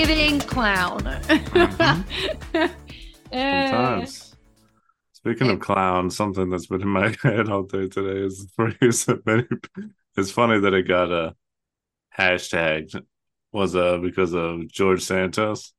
It's 0.00 0.08
giving 0.08 0.40
clown. 0.40 1.06
Uh, 3.32 3.68
Sometimes. 3.68 4.34
Speaking 5.12 5.50
of 5.50 5.60
clowns, 5.60 6.16
something 6.16 6.50
that's 6.50 6.66
been 6.66 6.82
in 6.82 6.88
my 6.88 7.14
head 7.22 7.48
all 7.48 7.62
day 7.62 7.86
today 7.86 8.26
is 8.26 8.44
the 8.56 8.74
phrase 8.80 9.06
many. 9.24 9.44
It's 10.16 10.32
funny 10.32 10.58
that 10.58 10.74
it 10.74 10.88
got 10.88 11.12
a 11.12 11.36
hashtag 12.18 12.92
was 13.52 13.76
uh 13.76 13.98
because 13.98 14.34
of 14.34 14.66
George 14.66 15.02
Santos. 15.04 15.72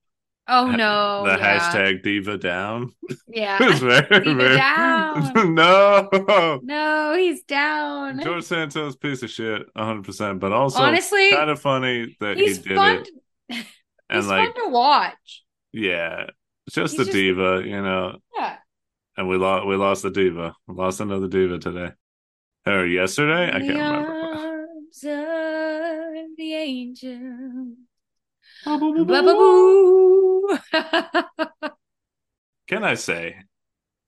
oh 0.48 0.72
no. 0.72 1.24
the 1.26 1.38
yeah. 1.38 1.60
hashtag 1.60 2.04
diva 2.04 2.38
down. 2.38 2.94
Yeah. 3.28 3.58
It's 3.62 3.80
very, 3.80 4.24
Diva 4.24 4.36
very 4.36 4.56
down. 4.56 5.54
no. 5.54 6.60
No, 6.64 7.16
he's 7.18 7.44
down. 7.44 8.22
George 8.24 8.46
Santos 8.46 8.96
piece 8.96 9.24
of 9.24 9.30
shit, 9.30 9.64
100. 9.74 10.06
percent 10.06 10.40
But 10.40 10.54
also 10.54 10.80
Honestly, 10.80 11.32
kind 11.32 11.50
of 11.50 11.60
funny 11.60 12.16
that 12.22 12.38
he's 12.38 12.58
he 12.64 12.70
did 12.70 12.78
fun. 12.78 13.06
it 13.50 13.66
and 14.12 14.28
like 14.28 14.54
fun 14.56 14.66
to 14.66 14.70
watch. 14.72 15.44
yeah, 15.74 16.28
just 16.70 16.94
He's 16.94 17.02
a 17.02 17.06
just- 17.06 17.16
diva, 17.16 17.64
you 17.66 17.82
know. 17.82 18.18
Yeah. 18.36 18.58
And 19.18 19.28
we 19.28 19.38
lost 19.38 19.66
we 19.68 19.76
lost 19.76 20.04
the 20.04 20.10
diva. 20.12 20.56
We 20.68 20.76
lost 20.76 21.00
another 21.02 21.28
diva 21.28 21.60
today. 21.60 21.92
Or 22.66 22.86
yesterday? 22.86 23.48
I 23.50 23.60
can't 23.60 23.70
remember. 23.70 24.64
of 26.24 26.38
the 26.38 26.54
angel. 26.54 27.68
Can 32.68 32.84
I 32.84 32.94
say, 32.94 33.36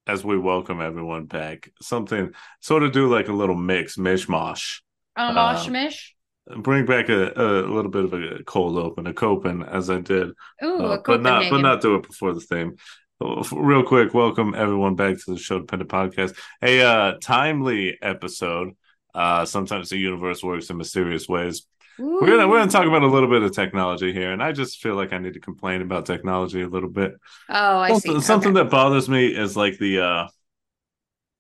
as 0.08 0.23
we 0.23 0.38
welcome 0.38 0.80
everyone 0.82 1.26
back, 1.26 1.70
something 1.82 2.34
sort 2.60 2.84
of 2.84 2.92
do 2.92 3.08
like 3.10 3.28
a 3.28 3.34
little 3.34 3.56
mix, 3.56 3.98
mishmash. 3.98 4.82
A 5.17 5.22
Uh, 5.22 5.34
moshmish. 5.56 6.12
Bring 6.45 6.86
back 6.86 7.08
a, 7.08 7.31
a 7.36 7.72
little 7.72 7.89
bit 7.89 8.03
of 8.03 8.13
a 8.13 8.44
cold 8.44 8.77
open, 8.77 9.08
a 9.08 9.13
copen, 9.13 9.63
as 9.63 9.89
I 9.89 10.02
did, 10.02 10.31
Ooh, 10.61 10.77
uh, 10.77 11.02
but 11.05 11.22
not 11.22 11.49
but 11.49 11.61
not 11.61 11.81
do 11.81 11.95
it 11.95 12.03
before 12.05 12.33
the 12.33 12.41
theme. 12.41 12.75
Uh, 13.23 13.44
Real 13.53 13.83
quick, 13.83 14.13
welcome 14.13 14.53
everyone 14.53 14.95
back 14.95 15.16
to 15.16 15.33
the 15.33 15.38
Show 15.38 15.59
Dependent 15.59 15.89
Podcast. 15.89 16.38
A 16.61 16.81
uh, 16.81 17.14
timely 17.21 17.97
episode. 18.02 18.75
Uh, 19.16 19.45
sometimes 19.45 19.89
the 19.89 19.97
universe 19.97 20.44
works 20.44 20.69
in 20.69 20.75
mysterious 20.75 21.30
ways. 21.30 21.66
We're 21.97 22.27
gonna 22.27 22.47
we're 22.49 22.59
gonna 22.59 22.71
talk 22.71 22.88
about 22.88 23.03
a 23.03 23.08
little 23.08 23.30
bit 23.30 23.44
of 23.44 23.53
technology 23.53 24.11
here, 24.11 24.33
and 24.33 24.44
I 24.44 24.52
just 24.52 24.81
feel 24.81 24.95
like 24.95 25.14
I 25.14 25.19
need 25.19 25.36
to 25.36 25.39
complain 25.39 25.81
about 25.81 26.05
technology 26.05 26.61
a 26.61 26.67
little 26.67 26.89
bit. 26.89 27.14
Oh, 27.49 27.77
I 27.77 27.89
something, 27.91 28.19
see. 28.19 28.25
something 28.25 28.58
Okay. 28.58 28.64
that 28.64 28.69
bothers 28.69 29.08
me 29.08 29.27
is 29.27 29.55
like 29.55 29.77
the 29.77 29.99
uh 30.02 30.27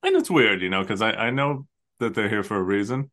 and 0.03 0.15
it's 0.15 0.29
weird 0.29 0.61
you 0.61 0.69
know 0.69 0.81
because 0.81 1.01
I, 1.01 1.11
I 1.11 1.29
know 1.31 1.67
that 1.99 2.13
they're 2.13 2.29
here 2.29 2.43
for 2.43 2.57
a 2.57 2.63
reason 2.63 3.09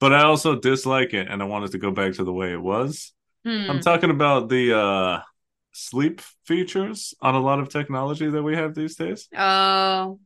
but 0.00 0.12
i 0.12 0.22
also 0.22 0.54
dislike 0.58 1.14
it 1.14 1.28
and 1.30 1.42
i 1.42 1.44
want 1.44 1.64
it 1.64 1.72
to 1.72 1.78
go 1.78 1.90
back 1.90 2.12
to 2.14 2.24
the 2.24 2.32
way 2.32 2.52
it 2.52 2.60
was. 2.60 3.12
Hmm. 3.44 3.70
i'm 3.70 3.80
talking 3.80 4.10
about 4.10 4.48
the 4.48 4.76
uh 4.78 5.20
sleep 5.72 6.20
features 6.46 7.14
on 7.20 7.34
a 7.34 7.40
lot 7.40 7.60
of 7.60 7.68
technology 7.68 8.28
that 8.30 8.42
we 8.42 8.56
have 8.56 8.74
these 8.74 8.96
days. 8.96 9.28
Oh, 9.36 10.18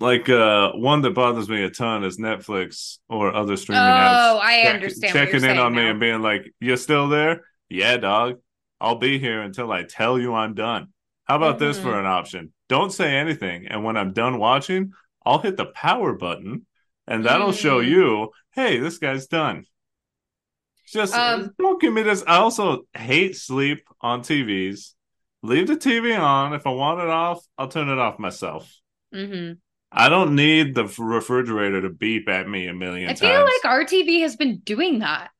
like 0.00 0.28
uh 0.28 0.72
one 0.72 1.02
that 1.02 1.10
bothers 1.14 1.48
me 1.48 1.62
a 1.64 1.70
ton 1.70 2.04
is 2.04 2.18
netflix 2.18 2.98
or 3.08 3.34
other 3.34 3.52
oh, 3.54 3.56
streaming 3.56 3.82
apps 3.82 4.14
Oh, 4.32 4.38
I 4.42 4.62
check- 4.62 4.74
understand. 4.74 5.12
checking 5.12 5.44
in 5.44 5.58
on 5.58 5.74
me 5.74 5.88
and 5.88 6.00
being 6.00 6.22
like 6.22 6.52
you're 6.60 6.76
still 6.76 7.08
there? 7.08 7.42
Yeah 7.68 7.96
dog. 7.96 8.38
I'll 8.80 8.96
be 8.96 9.18
here 9.18 9.42
until 9.42 9.70
i 9.72 9.82
tell 9.84 10.18
you 10.18 10.34
i'm 10.34 10.54
done. 10.54 10.88
How 11.24 11.36
about 11.36 11.58
this 11.58 11.78
Mhm. 11.78 11.82
for 11.82 11.98
an 12.00 12.06
option? 12.06 12.52
Don't 12.68 12.92
say 12.92 13.14
anything 13.16 13.66
and 13.68 13.84
when 13.84 13.96
i'm 13.96 14.12
done 14.12 14.38
watching 14.38 14.92
i'll 15.26 15.38
hit 15.40 15.56
the 15.56 15.66
power 15.66 16.14
button 16.14 16.64
and 17.06 17.24
that'll 17.24 17.52
show 17.52 17.80
Mm. 17.82 17.88
you 17.88 18.30
hey 18.54 18.78
this 18.78 18.98
guy's 18.98 19.26
done 19.26 19.64
just 20.86 21.14
Um, 21.14 21.50
don't 21.58 21.80
give 21.80 21.92
me 21.92 22.02
this 22.02 22.22
i 22.26 22.36
also 22.36 22.82
hate 22.94 23.36
sleep 23.36 23.86
on 24.00 24.20
tvs 24.22 24.92
leave 25.42 25.66
the 25.68 25.76
tv 25.76 26.18
on 26.18 26.52
if 26.54 26.66
i 26.66 26.70
want 26.70 27.00
it 27.00 27.08
off 27.08 27.44
i'll 27.58 27.68
turn 27.68 27.88
it 27.88 27.98
off 27.98 28.18
myself 28.18 28.70
Mhm. 29.14 29.58
i 29.90 30.08
don't 30.08 30.34
need 30.34 30.74
the 30.74 30.84
refrigerator 30.98 31.82
to 31.82 31.90
beep 31.90 32.28
at 32.28 32.48
me 32.48 32.66
a 32.66 32.74
million 32.74 33.08
I 33.10 33.12
times 33.14 33.22
I 33.22 33.26
feel 33.34 33.42
like 33.44 33.64
our 33.64 33.84
TV 33.84 34.20
has 34.22 34.36
been 34.36 34.58
doing 34.58 35.00
that 35.00 35.30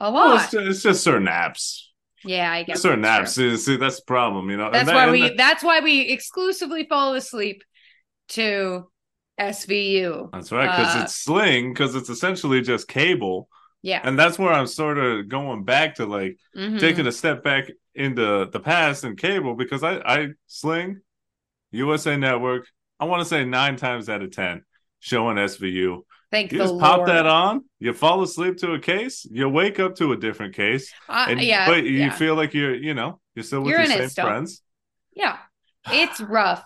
a 0.00 0.10
Well, 0.12 0.28
lot. 0.28 0.42
it's, 0.44 0.52
just, 0.52 0.66
it's 0.68 0.82
just 0.82 1.02
certain 1.04 1.26
apps. 1.26 1.82
yeah, 2.24 2.52
I 2.52 2.62
guess 2.62 2.82
certain 2.82 3.04
apps. 3.04 3.28
See, 3.30 3.56
see, 3.56 3.76
that's 3.76 3.96
the 3.96 4.04
problem, 4.06 4.48
you 4.50 4.56
know. 4.56 4.70
That's 4.70 4.86
that- 4.86 4.94
why 4.94 5.10
we. 5.10 5.22
that- 5.22 5.36
That's 5.36 5.64
why 5.64 5.80
we 5.80 6.02
exclusively 6.02 6.84
fall 6.86 7.14
asleep 7.14 7.62
to 8.30 8.88
SVU. 9.38 10.30
that's 10.32 10.52
right, 10.52 10.66
because 10.76 10.96
uh, 10.96 11.00
it's 11.04 11.14
Sling, 11.16 11.72
because 11.72 11.94
it's 11.94 12.08
essentially 12.08 12.60
just 12.60 12.88
cable, 12.88 13.48
Yeah. 13.82 14.00
and 14.02 14.18
that's 14.18 14.38
where 14.38 14.52
I'm 14.52 14.66
sort 14.66 14.98
of 14.98 15.28
going 15.28 15.64
back 15.64 15.96
to 15.96 16.06
like 16.06 16.38
Mhm. 16.56 16.80
taking 16.80 17.06
a 17.06 17.12
step 17.12 17.42
back 17.42 17.70
into 17.94 18.46
the 18.50 18.60
past 18.60 19.04
and 19.04 19.16
cable 19.18 19.54
because 19.54 19.82
I, 19.82 19.96
I 19.98 20.28
Sling, 20.46 21.00
USA 21.72 22.16
Network. 22.16 22.66
I 23.00 23.04
want 23.04 23.20
to 23.22 23.28
say 23.28 23.44
nine 23.44 23.76
times 23.76 24.08
out 24.08 24.22
of 24.22 24.30
ten 24.32 24.62
showing 25.00 25.36
SVU. 25.36 26.02
Thank 26.30 26.52
You 26.52 26.58
just 26.58 26.78
pop 26.78 27.06
that 27.06 27.24
on, 27.26 27.64
you 27.78 27.92
fall 27.94 28.22
asleep 28.22 28.58
to 28.58 28.72
a 28.72 28.78
case, 28.78 29.24
you 29.30 29.48
wake 29.48 29.80
up 29.80 29.94
to 29.96 30.12
a 30.12 30.16
different 30.16 30.54
case, 30.54 30.92
Uh, 31.08 31.26
and 31.30 31.40
yeah, 31.40 31.66
but 31.66 31.84
you 31.84 31.90
yeah. 31.92 32.10
feel 32.10 32.34
like 32.34 32.52
you're, 32.52 32.74
you 32.74 32.92
know, 32.94 33.18
you're 33.34 33.44
still 33.44 33.62
with 33.62 33.70
You're 33.70 33.80
your 33.84 34.08
same 34.08 34.24
friends. 34.26 34.62
Yeah, 35.14 35.38
it's 35.90 36.20
rough. 36.20 36.62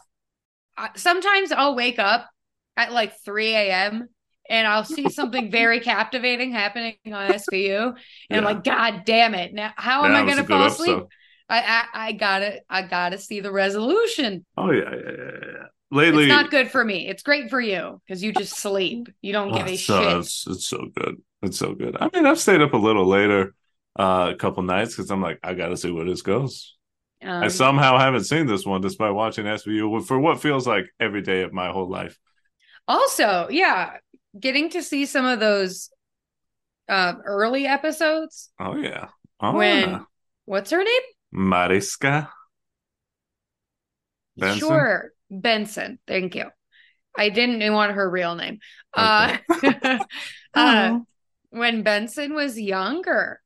Sometimes 0.97 1.53
I'll 1.53 1.77
wake 1.77 1.99
up 2.01 2.29
at 2.77 2.93
like 2.93 3.21
3 3.25 3.71
a.m. 3.73 4.09
and 4.49 4.67
I'll 4.67 4.85
see 4.85 5.09
something 5.09 5.51
very 5.51 5.81
captivating 5.83 6.53
happening 6.53 6.97
on 7.07 7.15
SVU, 7.15 7.95
and 8.31 8.39
I'm 8.39 8.45
like, 8.45 8.65
God 8.65 9.03
damn 9.05 9.35
it! 9.35 9.55
Now, 9.55 9.73
how 9.77 10.05
am 10.07 10.17
I 10.17 10.23
going 10.23 10.39
to 10.39 10.45
fall 10.45 10.67
asleep? 10.67 11.07
I, 11.49 11.61
I 11.93 12.07
I 12.09 12.13
gotta 12.13 12.61
I 12.71 12.83
gotta 12.83 13.19
see 13.19 13.41
the 13.41 13.53
resolution. 13.53 14.45
Oh 14.57 14.71
yeah, 14.71 14.91
yeah, 14.95 15.11
yeah, 15.19 15.39
yeah. 15.53 15.67
Lately, 15.91 16.27
It's 16.27 16.27
not 16.29 16.51
good 16.51 16.71
for 16.71 16.85
me. 16.85 17.09
It's 17.09 17.23
great 17.23 17.49
for 17.51 17.61
you 17.61 18.01
because 18.07 18.23
you 18.23 18.33
just 18.33 18.57
sleep. 18.59 19.09
You 19.23 19.33
don't 19.33 19.51
Oh, 19.51 19.53
give 19.53 19.67
a 19.67 19.77
so, 19.77 20.19
shit. 20.19 20.21
it's, 20.21 20.47
it's 20.47 20.67
so 20.69 20.87
good. 20.95 21.17
It's 21.43 21.59
so 21.59 21.75
good. 21.75 21.97
I 22.01 22.09
mean, 22.15 22.27
I've 22.27 22.39
stayed 22.39 22.61
up 22.63 22.73
a 22.75 22.77
little 22.79 23.07
later 23.07 23.55
uh, 23.99 24.31
a 24.33 24.37
couple 24.37 24.63
nights 24.63 24.95
because 24.97 25.11
I'm 25.11 25.21
like, 25.21 25.41
I 25.43 25.55
got 25.55 25.69
to 25.69 25.77
see 25.77 25.91
where 25.91 26.05
this 26.05 26.23
goes. 26.23 26.77
I 27.41 27.49
Um, 27.49 27.49
somehow 27.49 27.99
haven't 27.99 28.25
seen 28.25 28.47
this 28.47 28.67
one 28.67 28.81
despite 28.83 29.15
watching 29.15 29.47
SVU 29.47 30.01
for 30.03 30.19
what 30.19 30.41
feels 30.43 30.67
like 30.67 30.87
every 31.01 31.23
day 31.23 31.43
of 31.43 31.53
my 31.53 31.71
whole 31.73 31.89
life. 31.91 32.19
Also, 32.89 33.49
yeah, 33.51 33.97
getting 34.39 34.71
to 34.71 34.83
see 34.83 35.07
some 35.07 35.25
of 35.25 35.41
those 35.41 35.91
uh, 36.89 37.15
early 37.25 37.67
episodes 37.67 38.51
Oh 38.59 38.77
yeah. 38.77 39.09
Oh 39.41 39.57
when 39.57 39.91
yeah. 39.91 40.01
what's 40.45 40.71
her 40.71 40.83
name? 40.83 41.03
Mariska. 41.31 42.31
Benson? 44.37 44.59
Sure, 44.59 45.13
Benson. 45.31 45.99
Thank 46.07 46.35
you. 46.35 46.47
I 47.17 47.29
didn't 47.29 47.73
want 47.73 47.93
her 47.93 48.09
real 48.09 48.35
name. 48.35 48.59
Uh, 48.95 49.37
uh, 50.55 50.99
when 51.51 51.83
Benson 51.83 52.35
was 52.35 52.59
younger. 52.59 53.42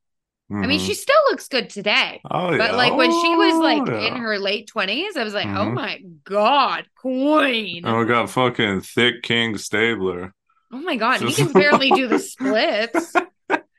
I 0.49 0.65
mean, 0.65 0.79
Mhm. 0.79 0.85
she 0.85 0.93
still 0.93 1.15
looks 1.29 1.49
good 1.49 1.69
today. 1.69 2.21
Oh 2.31 2.51
yeah. 2.51 2.57
But 2.57 2.75
like 2.75 2.95
when 2.95 3.11
she 3.11 3.35
was 3.35 3.55
like 3.55 3.81
Oh, 3.87 3.99
yeah. 3.99 4.07
in 4.07 4.15
her 4.15 4.39
late 4.39 4.67
twenties, 4.67 5.17
I 5.17 5.23
was 5.25 5.33
like, 5.33 5.47
oh 5.47 5.67
Mhm. 5.67 5.73
my 5.73 6.01
god, 6.23 6.85
queen! 6.95 7.85
Oh, 7.85 7.99
we 7.99 8.05
got 8.05 8.29
fucking 8.29 8.81
thick 8.81 9.23
King 9.23 9.57
Stabler. 9.57 10.33
Oh 10.71 10.77
my 10.77 10.95
god, 10.95 11.19
he 11.19 11.27
Just- 11.27 11.37
can 11.39 11.51
barely 11.51 11.91
do 11.91 12.07
the 12.07 12.19
splits. 12.31 13.13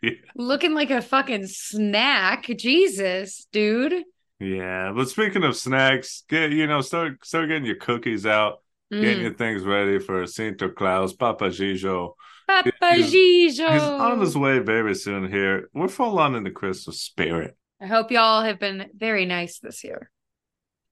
Yeah. 0.03 0.11
Looking 0.37 0.75
like 0.75 0.91
a 0.91 1.01
fucking 1.03 1.47
snack. 1.47 2.44
Jesus, 2.59 3.47
dude. 3.50 4.05
Yeah, 4.38 4.93
but 4.94 5.09
speaking 5.09 5.43
of 5.44 5.56
snacks, 5.56 6.23
get 6.29 6.53
you 6.53 6.67
know 6.67 6.81
start 6.82 7.25
start 7.26 7.49
getting 7.49 7.65
your 7.65 7.76
cookies 7.76 8.26
out, 8.26 8.59
getting 8.93 9.19
Mm. 9.19 9.23
your 9.23 9.35
things 9.35 9.65
ready 9.65 9.99
for 9.99 10.25
Santa 10.26 10.69
Claus, 10.69 11.12
Papa 11.15 11.47
Gijo. 11.47 12.12
Papa 12.49 12.95
he's- 12.95 13.12
Gijo. 13.12 13.73
He's 13.73 13.83
on 13.83 14.21
his 14.21 14.37
way 14.37 14.59
very 14.59 14.95
soon 14.95 15.31
here. 15.31 15.69
We're 15.75 15.89
full 15.89 16.19
on 16.19 16.35
in 16.35 16.45
the 16.45 16.50
Christmas 16.50 17.00
spirit. 17.03 17.56
I 17.81 17.87
hope 17.87 18.11
y'all 18.11 18.43
have 18.43 18.59
been 18.59 18.87
very 18.97 19.25
nice 19.27 19.59
this 19.61 19.85
year. 19.85 20.11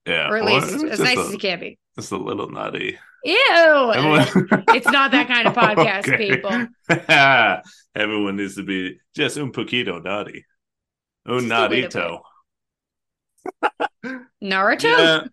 Yeah, 0.05 0.29
Or 0.29 0.37
at 0.37 0.45
well, 0.45 0.55
least 0.61 0.73
as 0.85 0.99
nice 1.01 1.17
a, 1.17 1.21
as 1.21 1.31
you 1.33 1.37
can 1.37 1.59
be. 1.59 1.79
It's 1.97 2.11
a 2.11 2.17
little 2.17 2.49
nutty. 2.49 2.97
Ew. 3.25 3.91
Everyone- 3.93 4.63
It's 4.75 4.85
not 4.87 5.11
that 5.11 5.27
kind 5.27 5.47
of 5.47 5.53
podcast, 5.55 6.07
Okay. 6.07 6.35
people. 6.35 6.67
Everyone 7.95 8.37
needs 8.37 8.55
to 8.55 8.63
be 8.63 8.99
just 9.15 9.37
un 9.37 9.51
poquito 9.51 10.01
nutty. 10.01 10.45
Un 11.25 11.51
a. 11.51 12.21
Naruto? 14.41 14.83
Yeah. 14.83 15.23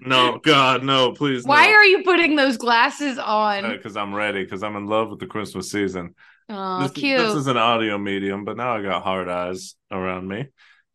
No, 0.00 0.38
God, 0.38 0.82
no, 0.82 1.12
please. 1.12 1.44
Why 1.44 1.66
no. 1.66 1.72
are 1.74 1.84
you 1.84 2.02
putting 2.02 2.36
those 2.36 2.56
glasses 2.56 3.18
on? 3.18 3.70
Because 3.70 3.96
I'm 3.96 4.14
ready. 4.14 4.42
Because 4.42 4.62
I'm 4.62 4.76
in 4.76 4.86
love 4.86 5.10
with 5.10 5.20
the 5.20 5.26
Christmas 5.26 5.70
season. 5.70 6.14
Oh, 6.48 6.82
this, 6.82 6.92
cute. 6.92 7.18
this 7.18 7.34
is 7.34 7.46
an 7.46 7.56
audio 7.56 7.98
medium, 7.98 8.44
but 8.44 8.56
now 8.56 8.76
I 8.76 8.82
got 8.82 9.02
hard 9.02 9.28
eyes 9.28 9.74
around 9.90 10.28
me. 10.28 10.46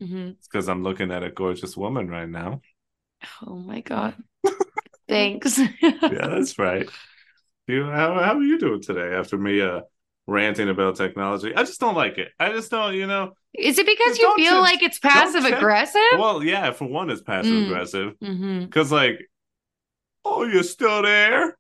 Mhm. 0.02 0.32
It's 0.32 0.48
because 0.48 0.68
I'm 0.70 0.84
looking 0.84 1.12
at 1.12 1.24
a 1.24 1.30
gorgeous 1.32 1.76
woman 1.76 2.08
right 2.10 2.30
now. 2.30 2.62
Oh 3.46 3.56
my 3.56 3.82
god. 3.82 4.16
Thanks. 5.08 5.58
Yeah, 5.58 6.28
that's 6.28 6.60
right. 6.60 6.88
You, 7.68 7.86
how 7.86 8.14
how 8.16 8.38
are 8.38 8.44
you 8.44 8.60
doing 8.60 8.82
today? 8.82 9.16
After 9.16 9.38
me, 9.38 9.62
uh, 9.62 9.82
ranting 10.28 10.70
about 10.70 10.98
technology. 10.98 11.56
I 11.56 11.64
just 11.64 11.80
don't 11.80 11.96
like 11.96 12.18
it. 12.18 12.30
I 12.40 12.52
just 12.52 12.70
don't, 12.70 12.94
you 12.94 13.08
know. 13.08 13.34
Is 13.54 13.78
it 13.80 13.86
because 13.86 14.18
you 14.20 14.34
feel 14.36 14.52
check- 14.54 14.62
like 14.62 14.84
it's 14.84 15.00
passive 15.00 15.44
check- 15.44 15.54
aggressive? 15.58 16.02
Well, 16.20 16.44
yeah, 16.44 16.72
for 16.72 16.86
one, 16.86 17.10
it's 17.10 17.22
passive 17.22 17.52
Mm. 17.52 17.66
aggressive 17.68 18.14
mm-hmm. 18.24 18.66
because, 18.66 18.92
like, 18.92 19.20
oh, 20.26 20.44
you're 20.46 20.64
still 20.64 21.02
there. 21.02 21.58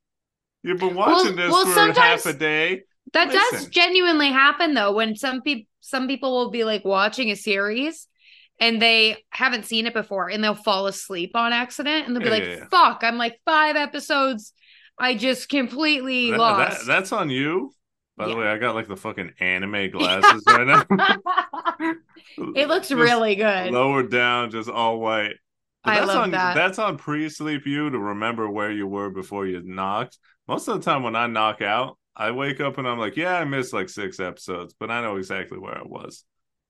You've 0.63 0.79
been 0.79 0.95
Well- 0.95 1.07
watching 1.23 1.35
this 1.35 1.51
well, 1.51 1.65
for 1.65 1.73
sometimes- 1.73 2.23
half 2.23 2.35
a 2.35 2.37
day. 2.37 2.83
That 3.13 3.31
does 3.31 3.67
genuinely 3.69 4.27
happen 4.29 4.73
though 4.73 4.91
when 4.91 5.15
some 5.15 5.41
people 5.41 5.67
some 5.79 6.09
people 6.09 6.33
will 6.33 6.49
be 6.51 6.65
like 6.65 6.83
watching 6.83 7.31
a 7.31 7.35
series 7.37 8.07
and 8.59 8.81
they 8.81 9.23
haven't 9.29 9.63
seen 9.63 9.87
it 9.87 9.93
before 9.93 10.29
and 10.29 10.43
they'll 10.43 10.53
fall 10.55 10.87
asleep 10.87 11.31
on 11.33 11.53
accident 11.53 12.05
and 12.05 12.13
they'll 12.13 12.21
be 12.23 12.27
Yeah, 12.27 12.33
like 12.33 12.43
yeah, 12.43 12.55
yeah. 12.57 12.67
fuck 12.69 13.05
I'm 13.05 13.17
like 13.17 13.39
5 13.45 13.77
episodes 13.77 14.51
I 14.99 15.15
just 15.15 15.47
completely 15.47 16.31
That- 16.31 16.37
lost. 16.39 16.79
that- 16.79 16.85
that's 16.87 17.13
on 17.13 17.29
you. 17.29 17.71
By 18.17 18.27
the 18.27 18.35
way, 18.35 18.47
I 18.47 18.57
got 18.57 18.75
like 18.75 18.87
the 18.87 18.97
fucking 18.97 19.33
anime 19.39 19.91
glasses 19.91 20.43
right 20.47 20.65
now. 20.67 20.83
it 22.55 22.67
looks 22.67 22.89
Just 22.89 22.99
really 22.99 23.35
good. 23.35 23.71
lowered 23.71 24.11
down, 24.11 24.51
just 24.51 24.69
all 24.69 24.99
white. 24.99 25.35
But 25.83 25.93
I 25.93 25.95
that's 25.95 26.07
love 26.07 26.23
on 26.23 26.31
that. 26.31 26.55
that's 26.55 26.79
on 26.79 26.97
pre-sleep 26.97 27.65
you 27.65 27.89
to 27.89 27.99
remember 27.99 28.49
where 28.49 28.71
you 28.71 28.87
were 28.87 29.09
before 29.09 29.45
you 29.45 29.61
knocked. 29.63 30.17
Most 30.47 30.67
of 30.67 30.75
the 30.79 30.83
time 30.83 31.03
when 31.03 31.15
I 31.15 31.27
knock 31.27 31.61
out, 31.61 31.97
I 32.15 32.31
wake 32.31 32.59
up 32.59 32.77
and 32.77 32.87
I'm 32.87 32.97
like, 32.97 33.15
yeah, 33.15 33.37
I 33.37 33.43
missed 33.45 33.73
like 33.73 33.89
six 33.89 34.19
episodes, 34.19 34.73
but 34.79 34.89
I 34.89 35.01
know 35.01 35.17
exactly 35.17 35.59
where 35.59 35.77
I 35.77 35.83
was. 35.83 36.23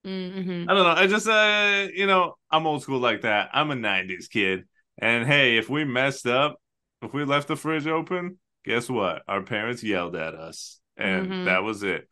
Mhm. 0.05 0.69
I 0.69 0.73
don't 0.73 0.83
know. 0.83 1.01
I 1.01 1.07
just 1.07 1.27
uh 1.27 1.87
you 1.93 2.07
know, 2.07 2.35
I'm 2.51 2.67
old 2.67 2.81
school 2.83 2.99
like 2.99 3.21
that. 3.21 3.49
I'm 3.53 3.71
a 3.71 3.75
90s 3.75 4.27
kid. 4.29 4.65
And 4.99 5.25
hey, 5.25 5.57
if 5.57 5.69
we 5.69 5.85
messed 5.85 6.27
up, 6.27 6.59
if 7.01 7.13
we 7.13 7.23
left 7.25 7.47
the 7.47 7.55
fridge 7.55 7.87
open, 7.87 8.37
guess 8.65 8.89
what? 8.89 9.21
Our 9.27 9.41
parents 9.43 9.83
yelled 9.83 10.15
at 10.15 10.35
us. 10.35 10.79
And 10.97 11.27
Mhm. 11.31 11.45
that 11.45 11.63
was 11.63 11.83
it. 11.83 12.07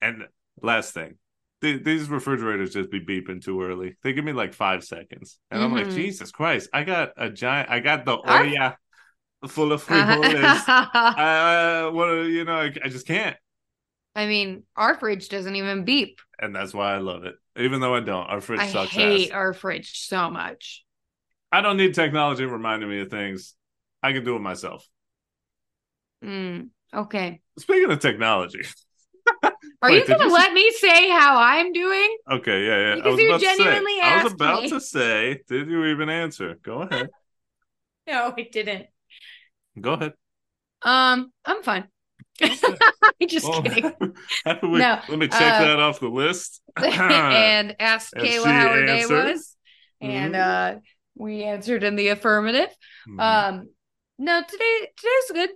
And 0.00 0.26
last 0.62 0.94
thing, 0.94 1.16
th- 1.62 1.82
these 1.84 2.08
refrigerators 2.08 2.72
just 2.72 2.90
be 2.90 3.00
beeping 3.00 3.42
too 3.42 3.62
early. 3.62 3.96
They 4.02 4.12
give 4.12 4.24
me 4.24 4.32
like 4.32 4.54
five 4.54 4.84
seconds. 4.84 5.38
And 5.50 5.62
I'm 5.62 5.72
like, 5.72 5.88
Mhm. 5.88 5.94
Jesus 5.94 6.30
Christ, 6.30 6.70
I 6.72 6.84
got 6.84 7.12
a 7.16 7.30
giant, 7.30 7.70
I 7.70 7.80
got 7.80 8.04
the 8.04 8.16
Our- 8.16 8.44
olla 8.46 8.78
full 9.48 9.72
of 9.72 9.84
frijoles. 9.84 10.64
I, 10.68 11.84
uh, 11.86 11.90
what, 11.92 12.08
you 12.26 12.44
know, 12.44 12.56
I, 12.56 12.72
I 12.84 12.88
just 12.88 13.06
can't. 13.06 13.36
I 14.14 14.26
mean, 14.26 14.64
our 14.76 14.96
fridge 14.98 15.28
doesn't 15.28 15.54
even 15.54 15.84
beep. 15.84 16.20
And 16.40 16.54
that's 16.54 16.74
why 16.74 16.94
I 16.94 16.98
love 16.98 17.24
it. 17.24 17.36
Even 17.56 17.80
though 17.80 17.94
I 17.94 18.00
don't, 18.00 18.26
our 18.26 18.40
fridge 18.40 18.60
I 18.60 18.66
sucks 18.68 18.96
I 18.96 19.00
hate 19.00 19.30
ass. 19.30 19.34
our 19.34 19.52
fridge 19.52 19.98
so 20.08 20.30
much. 20.30 20.84
I 21.52 21.60
don't 21.60 21.76
need 21.76 21.94
technology 21.94 22.44
reminding 22.44 22.88
me 22.88 23.00
of 23.00 23.10
things. 23.10 23.54
I 24.02 24.12
can 24.12 24.24
do 24.24 24.36
it 24.36 24.40
myself. 24.40 24.86
Mm, 26.24 26.70
okay. 26.94 27.40
Speaking 27.58 27.90
of 27.90 27.98
technology, 28.00 28.62
Are 29.42 29.52
Wait, 29.82 30.02
you 30.02 30.06
going 30.06 30.20
to 30.28 30.34
let 30.34 30.52
me 30.52 30.70
say 30.72 31.08
how 31.10 31.38
I'm 31.38 31.72
doing? 31.72 32.16
okay, 32.32 32.66
yeah, 32.66 32.78
yeah. 32.78 32.92
I 32.92 32.96
Because 32.96 33.12
was 33.12 33.20
you 33.20 33.28
about 33.28 33.40
to 33.40 33.46
say. 33.46 33.56
genuinely 33.56 34.00
I 34.00 34.24
was 34.24 34.32
about 34.32 34.62
me. 34.62 34.68
to 34.70 34.80
say. 34.80 35.40
Did 35.48 35.68
you 35.68 35.84
even 35.86 36.08
answer? 36.08 36.56
Go 36.62 36.82
ahead. 36.82 37.08
No, 38.06 38.32
it 38.38 38.52
didn't. 38.52 38.86
Go 39.78 39.92
ahead. 39.92 40.14
Um, 40.82 41.30
I'm 41.44 41.62
fine. 41.62 41.88
Just 43.28 43.44
Well, 43.44 43.62
kidding. 43.62 43.92
how 44.46 44.58
we- 44.62 44.78
No, 44.78 44.98
let 45.10 45.18
me 45.18 45.28
check 45.28 45.40
uh, 45.42 45.64
that 45.64 45.78
off 45.80 46.00
the 46.00 46.08
list. 46.08 46.62
and 46.76 47.76
asked 47.78 48.14
And 48.16 48.26
Kayla 48.26 48.44
how 48.46 48.68
her 48.74 48.86
day 48.86 49.04
was, 49.04 49.56
and 50.00 50.34
Mhm. 50.34 50.40
uh, 50.76 50.80
we 51.16 51.44
answered 51.44 51.84
in 51.84 51.96
the 51.96 52.08
affirmative. 52.08 52.70
Mhm. 53.08 53.20
Um, 53.20 53.68
no, 54.18 54.42
today 54.42 54.88
today's 54.96 55.30
good. 55.32 55.50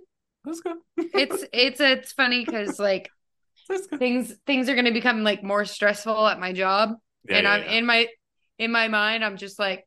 That's 0.45 0.59
good. 0.61 0.77
It's 0.97 1.43
it's 1.53 1.79
it's 1.79 2.13
funny 2.13 2.43
because 2.45 2.79
like 2.79 3.09
things 3.99 4.33
things 4.45 4.69
are 4.69 4.75
going 4.75 4.85
to 4.85 4.91
become 4.91 5.23
like 5.23 5.43
more 5.43 5.65
stressful 5.65 6.27
at 6.27 6.39
my 6.39 6.53
job, 6.53 6.95
Yeah, 7.29 7.37
and 7.37 7.47
yeah, 7.47 7.53
I'm 7.53 7.63
yeah. 7.63 7.71
in 7.77 7.85
my 7.85 8.07
in 8.59 8.71
my 8.71 8.87
mind 8.87 9.23
I'm 9.23 9.37
just 9.37 9.59
like, 9.59 9.85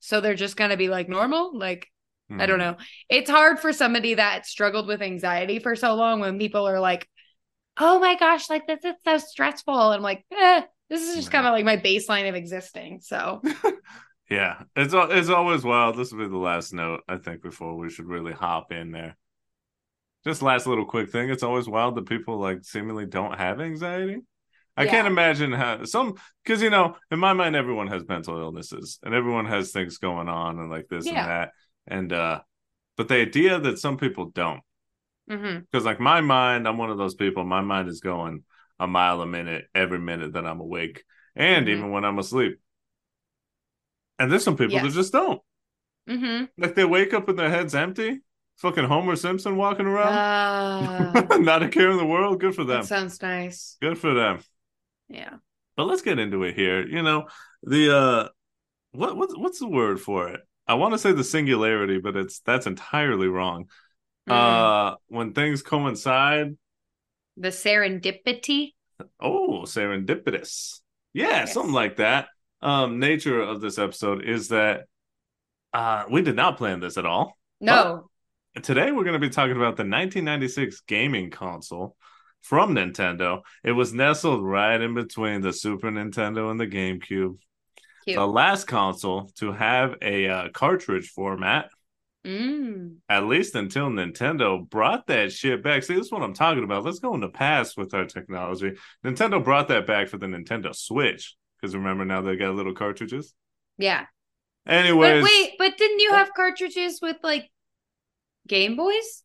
so 0.00 0.20
they're 0.20 0.34
just 0.34 0.56
going 0.56 0.70
to 0.70 0.76
be 0.76 0.88
like 0.88 1.08
normal, 1.08 1.56
like. 1.58 1.88
I 2.36 2.46
don't 2.46 2.58
Mhm. 2.58 2.60
know. 2.60 2.76
It's 3.10 3.30
hard 3.30 3.60
for 3.60 3.72
somebody 3.72 4.14
that 4.14 4.44
struggled 4.46 4.88
with 4.88 5.02
anxiety 5.02 5.60
for 5.60 5.76
so 5.76 5.94
long 5.94 6.18
when 6.20 6.38
people 6.38 6.66
are 6.66 6.80
like, 6.80 7.08
"Oh 7.78 8.00
my 8.00 8.16
gosh, 8.16 8.50
like 8.50 8.66
this 8.66 8.84
is 8.84 8.94
so 9.04 9.18
stressful." 9.18 9.74
And 9.92 9.96
I'm 9.96 10.02
like, 10.02 10.24
"Eh, 10.32 10.62
this 10.90 11.02
is 11.02 11.16
just 11.16 11.30
kind 11.30 11.46
of 11.46 11.52
like 11.52 11.64
my 11.64 11.76
baseline 11.78 12.28
of 12.28 12.34
existing." 12.34 13.00
So, 13.02 13.42
Yeah, 14.30 14.62
it's 14.74 14.94
al- 14.94 15.10
it's 15.10 15.28
always 15.28 15.64
wild. 15.64 15.96
This 15.96 16.10
will 16.12 16.20
be 16.20 16.28
the 16.28 16.36
last 16.38 16.72
note 16.72 17.02
I 17.08 17.18
think 17.18 17.42
before 17.42 17.76
we 17.76 17.90
should 17.90 18.06
really 18.06 18.32
hop 18.32 18.72
in 18.72 18.90
there. 18.90 19.16
Just 20.26 20.42
last 20.42 20.66
little 20.66 20.86
quick 20.86 21.10
thing. 21.10 21.30
It's 21.30 21.42
always 21.42 21.68
wild 21.68 21.96
that 21.96 22.06
people 22.08 22.38
like 22.38 22.64
seemingly 22.64 23.06
don't 23.06 23.38
have 23.38 23.60
anxiety. 23.60 24.18
I 24.76 24.86
can't 24.86 25.06
imagine 25.06 25.52
how 25.52 25.84
some 25.84 26.14
because 26.42 26.60
you 26.60 26.70
know 26.70 26.96
in 27.10 27.18
my 27.20 27.32
mind 27.32 27.54
everyone 27.54 27.86
has 27.88 28.02
mental 28.08 28.38
illnesses 28.38 28.98
and 29.04 29.14
everyone 29.14 29.46
has 29.46 29.70
things 29.70 29.98
going 29.98 30.28
on 30.28 30.58
and 30.58 30.68
like 30.68 30.88
this 30.88 31.06
Yeah. 31.06 31.20
and 31.20 31.28
that 31.30 31.50
and 31.86 32.12
uh 32.12 32.40
but 32.96 33.06
the 33.06 33.14
idea 33.16 33.60
that 33.60 33.78
some 33.78 33.98
people 33.98 34.30
don't 34.30 34.60
mm-hmm 35.30 35.60
because 35.60 35.84
like 35.84 36.00
my 36.00 36.20
mind 36.20 36.66
i'm 36.66 36.76
one 36.76 36.90
of 36.90 36.98
those 36.98 37.14
people 37.14 37.44
my 37.44 37.60
mind 37.60 37.88
is 37.88 38.00
going 38.00 38.42
a 38.80 38.86
mile 38.88 39.20
a 39.22 39.26
minute 39.26 39.66
every 39.76 40.00
minute 40.00 40.32
that 40.32 40.44
i'm 40.44 40.58
awake 40.60 41.04
and 41.36 41.66
Mhm. 41.66 41.70
even 41.70 41.90
when 41.92 42.04
i'm 42.04 42.18
asleep 42.18 42.58
and 44.18 44.30
there's 44.30 44.42
some 44.42 44.56
people 44.56 44.80
that 44.80 44.90
just 44.92 45.12
don't 45.12 45.40
mm-hmm. 46.08 46.46
like 46.58 46.74
they 46.74 46.84
wake 46.84 47.14
up 47.14 47.28
and 47.28 47.38
their 47.38 47.48
head's 47.48 47.76
empty 47.76 48.22
fucking 48.58 48.84
homer 48.84 49.16
simpson 49.16 49.56
walking 49.56 49.86
around 49.86 50.12
Uh, 50.14 51.36
not 51.38 51.62
a 51.62 51.68
care 51.68 51.90
in 51.90 51.96
the 51.96 52.06
world 52.06 52.40
good 52.40 52.54
for 52.54 52.64
them 52.64 52.82
sounds 52.84 53.20
nice. 53.22 53.76
good 53.82 53.98
for 53.98 54.14
them 54.14 54.40
Yeah. 55.08 55.34
but 55.76 55.84
let's 55.84 56.02
get 56.02 56.18
into 56.18 56.42
it 56.44 56.54
here 56.54 56.86
you 56.86 57.02
know 57.02 57.26
the 57.62 57.96
uh 57.96 58.28
what 58.92 59.16
what's 59.16 59.36
what's 59.36 59.58
the 59.58 59.68
word 59.68 60.00
for 60.00 60.28
it 60.28 60.40
i 60.68 60.74
want 60.74 60.94
to 60.94 60.98
say 60.98 61.12
the 61.12 61.24
singularity 61.24 61.98
but 61.98 62.16
it's 62.16 62.40
that's 62.40 62.66
entirely 62.66 63.28
wrong 63.28 63.68
Mm. 64.26 64.32
uh 64.32 64.96
when 65.08 65.34
things 65.34 65.62
coincide 65.62 66.56
the 67.36 67.48
serendipity. 67.48 68.72
Oh, 69.20 69.64
serendipitous. 69.66 70.80
Yeah, 71.12 71.28
Yes. 71.28 71.52
something 71.52 71.74
like 71.74 71.96
that. 71.96 72.28
Um, 72.62 73.00
nature 73.00 73.38
of 73.42 73.60
this 73.60 73.76
episode 73.78 74.24
is 74.24 74.48
that 74.48 74.84
uh 75.74 76.04
we 76.10 76.22
did 76.22 76.36
not 76.36 76.56
plan 76.56 76.80
this 76.80 76.96
at 76.96 77.04
all. 77.04 77.36
No. 77.60 78.08
Today 78.62 78.92
we're 78.92 79.04
going 79.04 79.20
to 79.20 79.26
be 79.26 79.30
talking 79.30 79.56
about 79.56 79.76
the 79.76 79.82
1996 79.82 80.82
gaming 80.86 81.30
console 81.30 81.96
from 82.42 82.74
Nintendo. 82.74 83.40
It 83.64 83.72
was 83.72 83.92
nestled 83.92 84.44
right 84.44 84.80
in 84.80 84.94
between 84.94 85.40
the 85.40 85.52
Super 85.52 85.90
Nintendo 85.90 86.50
and 86.50 86.60
the 86.60 86.66
GameCube. 86.66 87.38
Cute. 88.04 88.16
The 88.16 88.26
last 88.26 88.66
console 88.66 89.30
to 89.36 89.50
have 89.52 89.96
a 90.02 90.28
uh, 90.28 90.48
cartridge 90.50 91.08
format, 91.08 91.68
Mm. 92.24 92.96
at 93.06 93.24
least 93.26 93.54
until 93.54 93.90
Nintendo 93.90 94.66
brought 94.70 95.08
that 95.08 95.30
shit 95.30 95.62
back. 95.62 95.82
See, 95.82 95.94
this 95.94 96.06
is 96.06 96.12
what 96.12 96.22
I'm 96.22 96.32
talking 96.32 96.64
about. 96.64 96.82
Let's 96.82 96.98
go 96.98 97.12
in 97.12 97.20
the 97.20 97.28
past 97.28 97.76
with 97.76 97.92
our 97.92 98.06
technology. 98.06 98.72
Nintendo 99.04 99.44
brought 99.44 99.68
that 99.68 99.86
back 99.86 100.08
for 100.08 100.16
the 100.16 100.24
Nintendo 100.24 100.74
Switch. 100.74 101.36
Because 101.60 101.76
remember 101.76 102.06
now 102.06 102.22
they 102.22 102.36
got 102.36 102.54
little 102.54 102.72
cartridges. 102.72 103.34
Yeah. 103.76 104.06
Anyways, 104.66 105.22
But 105.22 105.30
wait, 105.30 105.50
but 105.58 105.76
didn't 105.76 106.00
you 106.00 106.12
have 106.14 106.32
cartridges 106.34 107.00
with 107.02 107.18
like 107.22 107.50
Game 108.48 108.76
Boys? 108.76 109.22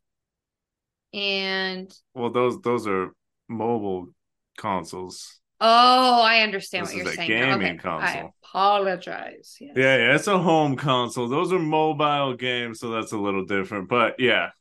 And 1.14 1.92
well, 2.14 2.30
those 2.32 2.62
those 2.62 2.88
are 2.88 3.12
mobile 3.48 4.10
consoles. 4.58 5.40
oh, 5.60 6.22
I 6.22 6.42
understand 6.42 6.88
This 6.88 6.94
what 6.94 6.98
you're 6.98 7.06
saying. 7.06 7.36
gaming 7.38 7.80
okay. 7.80 7.80
I 8.02 8.12
console. 8.12 8.36
apologize. 8.44 9.58
Yes. 9.60 9.74
Yeah, 9.76 9.98
yeah, 9.98 10.16
it's 10.16 10.28
a 10.28 10.38
home 10.40 10.76
console. 10.76 11.28
Those 11.28 11.52
are 11.52 11.60
mobile 11.60 12.36
games, 12.36 12.80
so 12.80 12.92
that's 12.92 13.12
a 13.12 13.18
little 13.18 13.46
different. 13.46 13.90
But 13.90 14.20
yeah. 14.20 14.52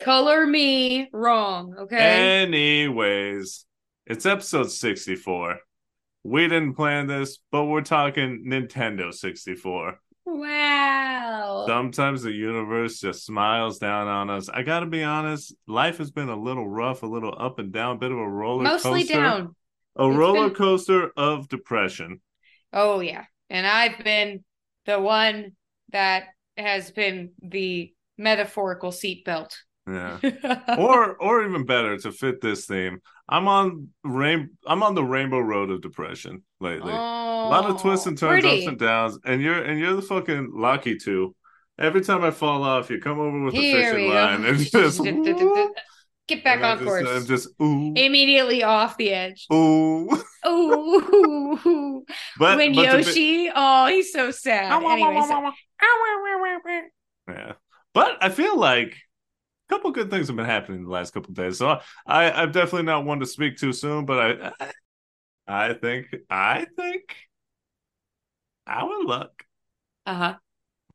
Color 0.00 0.46
me 0.46 1.08
wrong, 1.12 1.74
okay? 1.78 2.42
Anyways, 2.42 3.64
it's 4.06 4.26
episode 4.26 4.70
64. 4.70 5.58
We 6.24 6.42
didn't 6.48 6.74
plan 6.74 7.06
this, 7.06 7.38
but 7.52 7.64
we're 7.64 7.82
talking 7.82 8.44
Nintendo 8.46 9.12
64. 9.14 9.98
Wow. 10.26 11.64
Sometimes 11.66 12.22
the 12.22 12.32
universe 12.32 13.00
just 13.00 13.24
smiles 13.24 13.78
down 13.78 14.06
on 14.08 14.30
us. 14.30 14.48
I 14.48 14.62
gotta 14.62 14.86
be 14.86 15.02
honest, 15.02 15.54
life 15.66 15.98
has 15.98 16.10
been 16.10 16.28
a 16.28 16.36
little 16.40 16.68
rough, 16.68 17.02
a 17.02 17.06
little 17.06 17.34
up 17.38 17.58
and 17.58 17.72
down, 17.72 17.96
a 17.96 17.98
bit 17.98 18.12
of 18.12 18.18
a 18.18 18.28
roller 18.28 18.64
Mostly 18.64 19.02
coaster. 19.02 19.14
down. 19.14 19.56
A 19.96 20.08
It's 20.08 20.16
roller 20.16 20.48
been- 20.48 20.56
coaster 20.56 21.10
of 21.16 21.48
depression. 21.48 22.20
Oh 22.72 23.00
yeah. 23.00 23.24
And 23.50 23.66
I've 23.66 24.02
been 24.02 24.44
the 24.86 24.98
one 25.00 25.52
that 25.92 26.24
has 26.56 26.90
been 26.90 27.32
the 27.42 27.92
metaphorical 28.18 28.90
seatbelt. 28.90 29.54
Yeah. 29.86 30.18
or 30.78 31.14
or 31.16 31.44
even 31.44 31.64
better 31.66 31.96
to 31.98 32.12
fit 32.12 32.40
this 32.40 32.66
theme. 32.66 33.00
I'm 33.28 33.48
on 33.48 33.88
rain 34.02 34.50
I'm 34.66 34.82
on 34.82 34.94
the 34.94 35.04
rainbow 35.04 35.40
road 35.40 35.70
of 35.70 35.82
depression 35.82 36.42
lately. 36.60 36.92
a 36.92 36.94
lot 36.96 37.66
of 37.66 37.80
twists 37.82 38.06
oh, 38.06 38.10
and 38.10 38.18
turns, 38.18 38.44
Oh, 38.44 38.48
pretty. 38.48 38.58
ups 38.62 38.68
and 38.68 38.78
downs, 38.78 39.18
and 39.24 39.42
you're 39.42 39.62
and 39.62 39.78
you're 39.78 39.94
the 39.94 40.02
fucking 40.02 40.52
Lakitu. 40.56 41.34
Every 41.78 42.00
time 42.02 42.22
I 42.24 42.30
fall 42.30 42.62
off, 42.62 42.88
you 42.88 43.00
come 43.00 43.18
over 43.18 43.44
with 43.44 43.54
Here 43.54 43.90
a 43.90 43.92
fishing 43.94 44.08
line 44.08 44.44
and 44.44 44.58
just 44.70 45.02
Get 46.26 46.42
back 46.42 46.56
And 46.56 46.64
on 46.64 46.78
just, 46.78 46.86
course. 46.88 47.06
I'm 47.06 47.26
just 47.26 47.48
ooh 47.60 47.92
Immediately 47.94 48.62
off 48.62 48.96
the 48.96 49.10
edge. 49.12 49.46
ooh. 49.52 50.08
Ooh. 50.46 52.04
But 52.38 52.56
when 52.58 52.74
but 52.74 52.82
to 52.86 52.96
be- 52.98 53.02
Yoshi, 53.04 53.50
oh, 53.54 53.86
he's 53.86 54.12
so 54.12 54.30
sad. 54.30 54.72
Anyways, 54.82 55.28
Yeah. 57.28 57.52
But 57.92 58.18
I 58.22 58.28
feel 58.28 58.58
like 58.58 58.90
a 58.90 58.96
couple 59.68 59.90
good 59.90 60.10
things 60.10 60.26
have 60.28 60.36
been 60.36 60.44
happening 60.44 60.84
the 60.84 60.90
last 60.90 61.14
couple 61.14 61.32
days. 61.32 61.58
So 61.58 61.80
I, 62.06 62.30
I'm 62.30 62.52
definitely 62.52 62.84
not 62.84 63.04
one 63.04 63.20
to 63.20 63.26
speak 63.26 63.56
too 63.56 63.72
soon, 63.72 64.04
but 64.04 64.52
I, 64.58 64.72
I, 65.46 65.72
think, 65.74 66.14
I 66.28 66.66
think 66.76 67.16
our 68.66 69.04
luck 69.04 69.44
uh-huh. 70.06 70.34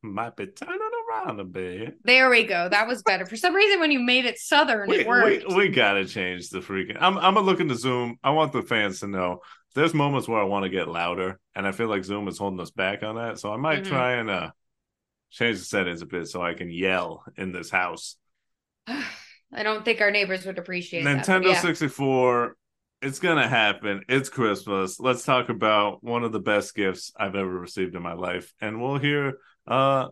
might 0.02 0.36
be 0.36 0.48
turning 0.48 0.80
around 1.10 1.40
a 1.40 1.44
bit. 1.44 1.98
There 2.04 2.30
we 2.30 2.44
go. 2.46 2.70
That 2.70 2.88
was 2.88 3.02
better. 3.04 3.26
For 3.26 3.36
some 3.36 3.56
reason, 3.56 3.80
when 3.80 3.92
you 3.92 4.00
made 4.00 4.26
it 4.26 4.38
southern, 4.38 4.90
We, 4.90 5.00
it 5.00 5.08
worked. 5.08 5.48
we, 5.48 5.56
we 5.56 5.70
gotta 5.70 6.06
change 6.06 6.50
the 6.50 6.60
freaking. 6.60 6.98
I'm 7.00 7.18
I'm 7.18 7.34
gonna 7.34 7.42
look 7.46 7.60
into 7.60 7.76
Zoom. 7.76 8.18
I 8.24 8.32
want 8.32 8.54
the 8.54 8.62
fans 8.62 9.00
to 9.00 9.08
know 9.08 9.40
there's 9.76 9.94
moments 9.94 10.28
where 10.28 10.40
I 10.40 10.46
want 10.46 10.64
to 10.64 10.70
get 10.70 10.88
louder, 10.88 11.40
and 11.56 11.68
I 11.68 11.72
feel 11.72 11.88
like 11.88 12.04
Zoom 12.04 12.28
is 12.28 12.38
holding 12.38 12.60
us 12.60 12.72
back 12.72 13.04
on 13.04 13.16
that. 13.16 13.40
So 13.40 13.54
I 13.54 13.58
might 13.58 13.84
Mhm. 13.84 13.88
try 13.88 14.12
and 14.14 14.30
uh 14.30 14.52
change 15.32 15.60
the 15.60 15.66
settings 15.66 16.02
a 16.02 16.06
bit 16.08 16.28
so 16.28 16.42
I 16.42 16.54
can 16.54 16.72
yell 16.72 17.24
in 17.38 17.52
this 17.52 17.70
house. 17.70 18.16
I 19.54 19.64
don't 19.64 19.84
think 19.84 20.02
our 20.02 20.12
neighbors 20.12 20.46
would 20.46 20.60
appreciate 20.60 21.04
that. 21.04 21.26
Nintendo 21.26 21.48
yeah. 21.54 21.62
64. 21.62 22.56
It's 23.02 23.20
gonna 23.20 23.48
happen. 23.48 24.04
It's 24.10 24.30
Christmas. 24.30 25.00
Let's 25.00 25.24
talk 25.24 25.50
about 25.50 26.04
one 26.04 26.24
of 26.24 26.32
the 26.32 26.40
best 26.40 26.76
gifts 26.76 27.12
I've 27.18 27.36
ever 27.36 27.48
received 27.60 27.96
in 27.96 28.02
my 28.02 28.14
life, 28.14 28.54
and 28.60 28.82
we'll 28.82 28.98
hear, 28.98 29.38
uh, 29.68 30.10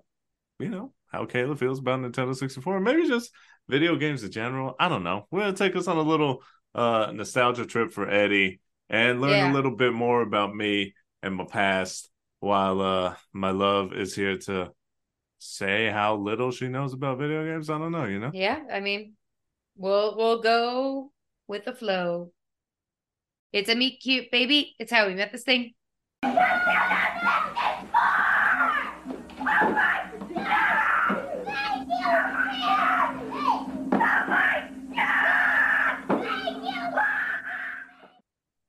you 0.59 0.69
know, 0.69 0.93
how 1.07 1.25
Kayla 1.25 1.57
feels 1.57 1.79
about 1.79 1.99
Nintendo 1.99 2.35
64. 2.35 2.79
Maybe 2.79 3.07
just 3.07 3.31
video 3.67 3.97
games 3.97 4.23
in 4.23 4.31
general. 4.31 4.75
I 4.79 4.87
don't 4.89 5.03
know. 5.03 5.27
We're 5.31 5.41
gonna 5.41 5.53
take 5.53 5.75
us 5.75 5.87
on 5.87 5.97
a 5.97 6.01
little 6.01 6.43
uh 6.73 7.11
nostalgia 7.13 7.65
trip 7.65 7.91
for 7.91 8.09
Eddie 8.09 8.59
and 8.89 9.19
learn 9.21 9.31
Yeah. 9.31 9.51
a 9.51 9.53
little 9.53 9.75
bit 9.75 9.93
more 9.93 10.21
about 10.21 10.55
me 10.55 10.93
and 11.21 11.35
my 11.35 11.45
past, 11.45 12.09
while 12.39 12.79
uh 12.81 13.15
my 13.33 13.51
love 13.51 13.93
is 13.93 14.15
here 14.15 14.37
to 14.37 14.71
say 15.39 15.89
how 15.89 16.15
little 16.15 16.51
she 16.51 16.67
knows 16.67 16.93
about 16.93 17.19
video 17.19 17.45
games. 17.45 17.69
I 17.69 17.77
don't 17.77 17.91
know. 17.91 18.05
You 18.05 18.19
know. 18.19 18.31
Yeah, 18.33 18.59
I 18.71 18.79
mean, 18.79 19.13
we'll 19.75 20.15
we'll 20.17 20.41
go 20.41 21.11
with 21.47 21.65
the 21.65 21.73
flow. 21.73 22.31
It's 23.53 23.69
a 23.69 23.75
meet 23.75 24.01
cute 24.01 24.31
baby. 24.31 24.75
It's 24.79 24.91
how 24.91 25.07
we 25.07 25.15
met 25.15 25.31
this 25.31 25.43
thing. 25.43 25.73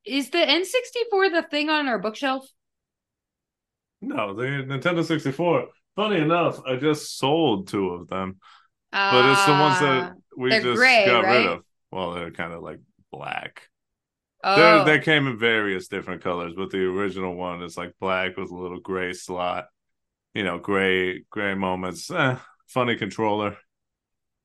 Is 0.04 0.30
the 0.30 0.38
N64 0.38 1.32
the 1.32 1.46
thing 1.50 1.68
on 1.68 1.86
our 1.86 1.98
bookshelf? 1.98 2.50
No, 4.00 4.32
the 4.34 4.44
Nintendo 4.44 5.04
64. 5.04 5.66
Funny 5.98 6.20
enough, 6.20 6.60
I 6.64 6.76
just 6.76 7.18
sold 7.18 7.68
two 7.68 7.88
of 7.90 8.08
them, 8.08 8.36
but 8.92 9.32
it's 9.32 9.44
the 9.46 9.52
ones 9.52 9.80
that 9.80 10.12
we 10.36 10.54
Ah, 10.54 10.60
just 10.60 10.76
gray, 10.76 11.06
got 11.06 11.24
right? 11.24 11.36
rid 11.38 11.46
of. 11.46 11.64
Well, 11.90 12.12
they're 12.14 12.30
kind 12.30 12.52
of 12.52 12.62
like 12.62 12.78
black. 13.10 13.68
oh, 14.44 14.56
They're, 14.56 14.84
they 14.98 15.04
came 15.04 15.26
in 15.26 15.38
various 15.38 15.88
different 15.88 16.22
colors, 16.22 16.52
but 16.56 16.70
the 16.70 16.78
original 16.84 17.34
one 17.34 17.62
is 17.62 17.76
like 17.76 17.94
black 18.00 18.36
with 18.36 18.50
a 18.50 18.54
little 18.56 18.78
gray 18.80 19.12
slot. 19.12 19.66
You 20.34 20.44
know, 20.44 20.58
gray 20.58 21.24
gray 21.30 21.54
moments. 21.54 22.10
Eh, 22.10 22.36
funny 22.68 22.94
controller. 22.96 23.56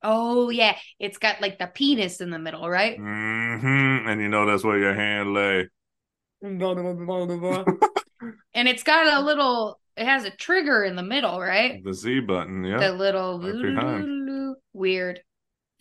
oh 0.02 0.50
yeah, 0.50 0.76
it's 1.00 1.20
got 1.20 1.40
like 1.42 1.60
the 1.60 1.68
penis 1.68 2.20
in 2.20 2.32
the 2.32 2.40
middle, 2.40 2.68
right? 2.70 2.98
Mm-hmm. 2.98 4.10
And 4.10 4.22
you 4.22 4.28
know 4.30 4.46
that's 4.48 4.64
where 4.64 4.80
your 4.80 4.96
hand 4.96 5.34
lay. 5.34 5.70
and 8.54 8.68
it's 8.68 8.84
got 8.84 9.06
a 9.22 9.24
little. 9.24 9.80
It 9.96 10.06
has 10.06 10.26
a 10.26 10.32
trigger 10.32 10.84
in 10.84 10.96
the 10.96 11.04
middle, 11.04 11.40
right? 11.40 11.84
The 11.84 11.94
Z 11.94 12.22
button. 12.22 12.64
Yeah, 12.64 12.80
The 12.80 12.94
little 12.94 13.40
Right 13.40 14.56
weird, 14.74 15.22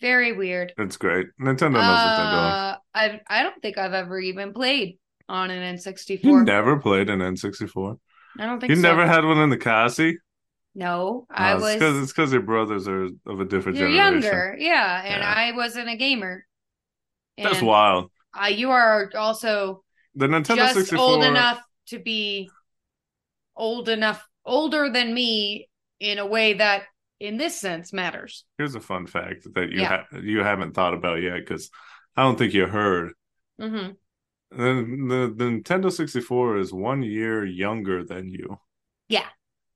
very 0.01 0.33
weird. 0.33 0.73
it's 0.77 0.97
great. 0.97 1.27
Nintendo 1.41 1.73
knows 1.73 1.97
what 1.97 2.15
they're 2.17 2.31
doing. 2.31 2.51
Uh, 2.51 2.77
I 2.93 3.21
I 3.27 3.43
don't 3.43 3.59
think 3.61 3.77
I've 3.77 3.93
ever 3.93 4.19
even 4.19 4.53
played 4.53 4.99
on 5.27 5.49
an 5.49 5.75
N64. 5.77 6.23
You 6.23 6.43
never 6.43 6.79
played 6.79 7.09
an 7.09 7.21
N64. 7.21 7.97
I 8.39 8.45
don't 8.45 8.59
think 8.59 8.69
You 8.69 8.75
so. 8.75 8.81
never 8.81 9.07
had 9.07 9.25
one 9.25 9.39
in 9.39 9.49
the 9.49 9.57
Cassie. 9.57 10.17
No, 10.75 11.27
I 11.29 11.53
No, 11.53 11.59
was. 11.59 11.65
It's 11.65 11.79
because 11.79 12.03
it's 12.03 12.11
because 12.13 12.33
your 12.33 12.41
brothers 12.41 12.87
are 12.87 13.05
of 13.25 13.39
a 13.39 13.45
different 13.45 13.77
You're 13.77 13.89
generation. 13.89 14.21
younger, 14.23 14.55
yeah, 14.59 15.01
and 15.05 15.21
Yeah. 15.21 15.33
I 15.35 15.51
wasn't 15.55 15.89
a 15.89 15.95
gamer. 15.95 16.45
That's 17.37 17.61
wild. 17.61 18.11
Uh, 18.39 18.47
you 18.47 18.71
are 18.71 19.09
also 19.15 19.83
The 20.15 20.27
Nintendo 20.27 20.55
just 20.57 20.75
64. 20.75 20.99
old 20.99 21.23
enough 21.23 21.59
to 21.87 21.99
be 21.99 22.49
old 23.55 23.89
enough, 23.89 24.27
older 24.45 24.89
than 24.89 25.13
me 25.13 25.69
in 25.99 26.19
a 26.19 26.25
way 26.25 26.53
that, 26.53 26.83
in 27.19 27.37
this 27.37 27.59
sense, 27.59 27.93
matters. 27.93 28.45
Here's 28.57 28.75
a 28.75 28.79
fun 28.81 29.07
fact 29.07 29.47
that 29.55 29.71
you 29.71 29.81
Yeah. 29.81 30.03
ha- 30.11 30.17
you 30.19 30.39
haven't 30.43 30.73
thought 30.73 30.93
about 30.93 31.21
yet 31.21 31.35
because 31.39 31.69
I 32.15 32.23
don't 32.23 32.37
think 32.37 32.53
you 32.53 32.65
heard. 32.67 33.13
hmm 33.59 33.91
The, 34.51 34.57
the 34.57 35.33
the 35.35 35.45
Nintendo 35.45 35.91
64 35.91 36.57
is 36.57 36.71
one 36.73 37.01
year 37.03 37.45
younger 37.45 38.03
than 38.03 38.29
you. 38.29 38.59
Yeah. 39.07 39.27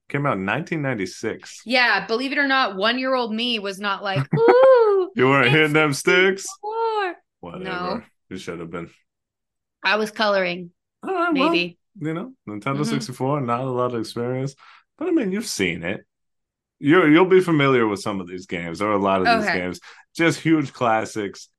Came 0.10 0.26
out 0.26 0.38
in 0.38 0.46
1996. 0.46 1.64
Yeah, 1.66 2.06
believe 2.08 2.32
it 2.32 2.38
or 2.38 2.48
not, 2.48 2.76
one-year-old 2.78 3.34
me 3.34 3.60
was 3.60 3.80
not 3.80 4.04
like, 4.04 4.26
"Ooh, 4.34 5.12
You 5.16 5.28
weren't 5.28 5.52
hitting 5.52 5.74
them 5.74 5.94
sticks. 5.94 6.46
Whatever. 7.40 7.64
No. 7.64 8.02
You 8.30 8.38
should 8.38 8.60
have 8.60 8.70
been. 8.72 8.90
I 9.84 9.96
was 9.98 10.12
coloring, 10.12 10.72
All 11.04 11.14
right, 11.14 11.34
well, 11.34 11.50
maybe. 11.52 11.78
You 12.00 12.14
know, 12.14 12.34
Nintendo 12.48 12.80
Mhm. 12.82 12.86
64, 12.86 13.42
not 13.42 13.62
a 13.62 13.70
lot 13.70 13.94
of 13.94 14.00
experience, 14.00 14.56
but 14.98 15.08
I 15.08 15.12
mean, 15.12 15.32
you've 15.32 15.46
seen 15.48 15.84
it. 15.84 16.06
You're 16.80 17.10
you'll 17.10 17.26
be 17.26 17.42
familiar 17.42 17.88
with 17.88 18.02
some 18.02 18.22
of 18.22 18.28
these 18.28 18.46
games 18.46 18.82
or 18.82 18.92
a 18.92 18.98
lot 19.00 19.26
of 19.26 19.28
these 19.42 19.52
games. 19.52 19.80
Just 20.16 20.40
huge 20.42 20.74
classics. 20.74 21.50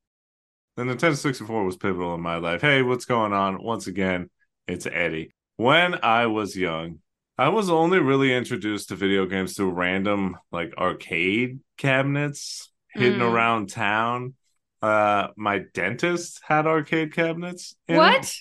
The 0.76 0.84
Nintendo 0.84 1.16
64 1.16 1.64
was 1.64 1.76
pivotal 1.76 2.14
in 2.14 2.20
my 2.20 2.36
life. 2.36 2.60
Hey, 2.60 2.82
what's 2.82 3.04
going 3.04 3.32
on? 3.32 3.60
Once 3.62 3.88
again, 3.88 4.30
it's 4.68 4.86
Eddie. 4.86 5.32
When 5.56 5.96
I 6.04 6.26
was 6.26 6.56
young, 6.56 7.00
I 7.36 7.48
was 7.48 7.68
only 7.68 7.98
really 7.98 8.32
introduced 8.32 8.88
to 8.90 8.94
video 8.94 9.26
games 9.26 9.56
through 9.56 9.70
random 9.70 10.36
like 10.52 10.72
arcade 10.78 11.58
cabinets 11.78 12.70
hidden 12.94 13.18
Mm. 13.20 13.32
around 13.32 13.70
town. 13.70 14.34
Uh 14.80 15.28
my 15.36 15.64
dentist 15.74 16.40
had 16.46 16.66
arcade 16.68 17.12
cabinets. 17.12 17.74
in 17.88 17.96
it. 17.96 18.32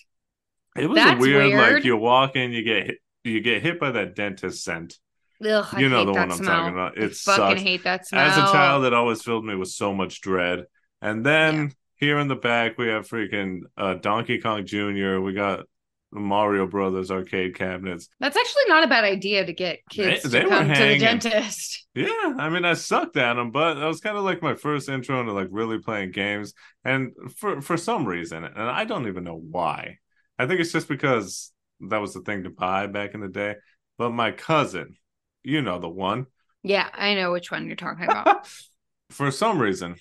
It 0.77 0.87
was 0.87 0.95
That's 0.97 1.17
a 1.17 1.19
weird, 1.19 1.53
like 1.53 1.83
you 1.83 1.97
walk 1.97 2.35
in, 2.35 2.51
you 2.51 2.63
get 2.63 2.85
hit, 2.87 2.97
you 3.23 3.41
get 3.41 3.61
hit 3.61 3.79
by 3.79 3.91
that 3.91 4.15
dentist 4.15 4.63
scent. 4.63 4.97
Ugh, 5.45 5.65
I 5.71 5.79
You 5.79 5.89
know 5.89 5.99
hate 5.99 6.05
the 6.07 6.13
one 6.13 6.31
I'm 6.31 6.37
smell. 6.37 6.49
talking 6.59 6.73
about. 6.73 6.97
I 6.97 7.03
It 7.03 7.15
fucking 7.15 7.43
sucks. 7.57 7.61
hate 7.61 7.83
that 7.83 8.07
smell. 8.07 8.21
As 8.27 8.37
a 8.37 8.41
child, 8.51 8.85
it 8.85 8.93
always 8.93 9.21
filled 9.21 9.45
me 9.45 9.55
with 9.55 9.69
so 9.69 9.93
much 9.93 10.21
dread. 10.21 10.63
And 11.01 11.25
then 11.25 11.73
here 11.97 12.17
in 12.19 12.27
the 12.27 12.35
back, 12.35 12.77
we 12.77 12.87
have 12.87 13.07
freaking 13.07 13.61
uh, 13.77 13.95
Donkey 13.95 14.39
Kong 14.39 14.65
Jr. 14.65 15.19
We 15.19 15.33
got 15.33 15.65
Mario 16.11 16.65
Brothers 16.65 17.11
arcade 17.11 17.55
cabinets. 17.55 18.07
That's 18.19 18.37
actually 18.37 18.63
not 18.67 18.83
a 18.83 18.87
bad 18.87 19.03
idea 19.03 19.45
to 19.45 19.53
get 19.53 19.79
kids 19.89 20.23
They- 20.23 20.29
they 20.39 20.43
to 20.45 20.49
come 20.49 20.73
to 20.73 20.85
the 20.85 20.97
dentist. 20.99 21.83
Yeah, 21.97 22.35
I 22.37 22.49
mean, 22.49 22.63
I 22.63 22.73
sucked 22.75 23.17
at 23.17 23.33
them, 23.33 23.49
but 23.49 23.73
that 23.73 23.85
was 23.87 24.01
kind 24.01 24.15
of 24.17 24.23
like 24.23 24.39
my 24.43 24.53
first 24.53 24.87
intro 24.87 25.19
into 25.19 25.31
like 25.31 25.47
really 25.49 25.79
playing 25.79 26.11
games. 26.11 26.53
And 26.85 27.11
for 27.37 27.59
for 27.59 27.75
some 27.75 28.05
reason, 28.05 28.43
and 28.43 28.55
I 28.69 28.85
don't 28.85 29.07
even 29.07 29.23
know 29.23 29.35
why. 29.39 29.97
I 30.39 30.45
think 30.45 30.59
it's 30.59 30.71
just 30.71 30.87
because 30.87 31.51
that 31.81 31.97
was 31.97 32.13
the 32.13 32.21
thing 32.21 32.43
to 32.43 32.49
buy 32.49 32.87
back 32.87 33.13
in 33.13 33.21
the 33.21 33.27
day. 33.27 33.55
But 33.97 34.11
my 34.11 34.31
cousin, 34.31 34.97
you 35.43 35.61
know 35.61 35.79
the 35.79 35.89
one, 35.89 36.27
Yeah, 36.63 36.89
I 36.93 37.15
know 37.15 37.31
which 37.31 37.51
one 37.51 37.67
you're 37.67 37.75
talking 37.75 38.05
about. 38.05 38.47
for 39.09 39.31
some 39.31 39.59
reason, 39.59 39.95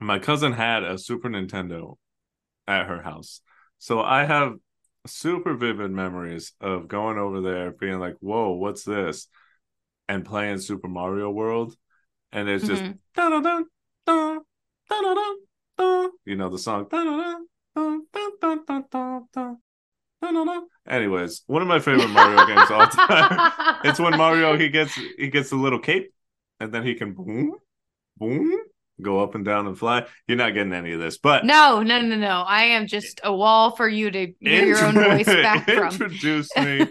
my 0.00 0.18
cousin 0.18 0.52
had 0.52 0.84
a 0.84 0.98
Super 0.98 1.28
Nintendo 1.28 1.96
at 2.66 2.86
her 2.86 3.02
house. 3.02 3.40
So 3.78 4.00
I 4.00 4.24
have 4.24 4.54
super 5.06 5.54
vivid 5.54 5.90
memories 5.90 6.52
of 6.60 6.88
going 6.88 7.18
over 7.18 7.40
there, 7.40 7.72
being 7.72 7.98
like, 7.98 8.16
"Whoa, 8.20 8.52
what's 8.52 8.84
this?" 8.84 9.28
and 10.08 10.24
playing 10.24 10.58
Super 10.58 10.88
Mario 10.88 11.30
World, 11.30 11.76
and 12.32 12.48
it's 12.48 12.66
just 12.66 12.84
Mhm. 12.84 12.98
dun-dun-dun, 13.14 13.66
you 16.24 16.36
know 16.36 16.48
the 16.50 16.58
song. 16.58 16.86
Anyways, 20.88 21.42
one 21.46 21.62
of 21.62 21.68
my 21.68 21.78
favorite 21.78 22.08
Mario 22.08 22.46
games 22.46 22.70
of 22.70 22.72
all 22.72 22.86
time. 22.86 23.52
It's 23.84 24.00
when 24.00 24.16
Mario 24.16 24.56
he 24.56 24.68
gets 24.68 24.94
he 25.18 25.28
gets 25.28 25.52
a 25.52 25.56
little 25.56 25.78
cape, 25.78 26.12
and 26.60 26.72
then 26.72 26.84
he 26.84 26.94
can 26.94 27.12
boom, 27.12 27.52
boom, 28.16 28.58
go 29.00 29.22
up 29.22 29.34
and 29.34 29.44
down 29.44 29.66
and 29.66 29.78
fly. 29.78 30.06
You're 30.26 30.38
not 30.38 30.54
getting 30.54 30.72
any 30.72 30.92
of 30.92 31.00
this, 31.00 31.18
but 31.18 31.44
No, 31.44 31.82
no, 31.82 32.00
no, 32.00 32.16
no. 32.16 32.44
I 32.46 32.64
am 32.64 32.86
just 32.86 33.20
a 33.22 33.34
wall 33.34 33.72
for 33.72 33.88
you 33.88 34.10
to 34.10 34.32
hear 34.40 34.64
your 34.66 34.84
own 34.84 34.94
voice 34.94 35.26
back 35.26 35.68
from. 35.68 35.88
Introduce 35.88 36.54
me 36.56 36.86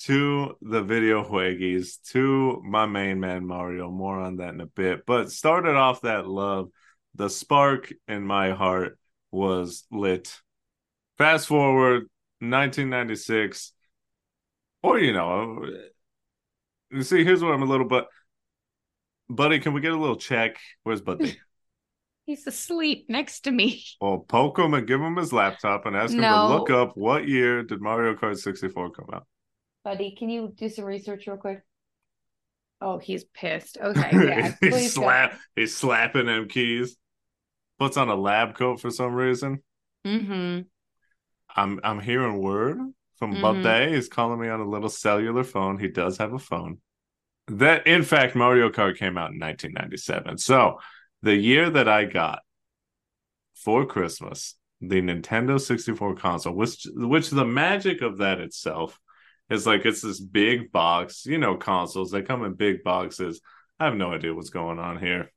to 0.00 0.56
the 0.60 0.82
video 0.82 1.24
juegues, 1.24 2.02
to 2.12 2.62
my 2.64 2.86
main 2.86 3.20
man 3.20 3.46
Mario. 3.46 3.90
More 3.90 4.18
on 4.20 4.36
that 4.36 4.54
in 4.54 4.60
a 4.60 4.66
bit. 4.66 5.06
But 5.06 5.30
started 5.32 5.76
off 5.76 6.02
that 6.02 6.26
love 6.26 6.70
the 7.14 7.30
spark 7.30 7.92
in 8.06 8.26
my 8.26 8.50
heart 8.50 8.98
was 9.30 9.84
lit. 9.90 10.40
Fast 11.18 11.46
forward 11.46 12.08
1996, 12.40 13.72
or 14.82 14.98
you 14.98 15.12
know, 15.12 15.64
you 16.90 17.02
see, 17.02 17.24
here's 17.24 17.42
what 17.42 17.52
I'm 17.52 17.62
a 17.62 17.66
little 17.66 17.88
but 17.88 18.06
Buddy, 19.28 19.58
can 19.58 19.72
we 19.72 19.80
get 19.80 19.92
a 19.92 19.98
little 19.98 20.16
check? 20.16 20.56
Where's 20.84 21.00
Buddy? 21.00 21.36
He's 22.26 22.46
asleep 22.46 23.06
next 23.08 23.40
to 23.40 23.50
me. 23.52 23.84
Well, 24.00 24.18
poke 24.18 24.58
him 24.58 24.74
and 24.74 24.86
give 24.86 25.00
him 25.00 25.16
his 25.16 25.32
laptop 25.32 25.86
and 25.86 25.96
ask 25.96 26.12
him 26.12 26.20
No. 26.20 26.48
to 26.48 26.54
look 26.54 26.70
up 26.70 26.96
what 26.96 27.26
year 27.28 27.62
did 27.62 27.80
Mario 27.80 28.14
Kart 28.14 28.36
64 28.36 28.90
come 28.90 29.06
out. 29.12 29.26
Buddy, 29.84 30.14
can 30.16 30.28
you 30.28 30.52
do 30.56 30.68
some 30.68 30.84
research 30.84 31.26
real 31.28 31.36
quick? 31.36 31.62
Oh, 32.80 32.98
he's 32.98 33.24
pissed. 33.24 33.78
Okay, 33.82 34.10
yeah. 34.12 34.54
he's 34.60 34.70
please 34.70 34.94
go. 34.96 35.02
slap 35.02 35.38
he's 35.54 35.76
slapping 35.76 36.26
them 36.26 36.48
keys. 36.48 36.96
Puts 37.78 37.96
on 37.96 38.08
a 38.08 38.16
lab 38.16 38.56
coat 38.56 38.80
for 38.80 38.90
some 38.90 39.12
reason. 39.14 39.62
Mm-hmm. 40.04 40.62
I'm 41.56 41.80
I'm 41.82 42.00
hearing 42.00 42.38
word 42.38 42.78
from 43.18 43.34
Mhm. 43.34 43.62
Buddy. 43.62 43.94
He's 43.94 44.08
calling 44.08 44.40
me 44.40 44.48
on 44.48 44.60
a 44.60 44.68
little 44.68 44.88
cellular 44.88 45.42
phone. 45.44 45.78
He 45.78 45.88
does 45.88 46.18
have 46.18 46.32
a 46.32 46.38
phone. 46.38 46.80
That 47.48 47.86
in 47.86 48.02
fact 48.02 48.36
Mario 48.36 48.70
Kart 48.70 48.96
came 48.98 49.16
out 49.16 49.32
in 49.32 49.38
1997. 49.38 50.38
So 50.38 50.78
the 51.22 51.34
year 51.34 51.70
that 51.70 51.88
I 51.88 52.04
got 52.04 52.42
for 53.54 53.86
Christmas 53.86 54.56
the 54.82 55.00
Nintendo 55.00 55.58
64 55.58 56.16
console, 56.16 56.52
which 56.54 56.86
which 56.94 57.30
the 57.30 57.46
magic 57.46 58.02
of 58.02 58.18
that 58.18 58.40
itself 58.40 59.00
is 59.48 59.66
like 59.66 59.86
it's 59.86 60.02
this 60.02 60.20
big 60.20 60.70
box, 60.70 61.24
you 61.24 61.38
know, 61.38 61.56
consoles 61.56 62.10
they 62.10 62.20
come 62.20 62.44
in 62.44 62.52
big 62.54 62.82
boxes. 62.82 63.40
I 63.80 63.86
have 63.86 63.94
no 63.96 64.12
idea 64.12 64.34
what's 64.34 64.50
going 64.50 64.78
on 64.78 64.98
here. 64.98 65.32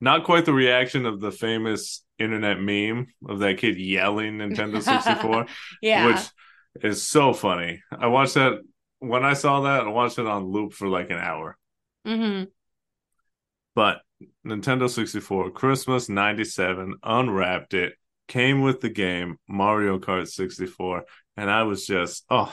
Not 0.00 0.24
quite 0.24 0.44
the 0.44 0.52
reaction 0.52 1.06
of 1.06 1.18
the 1.20 1.32
famous 1.32 2.04
internet 2.18 2.60
meme 2.60 3.06
of 3.28 3.38
that 3.40 3.58
kid 3.58 3.78
yelling 3.78 4.38
Nintendo 4.38 4.82
64 4.82 5.46
Yeah. 5.82 6.06
which 6.06 6.84
is 6.84 7.02
so 7.02 7.32
funny. 7.32 7.82
I 7.90 8.06
watched 8.08 8.34
that 8.34 8.60
when 9.00 9.24
I 9.24 9.32
saw 9.34 9.62
that. 9.62 9.82
I 9.84 9.88
watched 9.88 10.18
it 10.18 10.26
on 10.26 10.44
loop 10.46 10.72
for 10.72 10.88
like 10.88 11.10
an 11.10 11.18
hour. 11.18 11.56
mm-hmm. 12.06 12.44
But 13.74 14.00
Nintendo 14.46 14.90
64, 14.90 15.50
Christmas 15.52 16.08
97, 16.08 16.96
unwrapped 17.02 17.74
it, 17.74 17.94
came 18.26 18.60
with 18.62 18.80
the 18.80 18.88
game 18.90 19.38
Mario 19.48 19.98
Kart 19.98 20.28
64, 20.28 21.04
and 21.36 21.48
I 21.50 21.62
was 21.62 21.86
just, 21.86 22.24
oh, 22.28 22.52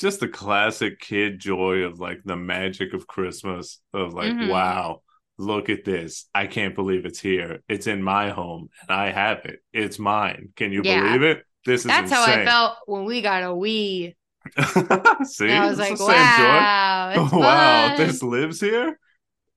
just 0.00 0.20
the 0.20 0.28
classic 0.28 0.98
kid 0.98 1.38
joy 1.38 1.82
of 1.82 2.00
like 2.00 2.20
the 2.24 2.36
magic 2.36 2.92
of 2.94 3.06
Christmas 3.06 3.80
of 3.94 4.12
like, 4.14 4.32
Mhm. 4.32 4.48
wow, 4.50 5.02
look 5.38 5.68
at 5.70 5.84
this. 5.84 6.28
I 6.34 6.46
can't 6.46 6.74
believe 6.74 7.04
it's 7.06 7.20
here. 7.20 7.62
It's 7.68 7.86
in 7.86 8.02
my 8.02 8.30
home 8.30 8.68
and 8.82 8.90
I 8.96 9.10
have 9.10 9.44
it. 9.44 9.60
It's 9.72 9.98
mine. 9.98 10.50
Can 10.56 10.72
you 10.72 10.82
Yeah. 10.84 11.02
believe 11.02 11.22
it? 11.22 11.44
This 11.64 11.80
is 11.82 11.86
That's 11.86 12.10
how 12.12 12.24
I 12.24 12.44
felt 12.44 12.76
when 12.86 13.04
we 13.04 13.22
got 13.22 13.42
a 13.42 13.46
Wii. 13.46 14.14
See, 15.24 15.48
And 15.48 15.52
I 15.52 15.66
was 15.66 15.78
It's 15.78 15.78
like, 15.78 15.90
the 15.90 15.96
same 15.96 16.36
joy. 16.36 16.44
wow, 16.44 17.28
wow, 17.32 17.96
this 17.96 18.22
lives 18.22 18.60
here. 18.60 18.98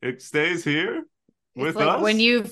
It 0.02 0.22
stays 0.22 0.64
here 0.64 0.98
It's 1.00 1.06
with 1.56 1.76
like 1.76 1.88
us. 1.98 2.02
when 2.04 2.20
you 2.20 2.44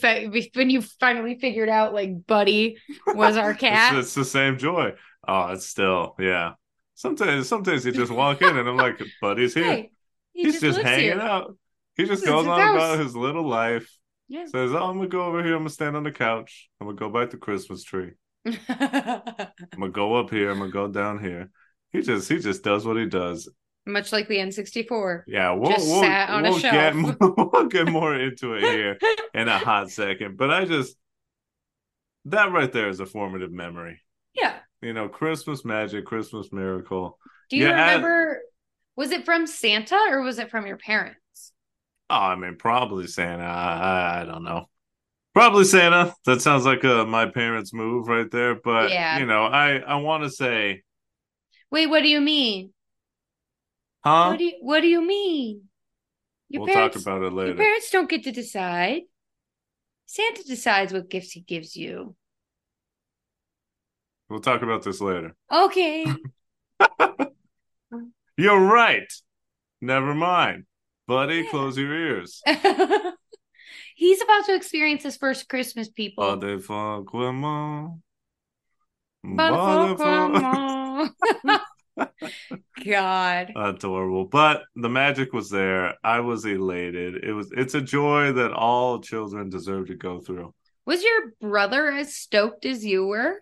when 0.55 0.69
you 0.71 0.81
finally 0.81 1.37
figured 1.39 1.69
out 1.69 1.93
like 1.93 2.25
Buddy 2.25 2.77
was 3.07 3.37
our 3.37 3.53
cat. 3.65 3.93
it's, 3.95 4.07
it's 4.07 4.15
the 4.15 4.25
same 4.25 4.57
joy. 4.57 4.93
Oh, 5.27 5.51
it's 5.51 5.67
still 5.67 6.15
yeah. 6.19 6.53
Sometimes, 6.95 7.47
sometimes 7.47 7.85
you 7.85 7.91
just 7.91 8.11
walk 8.11 8.41
in 8.41 8.55
and 8.57 8.67
I'm 8.67 8.77
like, 8.77 8.99
"Buddy's 9.21 9.53
here. 9.53 9.63
Hey, 9.65 9.91
he 10.33 10.43
He's 10.43 10.53
just, 10.61 10.77
lives 10.77 10.77
hanging 10.77 11.05
here. 11.11 11.19
out. 11.21 11.55
He 11.95 12.05
just 12.05 12.25
goes 12.25 12.47
on 12.47 12.75
about 12.75 12.99
his 12.99 13.15
little 13.15 13.47
life. 13.47 13.89
Yeah. 14.27 14.45
Says, 14.45 14.71
"Oh, 14.73 14.83
I'm 14.89 14.97
gonna 14.97 15.07
go 15.07 15.25
over 15.25 15.43
here. 15.43 15.53
I'm 15.53 15.59
gonna 15.61 15.69
stand 15.69 15.95
on 15.95 16.03
the 16.03 16.11
couch. 16.11 16.69
I'm 16.81 16.87
gonna 16.87 16.97
go 16.97 17.09
by 17.09 17.25
the 17.25 17.37
Christmas 17.37 17.83
tree. 17.83 18.11
I'm 18.45 19.51
gonna 19.77 19.89
go 19.91 20.15
up 20.15 20.29
here. 20.29 20.49
I'm 20.51 20.59
gonna 20.59 20.71
go 20.71 20.87
down 20.87 21.23
here." 21.23 21.49
He 21.91 22.01
just 22.01 22.29
he 22.29 22.39
just 22.39 22.63
does 22.63 22.85
what 22.85 22.97
he 22.97 23.05
does. 23.05 23.49
Much 23.85 24.11
like 24.13 24.27
the 24.29 24.37
N64. 24.37 25.23
Yeah, 25.27 25.51
we'll 25.51 25.71
Just 25.71 25.87
we'll, 25.87 26.01
sat 26.01 26.29
on 26.29 26.45
a 26.45 26.49
we'll 26.51 26.59
get 26.59 26.71
shelf. 26.71 26.95
more, 26.95 27.33
we'll 27.53 27.65
get 27.67 27.87
more 27.89 28.15
into 28.15 28.53
it 28.53 28.63
here 28.63 28.97
in 29.33 29.47
a 29.49 29.57
hot 29.57 29.91
second. 29.91 30.37
But 30.37 30.51
I 30.51 30.63
just 30.65 30.95
that 32.25 32.51
right 32.53 32.71
there 32.71 32.87
is 32.87 33.01
a 33.01 33.05
formative 33.05 33.51
memory. 33.51 33.99
Yeah. 34.33 34.55
You 34.81 34.93
know, 34.93 35.09
Christmas 35.09 35.65
magic, 35.65 36.05
Christmas 36.05 36.51
miracle. 36.53 37.19
Do 37.49 37.57
you 37.57 37.65
Yeah, 37.65 37.71
I- 37.71 37.87
remember? 37.95 38.39
Was 38.95 39.11
it 39.11 39.25
from 39.25 39.47
Santa 39.47 39.97
or 40.11 40.21
was 40.21 40.39
it 40.39 40.49
from 40.51 40.65
your 40.67 40.77
parents? 40.77 41.17
Oh, 42.13 42.25
I 42.25 42.35
mean, 42.35 42.57
probably 42.57 43.07
Santa. 43.07 43.43
I, 43.43 44.21
I, 44.21 44.25
don't 44.25 44.43
know. 44.43 44.65
Probably 45.33 45.63
Santa. 45.63 46.13
That 46.25 46.43
sounds 46.43 46.63
like 46.63 46.85
uh, 46.85 47.05
my 47.05 47.25
parents' 47.25 47.73
move 47.73 48.07
right 48.07 48.29
there. 48.29 48.53
But 48.53 48.91
Yeah. 48.91 49.17
you 49.17 49.25
know, 49.25 49.45
I 49.45 49.77
I 49.77 49.95
want 49.95 50.21
to 50.23 50.29
say, 50.29 50.83
Wait, 51.71 51.87
what 51.87 52.03
do 52.03 52.09
you 52.09 52.21
mean? 52.21 52.71
huh? 54.05 54.27
What 54.29 54.37
do 54.37 54.45
you 54.45 54.53
What 54.61 54.81
do 54.81 54.87
you 54.87 55.01
mean? 55.01 55.63
Your 56.49 56.61
we'll 56.65 56.73
parents, 56.73 56.97
talk 56.97 57.01
about 57.01 57.17
it 57.23 57.31
your 57.31 57.31
later. 57.31 57.55
parents 57.55 57.89
don't 57.89 58.07
get 58.07 58.23
to 58.25 58.31
decide. 58.31 59.01
Santa 60.05 60.43
decides 60.43 60.93
what 60.93 61.09
gifts 61.09 61.31
he 61.31 61.39
gives 61.41 61.75
you. 61.75 62.15
We'll 64.29 64.39
talk 64.39 64.61
about 64.61 64.83
this 64.83 65.01
later. 65.01 65.35
Okay. 65.51 66.05
You're 68.37 68.59
right. 68.59 69.11
Never 69.81 70.13
mind, 70.13 70.65
buddy. 71.07 71.47
Close 71.49 71.77
your 71.77 71.93
ears. 71.93 72.41
He's 73.95 74.21
about 74.21 74.45
to 74.45 74.55
experience 74.55 75.03
his 75.03 75.17
first 75.17 75.47
Christmas, 75.47 75.89
people. 75.89 76.23
Motherfuck 76.23 77.13
with 77.13 77.33
mom. 77.33 78.01
Motherfucker. 79.25 81.09
God. 82.85 83.51
Adorable. 83.55 84.25
But 84.25 84.63
the 84.75 84.89
magic 84.89 85.31
was 85.31 85.49
there. 85.49 85.95
I 86.03 86.19
was 86.21 86.45
elated. 86.45 87.23
It 87.23 87.33
was 87.33 87.51
it's 87.55 87.75
a 87.75 87.81
joy 87.81 88.33
that 88.33 88.51
all 88.51 88.99
children 88.99 89.49
deserve 89.49 89.87
to 89.87 89.95
go 89.95 90.19
through. 90.19 90.53
Was 90.85 91.03
your 91.03 91.33
brother 91.39 91.89
as 91.91 92.15
stoked 92.15 92.65
as 92.65 92.83
you 92.83 93.07
were? 93.07 93.39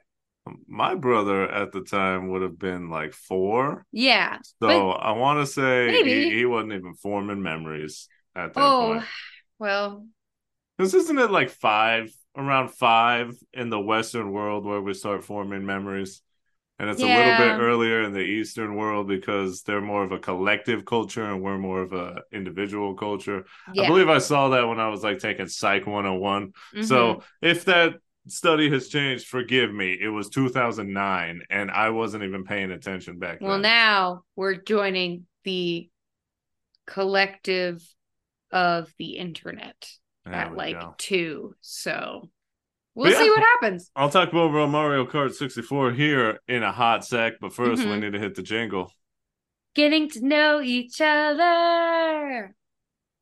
My 0.67 0.95
brother 0.95 1.43
at 1.49 1.71
the 1.71 1.81
time 1.81 2.29
would 2.29 2.41
have 2.41 2.57
been 2.57 2.89
like 2.89 3.13
four. 3.13 3.85
Yeah. 3.91 4.39
So 4.61 4.91
I 4.91 5.11
want 5.11 5.39
to 5.39 5.45
say 5.51 5.91
he, 6.03 6.29
he 6.39 6.45
wasn't 6.45 6.73
even 6.73 6.95
forming 6.95 7.41
memories 7.41 8.07
at 8.35 8.53
that 8.53 8.61
Oh, 8.61 8.77
point. 8.79 9.03
well, 9.59 10.07
Because 10.77 10.93
isn't 10.95 11.19
it 11.19 11.31
like 11.31 11.49
five, 11.49 12.11
around 12.35 12.69
five 12.69 13.35
in 13.53 13.69
the 13.69 13.79
Western 13.79 14.31
world 14.31 14.65
where 14.65 14.81
we 14.81 14.93
start 14.93 15.23
forming 15.23 15.65
memories? 15.65 16.21
And 16.79 16.89
it's 16.89 17.03
a 17.03 17.07
little 17.07 17.35
bit 17.35 17.61
earlier 17.61 18.01
in 18.01 18.11
the 18.11 18.21
Eastern 18.21 18.75
world 18.75 19.07
because 19.07 19.61
they're 19.61 19.81
more 19.81 20.03
of 20.03 20.11
a 20.11 20.17
collective 20.17 20.83
culture 20.83 21.23
and 21.23 21.43
we're 21.43 21.59
more 21.59 21.83
of 21.83 21.93
a 21.93 22.23
individual 22.31 22.95
culture. 22.95 23.45
yeah. 23.71 23.83
I 23.83 23.87
believe 23.87 24.09
I 24.09 24.17
saw 24.17 24.49
that 24.49 24.67
when 24.67 24.79
I 24.79 24.89
was 24.89 25.03
like 25.03 25.19
taking 25.19 25.47
Psych 25.47 25.85
101. 25.85 26.53
Mhm. 26.75 26.83
So 26.83 27.21
if 27.39 27.65
that 27.65 27.95
study 28.27 28.69
has 28.69 28.87
changed, 28.87 29.27
forgive 29.27 29.73
me. 29.73 29.97
It 29.99 30.09
was 30.09 30.29
2009 30.29 31.41
and 31.49 31.71
I 31.71 31.89
wasn't 31.89 32.23
even 32.23 32.43
paying 32.43 32.71
attention 32.71 33.17
back 33.19 33.41
well, 33.41 33.51
then. 33.51 33.61
Well, 33.61 33.69
now 33.71 34.23
we're 34.35 34.55
joining 34.55 35.25
the 35.43 35.89
collective 36.85 37.81
of 38.51 38.93
the 38.97 39.17
internet 39.17 39.75
There 40.25 40.33
at 40.35 40.55
like 40.55 40.79
go. 40.79 40.95
two. 40.97 41.55
So 41.61 42.29
we'll 42.95 43.11
But 43.11 43.17
see 43.17 43.29
what 43.29 43.39
happens. 43.41 43.89
I'll 43.95 44.09
talk 44.09 44.33
more 44.33 44.49
about 44.49 44.69
Mario 44.69 45.05
Kart 45.05 45.33
64 45.33 45.91
here 45.93 46.39
in 46.47 46.63
a 46.63 46.71
hot 46.71 47.05
sec, 47.05 47.33
but 47.39 47.53
1st 47.53 47.83
we 47.85 47.91
Mhm. 47.91 48.01
need 48.01 48.13
to 48.13 48.19
hit 48.19 48.35
the 48.35 48.43
jingle. 48.43 48.91
Getting 49.73 50.09
to 50.09 50.25
know 50.25 50.61
each 50.61 50.99
other. 50.99 52.53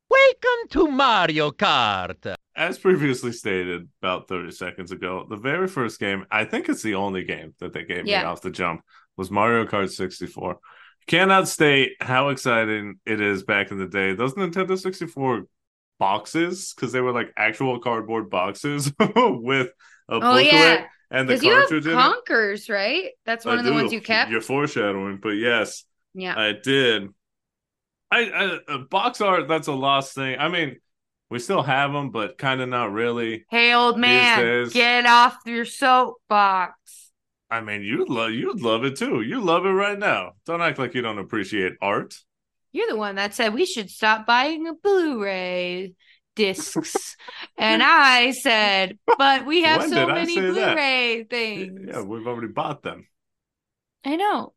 Welcome 0.10 0.70
to 0.72 0.88
Mario 0.88 1.52
Kart. 1.52 2.36
As 2.56 2.78
previously 2.78 3.32
stated 3.32 3.88
about 4.02 4.28
30 4.28 4.52
seconds 4.52 4.92
ago, 4.92 5.26
the 5.30 5.38
very 5.38 5.68
first 5.68 6.00
game, 6.00 6.26
I 6.32 6.46
think 6.46 6.68
it's 6.68 6.82
the 6.82 6.96
only 6.96 7.24
game 7.24 7.54
that 7.60 7.74
they 7.74 7.84
gave 7.84 8.06
me 8.06 8.16
off 8.16 8.42
the 8.42 8.50
jump, 8.52 8.82
was 9.18 9.30
Mario 9.32 9.66
Kart 9.66 9.90
64. 9.92 10.58
Cannot 11.08 11.48
state 11.48 11.92
how 12.02 12.30
exciting 12.30 13.00
it 13.06 13.22
is 13.22 13.44
back 13.44 13.72
in 13.72 13.78
the 13.78 13.88
day. 13.88 14.14
Those 14.14 14.34
Nintendo 14.34 14.78
64 14.78 15.44
boxes, 16.00 16.74
because 16.76 16.92
they 16.92 17.02
were 17.02 17.12
like 17.14 17.32
actual 17.38 17.80
cardboard 17.80 18.30
boxes 18.30 18.92
with 19.16 19.68
a 19.68 20.16
Oh, 20.16 20.20
booklet 20.20 20.46
yeah. 20.48 20.86
and 21.12 21.30
the 21.30 21.34
Because 21.34 21.44
you 21.44 21.52
have 21.52 21.60
cartridge 21.62 21.86
in 21.86 21.92
it. 21.92 21.96
Conker's, 21.96 22.70
right? 22.70 23.10
That's 23.26 23.46
one 23.46 23.58
I 23.58 23.60
of 23.60 23.66
the 23.66 23.74
ones 23.74 23.90
do. 23.92 23.96
you 23.98 24.02
kept. 24.02 24.32
You're 24.32 24.42
foreshadowing, 24.42 25.20
but 25.22 25.30
yes, 25.32 25.84
Yeah. 26.14 26.38
I 26.38 26.54
did. 26.54 27.10
I, 28.12 28.30
I 28.30 28.74
uh, 28.74 28.78
box 28.90 29.22
art. 29.22 29.48
That's 29.48 29.68
a 29.68 29.74
lost 29.74 30.16
thing. 30.16 30.38
I 30.40 30.50
mean, 30.50 30.78
we 31.30 31.40
still 31.40 31.62
have 31.62 31.94
them, 31.94 32.10
but 32.10 32.38
kind 32.38 32.62
of 32.62 32.70
not 32.70 32.92
really. 32.92 33.46
Hey, 33.50 33.74
old 33.74 34.00
man, 34.00 34.70
get 34.70 35.06
off 35.06 35.38
your 35.46 35.66
soapbox. 35.66 37.12
I 37.52 37.62
mean, 37.62 37.82
you'd 37.82 38.10
love 38.10 38.32
you'd 38.32 38.62
love 38.62 38.84
it 38.84 38.98
too. 38.98 39.22
You 39.22 39.42
love 39.42 39.66
it 39.66 39.70
right 39.70 39.98
now. 39.98 40.34
Don't 40.46 40.62
act 40.62 40.80
like 40.80 40.94
you 40.94 41.02
don't 41.02 41.20
appreciate 41.20 41.74
art. 41.82 42.16
You're 42.72 42.90
the 42.90 42.96
one 42.96 43.16
that 43.16 43.34
said 43.34 43.54
we 43.54 43.66
should 43.66 43.90
stop 43.90 44.28
buying 44.28 44.68
a 44.68 44.74
Blu-ray 44.74 45.94
discs. 46.36 47.18
and 47.58 47.82
I 47.82 48.32
said, 48.32 49.00
but 49.18 49.46
we 49.46 49.64
have 49.64 49.82
When 49.82 49.90
so 49.90 50.08
many? 50.08 50.36
Blu-ray 50.36 51.24
things. 51.24 51.80
Yeah, 51.88 52.02
we've 52.02 52.28
already 52.28 52.54
bought 52.54 52.84
them. 52.84 53.08
I 54.06 54.16
know. 54.16 54.54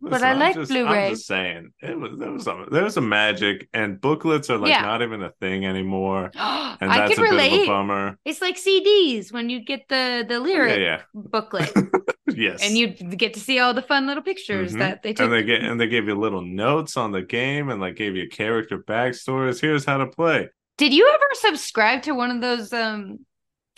But 0.00 0.22
I 0.22 0.34
like 0.34 0.54
just, 0.54 0.70
Blu-ray. 0.70 1.06
I'm 1.06 1.10
just 1.12 1.26
saying, 1.26 1.70
it 1.80 1.98
was 1.98 2.18
there 2.18 2.30
was 2.30 2.44
some 2.44 2.68
there 2.70 2.84
was 2.84 2.94
some 2.94 3.08
magic, 3.08 3.66
and 3.72 3.98
booklets 4.00 4.50
are 4.50 4.58
like 4.58 4.68
Yeah. 4.70 4.82
not 4.82 5.00
even 5.02 5.22
a 5.22 5.30
thing 5.40 5.64
anymore, 5.64 6.24
and 6.34 6.90
I 6.92 6.98
that's 7.08 7.14
can 7.14 7.24
a 7.26 7.30
bit 7.30 7.52
of 7.52 7.60
a 7.60 7.66
bummer. 7.66 8.18
It's 8.24 8.42
like 8.42 8.56
CDs 8.56 9.32
when 9.32 9.48
you 9.48 9.64
get 9.64 9.88
the 9.88 10.24
the 10.28 10.38
lyric 10.38 10.78
yeah, 10.78 11.02
booklet, 11.14 11.72
yes. 12.28 12.62
and 12.62 12.76
you 12.76 12.88
get 12.88 13.32
to 13.34 13.40
see 13.40 13.58
all 13.58 13.72
the 13.72 13.80
fun 13.82 14.06
little 14.06 14.22
pictures 14.22 14.74
Mhm. 14.74 14.78
that 14.80 15.02
they 15.02 15.14
took. 15.14 15.24
and 15.24 15.32
they 15.32 15.42
get 15.42 15.62
and 15.62 15.80
they 15.80 15.86
gave 15.88 16.06
you 16.06 16.14
little 16.14 16.42
notes 16.42 16.96
on 16.98 17.10
the 17.10 17.22
game, 17.22 17.70
and 17.70 17.80
like 17.80 17.96
gave 17.96 18.16
you 18.16 18.28
character 18.28 18.78
backstories. 18.78 19.60
Here's 19.60 19.86
how 19.86 19.96
to 19.96 20.06
play. 20.06 20.50
Did 20.76 20.92
you 20.92 21.10
ever 21.12 21.24
subscribe 21.32 22.02
to 22.02 22.12
one 22.12 22.30
of 22.30 22.42
those 22.42 22.70
um 22.72 23.20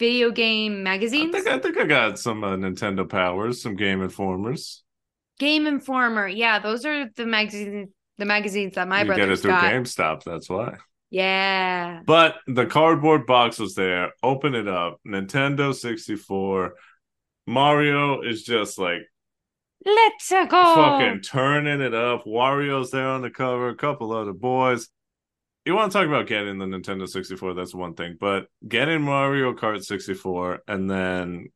video 0.01 0.33
game 0.33 0.79
I 0.81 0.83
magazines? 0.83 1.31
think 1.33 1.47
I 1.47 1.59
think 1.61 1.79
I 1.79 1.85
got 1.85 2.19
some 2.19 2.43
uh, 2.43 2.57
Nintendo 2.57 3.09
powers, 3.09 3.63
some 3.63 3.77
Game 3.77 4.03
Informers. 4.03 4.83
Game 5.39 5.67
Informer. 5.67 6.29
Yeah, 6.29 6.59
those 6.59 6.85
are 6.85 7.09
the 7.17 7.27
magazines 7.27 7.91
the 8.19 8.25
magazines 8.25 8.75
that 8.75 8.89
my 8.89 9.03
you 9.03 9.15
get 9.15 9.31
it 9.31 9.39
through 9.39 9.53
got. 9.53 9.73
GameStop. 9.73 10.25
That's 10.25 10.51
why. 10.51 10.77
Yeah. 11.11 12.03
But 12.05 12.37
the 12.47 12.67
cardboard 12.67 13.27
box 13.27 13.59
was 13.59 13.75
there. 13.75 14.11
Open 14.23 14.55
it 14.55 14.69
up. 14.69 15.01
Nintendo 15.07 15.75
64. 15.75 16.75
Mario 17.47 18.21
is 18.23 18.43
just 18.43 18.79
like 18.79 19.03
Let's 19.85 20.31
go. 20.31 20.47
fucking 20.75 21.23
turning 21.23 21.81
it 21.81 21.95
up. 21.95 22.25
Wario's 22.27 22.91
there 22.91 23.07
on 23.07 23.23
the 23.23 23.31
cover, 23.31 23.69
a 23.69 23.77
couple 23.77 24.13
other 24.13 24.33
boys. 24.35 24.89
You 25.65 25.75
want 25.75 25.93
to 25.93 25.99
talk 25.99 26.09
about 26.09 26.27
getting 26.27 26.59
the 26.59 26.65
Nintendo 26.65 27.07
64, 27.07 27.55
that's 27.55 27.75
one 27.75 27.95
thing. 27.95 28.17
But 28.19 28.47
getting 28.67 29.03
Mario 29.03 29.55
Kart 29.55 29.83
64 29.83 30.61
and 30.67 30.91
then 30.91 31.49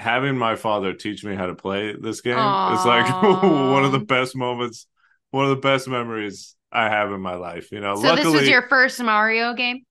having 0.00 0.36
my 0.36 0.56
father 0.56 0.92
teach 0.94 1.24
me 1.24 1.34
how 1.34 1.46
to 1.46 1.54
play 1.54 1.94
this 1.94 2.20
game 2.22 2.32
is 2.38 2.84
like 2.84 3.22
one 3.22 3.84
of 3.84 3.92
the 3.92 3.98
best 4.00 4.34
moments, 4.36 4.86
one 5.30 5.44
of 5.44 5.50
the 5.50 5.56
best 5.60 5.88
memories 5.88 6.56
I 6.72 6.88
have 6.88 7.12
in 7.12 7.20
my 7.20 7.34
life. 7.34 7.70
You 7.72 7.80
know, 7.80 7.94
So 7.96 8.02
luckily 8.02 8.32
this 8.32 8.40
was 8.42 8.48
your 8.48 8.68
first 8.68 9.00
Mario 9.02 9.54
game? 9.54 9.82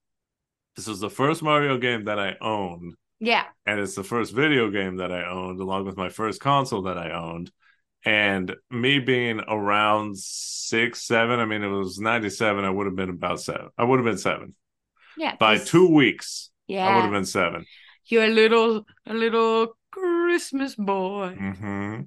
this 0.76 0.86
was 0.86 1.00
the 1.00 1.10
first 1.10 1.42
Mario 1.42 1.78
game 1.78 2.04
that 2.04 2.18
I 2.18 2.36
owned. 2.40 2.94
Yeah. 3.22 3.44
and 3.66 3.78
it's 3.78 3.94
the 3.94 4.02
first 4.04 4.32
video 4.34 4.70
game 4.70 4.96
that 4.96 5.12
I 5.12 5.24
owned, 5.28 5.60
along 5.60 5.84
with 5.84 5.96
my 5.96 6.08
first 6.08 6.40
console 6.40 6.82
that 6.82 6.96
I 6.96 7.10
owned. 7.12 7.50
And 8.02 8.56
me 8.70 8.98
being 8.98 9.40
around 9.46 10.16
six, 10.16 11.02
seven, 11.06 11.38
I 11.38 11.44
mean, 11.44 11.62
it 11.62 11.68
was 11.68 11.98
97, 11.98 12.64
I 12.64 12.70
would 12.70 12.86
have 12.86 12.96
been 12.96 13.10
about 13.10 13.40
seven. 13.42 13.68
I 13.76 13.84
would 13.84 13.98
have 13.98 14.06
been 14.06 14.16
seven. 14.16 14.54
Yeah. 15.18 15.36
By 15.36 15.58
two 15.58 15.88
weeks, 15.92 16.48
Yeah. 16.66 16.88
I 16.88 16.94
would 16.94 17.02
have 17.02 17.12
been 17.12 17.26
seven. 17.26 17.66
You're 18.06 18.24
a 18.24 18.28
little 18.28 18.86
a 19.06 19.12
little 19.12 19.76
Christmas 20.30 20.74
boy. 20.76 21.38
hmm 21.38 22.02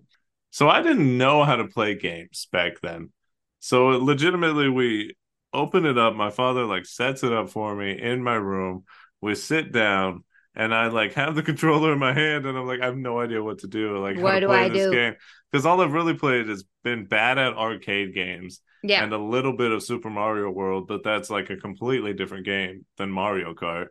So 0.52 0.70
I 0.70 0.82
didn't 0.82 1.18
know 1.18 1.44
how 1.44 1.56
to 1.58 1.68
play 1.68 1.96
games 1.96 2.48
back 2.52 2.82
then. 2.82 3.12
So 3.60 3.88
legitimately, 3.90 4.70
we 4.70 5.16
open 5.54 5.86
it 5.86 5.98
up. 5.98 6.16
My 6.16 6.30
father 6.30 6.66
like 6.66 6.86
sets 6.86 7.24
it 7.24 7.34
up 7.34 7.50
for 7.50 7.76
me 7.76 8.00
in 8.00 8.24
my 8.24 8.36
room. 8.36 8.86
We 9.22 9.36
sit 9.36 9.72
down, 9.72 10.24
and 10.56 10.74
I 10.74 10.88
like 10.88 11.14
have 11.14 11.36
the 11.36 11.44
controller 11.52 11.94
in 11.94 12.00
my 12.00 12.14
hand, 12.14 12.46
and 12.46 12.58
I'm 12.58 12.68
like, 12.68 12.82
I 12.82 12.86
have 12.86 12.98
no 12.98 13.20
idea 13.20 13.44
what 13.44 13.60
to 13.60 13.68
do. 13.68 13.98
Like, 14.00 14.20
how 14.20 14.32
What 14.32 14.34
to 14.34 14.42
do 14.42 14.52
play 14.52 14.66
I 14.66 14.70
this 14.70 14.86
do? 14.86 14.88
game? 14.88 15.16
Because 15.52 15.66
all 15.66 15.82
I've 15.82 15.94
really 15.94 16.16
played 16.16 16.50
has 16.50 16.66
been 16.84 17.06
bad 17.06 17.38
at 17.38 17.54
arcade 17.54 18.14
games 18.14 18.62
Yeah. 18.84 19.00
and 19.00 19.14
a 19.14 19.18
little 19.18 19.58
bit 19.58 19.72
of 19.72 19.84
Super 19.84 20.10
Mario 20.10 20.50
World, 20.52 20.88
but 20.88 21.04
that's 21.04 21.30
like 21.30 21.50
a 21.50 21.58
completely 21.58 22.14
different 22.14 22.46
game 22.46 22.86
than 22.98 23.12
Mario 23.12 23.54
Kart. 23.54 23.88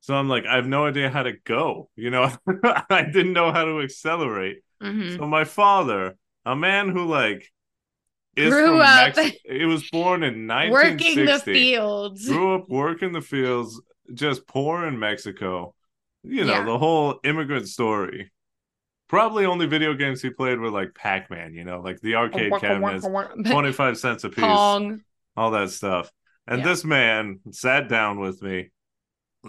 So 0.00 0.14
I'm 0.14 0.28
like, 0.28 0.46
I 0.46 0.56
have 0.56 0.66
no 0.66 0.86
idea 0.86 1.10
how 1.10 1.22
to 1.24 1.32
go. 1.44 1.90
You 1.96 2.10
know, 2.10 2.32
I 2.90 3.02
didn't 3.12 3.32
know 3.34 3.52
how 3.52 3.64
to 3.64 3.80
accelerate. 3.82 4.62
Mhm. 4.82 5.18
So 5.18 5.26
my 5.26 5.44
father, 5.44 6.16
a 6.46 6.56
man 6.56 6.88
who 6.88 7.04
like 7.06 7.50
is 8.36 8.52
Grew 8.54 8.80
up- 8.80 9.16
Mex- 9.16 9.36
he 9.44 9.64
was 9.66 9.88
born 9.90 10.22
in 10.22 10.46
1960. 10.46 10.70
Working 10.70 11.26
the 11.26 11.38
fields. 11.38 12.26
Grew 12.28 12.54
up 12.54 12.68
working 12.68 13.12
the 13.12 13.20
fields, 13.20 13.80
just 14.14 14.46
poor 14.46 14.86
in 14.86 14.98
Mexico. 14.98 15.74
You 16.22 16.44
know, 16.44 16.52
Yeah. 16.54 16.64
the 16.64 16.78
whole 16.78 17.18
immigrant 17.24 17.68
story. 17.68 18.30
Probably 19.08 19.44
only 19.44 19.66
video 19.66 19.94
games 19.94 20.22
he 20.22 20.30
played 20.30 20.60
were 20.60 20.70
like 20.70 20.94
Pac-Man, 20.94 21.52
you 21.54 21.64
know, 21.64 21.80
like 21.80 22.00
the 22.00 22.14
arcade 22.14 22.52
cabinets, 22.60 23.04
25 23.50 23.98
cents 23.98 24.22
a 24.24 24.28
piece, 24.30 24.44
Pong. 24.44 25.00
all 25.36 25.50
that 25.50 25.70
stuff. 25.70 26.10
And 26.46 26.60
Yeah. 26.60 26.64
this 26.68 26.84
man 26.84 27.40
sat 27.50 27.88
down 27.88 28.20
with 28.20 28.40
me. 28.40 28.70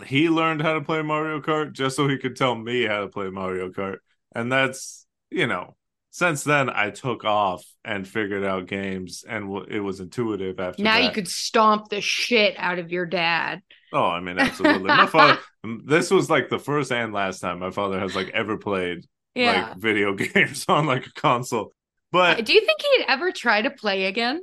He 0.05 0.29
learned 0.29 0.61
how 0.61 0.73
to 0.73 0.81
play 0.81 1.01
Mario 1.01 1.41
Kart 1.41 1.73
just 1.73 1.95
so 1.95 2.07
he 2.07 2.17
could 2.17 2.35
tell 2.35 2.55
me 2.55 2.85
how 2.85 3.01
to 3.01 3.07
play 3.07 3.29
Mario 3.29 3.69
Kart. 3.69 3.97
And 4.33 4.51
that's, 4.51 5.05
you 5.29 5.47
know, 5.47 5.75
since 6.11 6.43
then 6.43 6.69
I 6.69 6.89
took 6.91 7.25
off 7.25 7.63
and 7.83 8.07
figured 8.07 8.43
out 8.43 8.67
games 8.67 9.23
and 9.27 9.45
w- 9.53 9.65
it 9.69 9.79
was 9.81 9.99
intuitive 9.99 10.59
after 10.59 10.81
Now 10.83 10.95
that. 10.97 11.03
you 11.03 11.11
could 11.11 11.27
stomp 11.27 11.89
the 11.89 11.99
shit 12.01 12.55
out 12.57 12.79
of 12.79 12.91
your 12.91 13.05
dad. 13.05 13.61
Oh, 13.93 14.05
I 14.05 14.21
mean, 14.21 14.39
absolutely. 14.39 14.87
my 14.87 15.05
father, 15.07 15.39
this 15.85 16.09
was 16.09 16.29
like 16.29 16.49
the 16.49 16.59
first 16.59 16.91
and 16.91 17.11
last 17.13 17.39
time 17.39 17.59
my 17.59 17.71
father 17.71 17.99
has 17.99 18.15
like 18.15 18.29
ever 18.29 18.57
played 18.57 19.05
Yeah. 19.35 19.69
like 19.69 19.77
video 19.77 20.13
games 20.15 20.65
on 20.69 20.85
like 20.85 21.05
a 21.07 21.13
console. 21.13 21.73
But 22.13 22.39
uh, 22.39 22.41
Do 22.41 22.53
you 22.53 22.61
think 22.65 22.81
he'd 22.81 23.05
ever 23.09 23.31
try 23.33 23.61
to 23.61 23.69
play 23.71 24.05
again? 24.05 24.41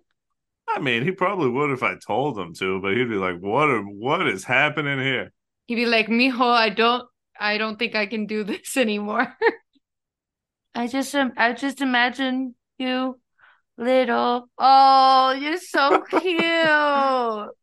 I 0.68 0.80
mean, 0.80 1.02
he 1.04 1.12
probably 1.12 1.48
would 1.48 1.70
if 1.70 1.82
I 1.82 1.94
told 2.06 2.38
him 2.38 2.52
to, 2.54 2.80
but 2.82 2.94
he'd 2.94 3.08
be 3.08 3.14
like, 3.16 3.38
"What? 3.40 3.70
Are, 3.70 3.82
what 3.82 4.26
is 4.28 4.44
happening 4.44 4.98
here?" 4.98 5.32
He'd 5.68 5.76
be 5.76 5.86
like, 5.86 6.08
"Mijo, 6.08 6.42
I 6.42 6.70
don't, 6.70 7.08
I 7.40 7.58
don't 7.58 7.78
think 7.78 7.94
I 7.94 8.06
can 8.06 8.26
do 8.26 8.44
this 8.52 8.76
anymore." 8.76 9.36
I 10.74 10.86
just, 10.86 11.14
um, 11.14 11.32
I 11.36 11.52
just 11.52 11.80
imagine 11.80 12.54
you, 12.78 13.20
little. 13.76 14.48
Oh, 14.58 15.32
you're 15.32 15.58
so 15.58 16.02
cute. 16.02 17.50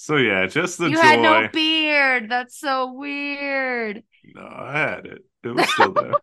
So 0.00 0.16
yeah, 0.16 0.46
just 0.46 0.78
the 0.78 0.90
you 0.90 0.96
joy. 0.96 1.02
had 1.02 1.20
no 1.20 1.48
beard. 1.52 2.30
That's 2.30 2.58
so 2.60 2.92
weird. 2.92 4.04
No, 4.32 4.42
I 4.42 4.72
had 4.78 5.06
it. 5.06 5.24
It 5.42 5.48
was 5.48 5.68
still 5.70 5.92
there. 5.92 6.12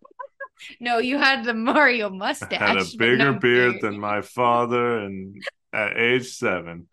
No, 0.80 1.00
you 1.00 1.18
had 1.18 1.44
the 1.44 1.54
Mario 1.54 2.10
mustache. 2.10 2.62
I 2.62 2.68
had 2.70 2.78
a 2.78 2.86
bigger 2.98 3.34
no 3.34 3.40
beard 3.40 3.82
than 3.82 4.00
my 4.00 4.22
father, 4.22 5.00
and 5.00 5.36
at 5.74 5.98
age 5.98 6.34
seven, 6.34 6.88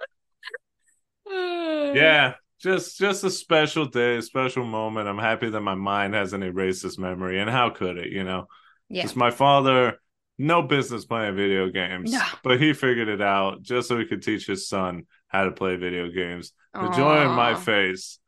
yeah, 1.30 2.34
just 2.62 2.98
just 2.98 3.24
a 3.24 3.30
special 3.30 3.86
day, 3.86 4.16
a 4.16 4.22
special 4.22 4.64
moment. 4.64 5.08
I'm 5.08 5.18
happy 5.18 5.50
that 5.50 5.60
my 5.60 5.74
mind 5.74 6.14
hasn't 6.14 6.44
erased 6.44 6.82
this 6.82 6.98
memory, 6.98 7.40
and 7.40 7.50
how 7.50 7.70
could 7.70 7.98
it? 7.98 8.12
You 8.12 8.24
know, 8.24 8.46
yeah. 8.88 9.02
Because 9.02 9.16
my 9.16 9.30
father, 9.30 10.00
no 10.38 10.62
business 10.62 11.04
playing 11.04 11.36
video 11.36 11.68
games, 11.70 12.12
No. 12.12 12.22
but 12.42 12.60
he 12.60 12.72
figured 12.72 13.08
it 13.08 13.20
out 13.20 13.62
just 13.62 13.88
so 13.88 13.98
he 13.98 14.06
could 14.06 14.22
teach 14.22 14.46
his 14.46 14.68
son 14.68 15.06
how 15.28 15.44
to 15.44 15.50
play 15.52 15.76
video 15.76 16.08
games. 16.10 16.52
The 16.74 16.90
joy 16.90 17.22
in 17.22 17.32
my 17.32 17.54
face, 17.54 18.18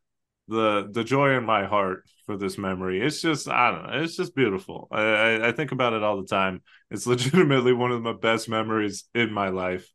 the 0.49 0.89
the 0.91 1.05
joy 1.05 1.31
in 1.37 1.45
my 1.45 1.65
heart 1.65 2.05
for 2.27 2.37
this 2.37 2.59
memory. 2.59 3.01
It's 3.01 3.23
just 3.23 3.49
I 3.49 3.71
don't 3.71 3.83
know. 3.87 4.03
It's 4.03 4.17
just 4.17 4.35
beautiful. 4.35 4.89
I, 4.91 5.03
I 5.03 5.49
I 5.49 5.53
think 5.53 5.73
about 5.73 5.95
it 5.95 6.03
all 6.03 6.21
the 6.21 6.27
time. 6.27 6.63
It's 6.91 7.07
legitimately 7.15 7.73
one 7.73 7.93
of 7.93 8.03
my 8.03 8.13
best 8.13 8.49
memories 8.49 9.05
in 9.15 9.33
my 9.33 9.49
life 9.49 9.89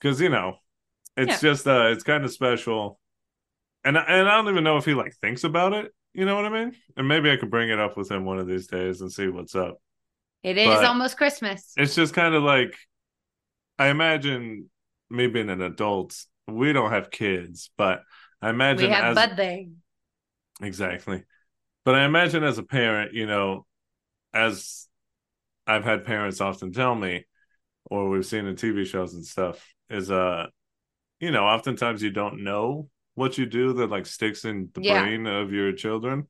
because 0.00 0.20
you 0.20 0.28
know, 0.28 0.56
it's 1.16 1.40
just 1.40 1.66
uh, 1.66 1.86
it's 1.92 2.04
kind 2.04 2.24
of 2.24 2.32
special, 2.32 2.99
and 3.84 3.96
I- 3.98 4.04
and 4.04 4.28
I 4.28 4.36
don't 4.36 4.48
even 4.48 4.64
know 4.64 4.76
if 4.76 4.84
he 4.84 4.94
like 4.94 5.14
thinks 5.16 5.44
about 5.44 5.72
it. 5.72 5.92
You 6.12 6.24
know 6.24 6.34
what 6.34 6.44
I 6.44 6.48
mean? 6.48 6.74
And 6.96 7.06
maybe 7.06 7.30
I 7.30 7.36
could 7.36 7.50
bring 7.50 7.68
it 7.70 7.78
up 7.78 7.96
with 7.96 8.10
him 8.10 8.24
one 8.24 8.38
of 8.38 8.46
these 8.48 8.66
days 8.66 9.00
and 9.00 9.12
see 9.12 9.28
what's 9.28 9.54
up 9.54 9.80
It 10.42 10.58
is 10.58 10.66
but- 10.66 10.84
almost 10.84 11.16
Christmas. 11.16 11.72
it's 11.76 11.94
just 11.94 12.14
kind 12.14 12.34
of 12.34 12.42
like 12.42 12.76
I 13.78 13.88
imagine 13.88 14.68
me 15.08 15.26
being 15.28 15.50
an 15.50 15.62
adult. 15.62 16.16
We 16.46 16.72
don't 16.72 16.90
have 16.90 17.10
kids, 17.10 17.70
but 17.76 18.02
I 18.42 18.50
imagine 18.50 18.88
We 18.88 18.94
have 18.94 19.16
as 19.16 19.28
Bud 19.28 19.36
Day. 19.36 19.68
exactly. 20.60 21.22
But 21.84 21.94
I 21.94 22.04
imagine 22.04 22.44
as 22.44 22.58
a 22.58 22.62
parent, 22.62 23.14
you 23.14 23.26
know, 23.26 23.66
as 24.34 24.86
I've 25.66 25.84
had 25.84 26.04
parents 26.04 26.40
often 26.40 26.72
tell 26.72 26.94
me, 26.94 27.24
or 27.84 28.08
we've 28.10 28.26
seen 28.26 28.46
in 28.46 28.56
TV 28.56 28.84
shows 28.84 29.14
and 29.14 29.24
stuff, 29.24 29.64
is 29.88 30.10
uh, 30.10 30.46
you 31.20 31.30
know, 31.30 31.44
oftentimes 31.44 32.02
you 32.02 32.10
don't 32.10 32.42
know 32.44 32.88
what 33.20 33.38
you 33.38 33.46
do 33.46 33.74
that 33.74 33.90
like 33.90 34.06
sticks 34.06 34.44
in 34.44 34.70
the 34.74 34.82
Yeah. 34.82 35.00
brain 35.02 35.26
of 35.26 35.52
your 35.52 35.72
children. 35.72 36.26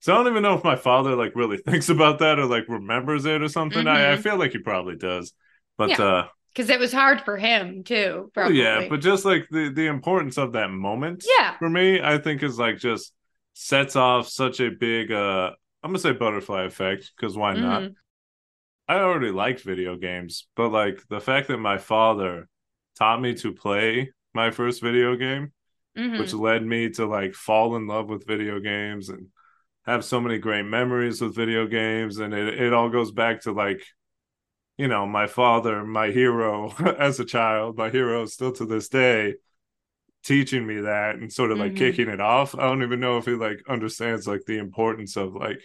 So 0.00 0.14
I 0.14 0.16
don't 0.16 0.28
even 0.32 0.42
know 0.42 0.54
if 0.56 0.64
my 0.64 0.76
father 0.76 1.14
like 1.14 1.34
really 1.36 1.58
thinks 1.68 1.88
about 1.90 2.18
that 2.20 2.38
or 2.40 2.46
like 2.46 2.64
remembers 2.68 3.26
it 3.26 3.42
or 3.42 3.48
something. 3.48 3.86
I, 3.86 4.12
I 4.14 4.16
Mhm. 4.16 4.22
feel 4.22 4.38
like 4.38 4.52
he 4.52 4.58
probably 4.58 4.96
does. 4.96 5.32
But 5.78 5.90
Yeah. 5.90 6.02
uh 6.04 6.28
Because 6.52 6.70
it 6.70 6.80
was 6.80 6.92
hard 6.92 7.20
for 7.20 7.36
him 7.36 7.84
too. 7.84 8.12
well, 8.14 8.30
Probably. 8.34 8.60
yeah, 8.62 8.88
but 8.88 9.00
just 9.00 9.24
like 9.24 9.46
the 9.50 9.70
the 9.72 9.86
importance 9.86 10.36
of 10.38 10.52
that 10.54 10.70
moment 10.70 11.24
Yeah. 11.38 11.56
for 11.58 11.68
me, 11.70 12.00
I 12.02 12.18
think 12.18 12.42
is 12.42 12.58
like 12.58 12.78
just 12.78 13.12
sets 13.54 13.94
off 13.96 14.28
such 14.28 14.60
a 14.60 14.70
big 14.70 15.12
uh 15.12 15.50
I'm 15.82 15.90
gonna 15.90 15.98
say 15.98 16.12
butterfly 16.12 16.64
effect, 16.64 17.12
because 17.16 17.36
why 17.36 17.54
not? 17.54 17.82
Mhm. 17.82 17.94
I 18.88 18.96
already 19.00 19.30
liked 19.30 19.62
video 19.62 19.96
games, 19.96 20.48
but 20.56 20.70
like 20.70 20.98
the 21.08 21.20
fact 21.20 21.48
that 21.48 21.58
my 21.58 21.78
father 21.78 22.48
taught 22.98 23.20
me 23.20 23.34
to 23.34 23.52
play 23.52 24.12
my 24.34 24.50
first 24.50 24.82
video 24.82 25.16
game 25.16 25.52
which 26.16 26.32
Mhm. 26.32 26.34
led 26.34 26.64
me 26.64 26.90
to 26.90 27.06
like 27.06 27.34
fall 27.34 27.76
in 27.76 27.86
love 27.86 28.08
with 28.08 28.26
video 28.26 28.60
games 28.60 29.08
and 29.08 29.28
have 29.86 30.04
so 30.04 30.20
many 30.20 30.38
great 30.38 30.64
memories 30.64 31.20
with 31.20 31.36
video 31.36 31.66
games. 31.66 32.18
And 32.18 32.34
it, 32.34 32.60
it 32.60 32.72
all 32.74 32.90
goes 32.90 33.12
back 33.12 33.42
to 33.42 33.52
like, 33.52 33.82
you 34.78 34.88
know, 34.88 35.06
my 35.06 35.26
father, 35.26 35.84
my 35.84 36.10
hero 36.10 36.72
as 36.98 37.20
a 37.20 37.24
child, 37.24 37.76
my 37.76 37.90
hero 37.90 38.26
still 38.26 38.52
to 38.52 38.66
this 38.66 38.88
day, 38.88 39.34
teaching 40.24 40.66
me 40.66 40.82
that 40.82 41.16
and 41.16 41.32
sort 41.32 41.52
of 41.52 41.58
like 41.58 41.74
Mhm. 41.74 41.76
kicking 41.76 42.08
it 42.08 42.20
off. 42.20 42.54
I 42.54 42.62
don't 42.62 42.82
even 42.82 43.00
know 43.00 43.18
if 43.18 43.26
he 43.26 43.32
like 43.32 43.60
understands 43.68 44.26
like 44.26 44.44
the 44.46 44.58
importance 44.58 45.16
of 45.16 45.34
like, 45.34 45.60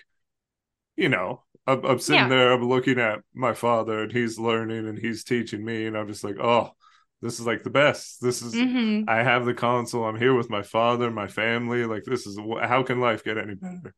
you 0.95 1.09
know, 1.09 1.43
I'm, 1.67 1.83
I'm 1.85 1.99
sitting 1.99 2.27
Yeah. 2.27 2.29
there, 2.29 2.51
I'm 2.51 2.67
looking 2.67 2.99
at 2.99 3.19
my 3.33 3.53
father 3.53 4.03
and 4.03 4.11
he's 4.11 4.39
learning 4.39 4.88
and 4.88 4.97
he's 4.97 5.23
teaching 5.23 5.63
me. 5.63 5.85
And 5.88 5.97
I'm 5.97 6.07
just 6.07 6.23
like, 6.23 6.38
oh, 6.39 6.71
this 7.21 7.39
is 7.39 7.45
like 7.45 7.63
the 7.63 7.69
best. 7.69 8.21
This 8.21 8.41
is, 8.41 8.54
Mhm. 8.54 9.06
I 9.08 9.23
have 9.23 9.45
the 9.45 9.54
console. 9.54 10.06
I'm 10.06 10.17
here 10.17 10.34
with 10.36 10.49
my 10.49 10.62
father, 10.62 11.10
my 11.12 11.28
family. 11.28 11.86
Like 11.86 12.04
this 12.04 12.28
is 12.28 12.38
how 12.62 12.84
can 12.84 12.99
life 12.99 13.23
get 13.23 13.38
any 13.38 13.56
better? 13.56 13.93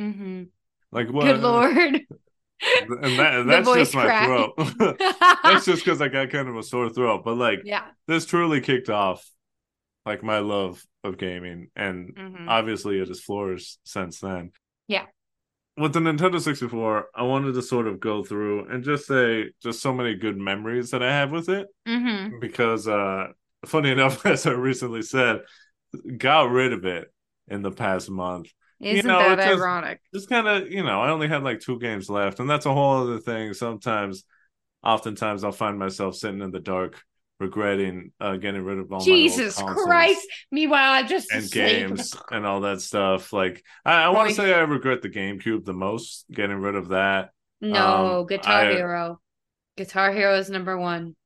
Mhm. 0.00 0.48
Like 0.90 1.08
what? 1.10 1.24
Good 1.24 1.40
lord. 1.40 1.76
And 1.76 3.18
that, 3.18 3.32
The 3.44 3.44
that's 3.44 3.74
just 3.74 3.94
my 3.94 4.04
crack. 4.04 4.26
throat. 4.26 4.52
that's 5.42 5.64
just 5.66 5.84
because 5.84 6.00
I 6.00 6.08
got 6.08 6.30
kind 6.30 6.48
of 6.48 6.56
a 6.56 6.62
sore 6.62 6.88
throat. 6.90 7.22
But 7.24 7.34
like 7.36 7.60
yeah. 7.64 7.88
this 8.06 8.24
truly 8.26 8.60
kicked 8.60 8.88
off 8.90 9.28
like 10.06 10.22
my 10.22 10.38
love 10.40 10.82
of 11.04 11.18
gaming, 11.18 11.68
and 11.76 12.14
Mhm. 12.14 12.46
obviously 12.48 12.98
it 13.00 13.08
has 13.08 13.20
flourished 13.20 13.78
since 13.84 14.20
then. 14.20 14.52
Yeah. 14.88 15.06
With 15.78 15.94
the 15.94 16.00
Nintendo 16.00 16.38
64, 16.40 17.06
I 17.14 17.22
wanted 17.22 17.54
to 17.54 17.62
sort 17.62 17.86
of 17.86 17.98
go 17.98 18.22
through 18.22 18.66
and 18.68 18.84
just 18.84 19.06
say 19.06 19.50
just 19.62 19.80
so 19.80 19.92
many 19.94 20.14
good 20.14 20.36
memories 20.36 20.90
that 20.90 21.02
I 21.02 21.10
have 21.10 21.30
with 21.32 21.48
it 21.48 21.66
Mhm. 21.88 22.40
because 22.40 22.86
uh 22.86 23.28
funny 23.64 23.90
enough 23.90 24.24
as 24.26 24.46
I 24.46 24.50
recently 24.52 25.02
said 25.02 25.40
got 26.18 26.50
rid 26.50 26.72
of 26.72 26.84
it 26.84 27.12
in 27.48 27.62
the 27.62 27.70
past 27.70 28.10
month 28.10 28.48
Isn't 28.80 29.06
know, 29.06 29.18
that 29.18 29.38
just- 29.38 29.60
ironic? 29.62 30.00
just 30.12 30.28
kind 30.28 30.46
of 30.46 30.70
you 30.70 30.82
know 30.82 31.00
I 31.00 31.10
only 31.10 31.28
had 31.28 31.42
like 31.42 31.60
two 31.60 31.78
games 31.78 32.10
left 32.10 32.38
and 32.40 32.50
that's 32.50 32.66
a 32.66 32.72
whole 32.74 33.02
other 33.02 33.18
thing 33.18 33.54
sometimes 33.54 34.24
oftentimes 34.84 35.42
I'll 35.44 35.52
find 35.52 35.78
myself 35.78 36.16
sitting 36.16 36.42
in 36.42 36.50
the 36.50 36.60
dark 36.60 37.00
regretting 37.40 38.12
uh 38.20 38.36
getting 38.36 38.62
rid 38.62 38.78
of 38.78 38.92
all 38.92 39.00
Jesus 39.00 39.56
my 39.58 39.62
old 39.62 39.70
consoles 39.70 39.86
Christ. 39.86 40.26
Meanwhile, 40.50 40.92
I'm 40.92 41.08
just 41.08 41.32
and 41.32 41.50
games 41.50 42.14
and 42.30 42.46
all 42.46 42.60
that 42.62 42.80
stuff 42.80 43.32
like 43.32 43.64
I, 43.84 44.04
I 44.04 44.08
want 44.10 44.28
to 44.30 44.34
say 44.34 44.52
I 44.54 44.60
regret 44.60 45.02
the 45.02 45.08
GameCube 45.10 45.64
the 45.64 45.72
most 45.72 46.24
getting 46.30 46.56
rid 46.58 46.76
of 46.76 46.88
that 46.88 47.30
No, 47.60 48.20
Um, 48.20 48.26
Guitar 48.26 48.62
I- 48.62 48.72
Hero. 48.72 49.20
Guitar 49.76 50.12
Hero 50.12 50.36
is 50.36 50.50
number 50.50 50.76
one. 50.78 51.16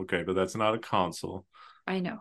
okay 0.00 0.22
but 0.24 0.34
that's 0.34 0.56
not 0.56 0.74
a 0.74 0.78
console 0.78 1.46
I 1.86 2.00
know. 2.00 2.20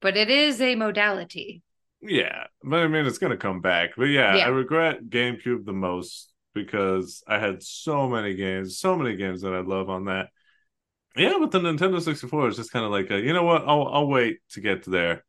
But 0.00 0.16
it 0.16 0.30
is 0.30 0.60
a 0.60 0.74
modality. 0.74 1.62
Yeah, 2.02 2.46
but 2.62 2.80
I 2.80 2.88
mean, 2.88 3.06
it's 3.06 3.18
gonna 3.18 3.36
come 3.38 3.60
back. 3.62 3.90
But 3.96 4.04
yeah, 4.04 4.34
Yeah. 4.36 4.46
I 4.46 4.48
regret 4.48 5.04
GameCube 5.08 5.64
the 5.64 5.72
most 5.72 6.32
because 6.54 7.22
I 7.26 7.38
had 7.38 7.62
so 7.62 8.08
many 8.08 8.34
games, 8.34 8.78
so 8.78 8.96
many 8.96 9.16
games 9.16 9.40
that 9.42 9.52
I 9.54 9.60
love 9.60 9.88
on 9.90 10.04
that. 10.06 10.28
Yeah, 11.16 11.34
but 11.38 11.50
the 11.52 11.60
Nintendo 11.60 12.00
64 12.02 12.48
is 12.48 12.56
just 12.56 12.72
kind 12.72 12.84
of 12.84 12.90
like, 12.90 13.10
a, 13.10 13.20
you 13.20 13.32
know 13.32 13.44
what? 13.44 13.62
I'll 13.68 13.86
I'll 13.88 14.06
wait 14.08 14.38
to 14.50 14.60
get 14.60 14.84
there 14.84 15.24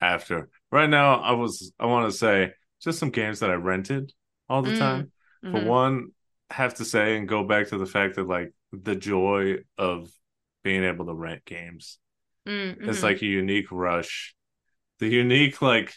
after. 0.00 0.50
Right 0.70 0.88
now, 0.88 1.20
I 1.20 1.32
was 1.32 1.72
I 1.78 1.86
want 1.86 2.10
to 2.10 2.16
say 2.16 2.52
just 2.82 2.98
some 2.98 3.10
games 3.10 3.40
that 3.40 3.50
I 3.50 3.54
rented 3.54 4.12
all 4.48 4.62
the 4.62 4.72
Mm, 4.72 4.72
time. 4.72 5.12
For 5.50 5.60
Mhm. 5.60 5.64
one, 5.64 6.12
have 6.50 6.74
to 6.74 6.84
say 6.84 7.16
and 7.16 7.28
go 7.28 7.44
back 7.44 7.68
to 7.68 7.78
the 7.78 7.86
fact 7.86 8.16
that 8.16 8.26
like 8.28 8.52
the 8.72 8.94
joy 8.96 9.58
of 9.78 10.10
being 10.62 10.84
able 10.84 11.06
to 11.06 11.14
rent 11.14 11.44
games. 11.44 11.98
Mm, 12.46 12.76
It's 12.86 13.02
mhm. 13.02 13.04
like 13.04 13.22
a 13.22 13.26
unique 13.26 13.72
rush. 13.72 14.34
The 15.00 15.08
unique 15.08 15.62
like 15.62 15.94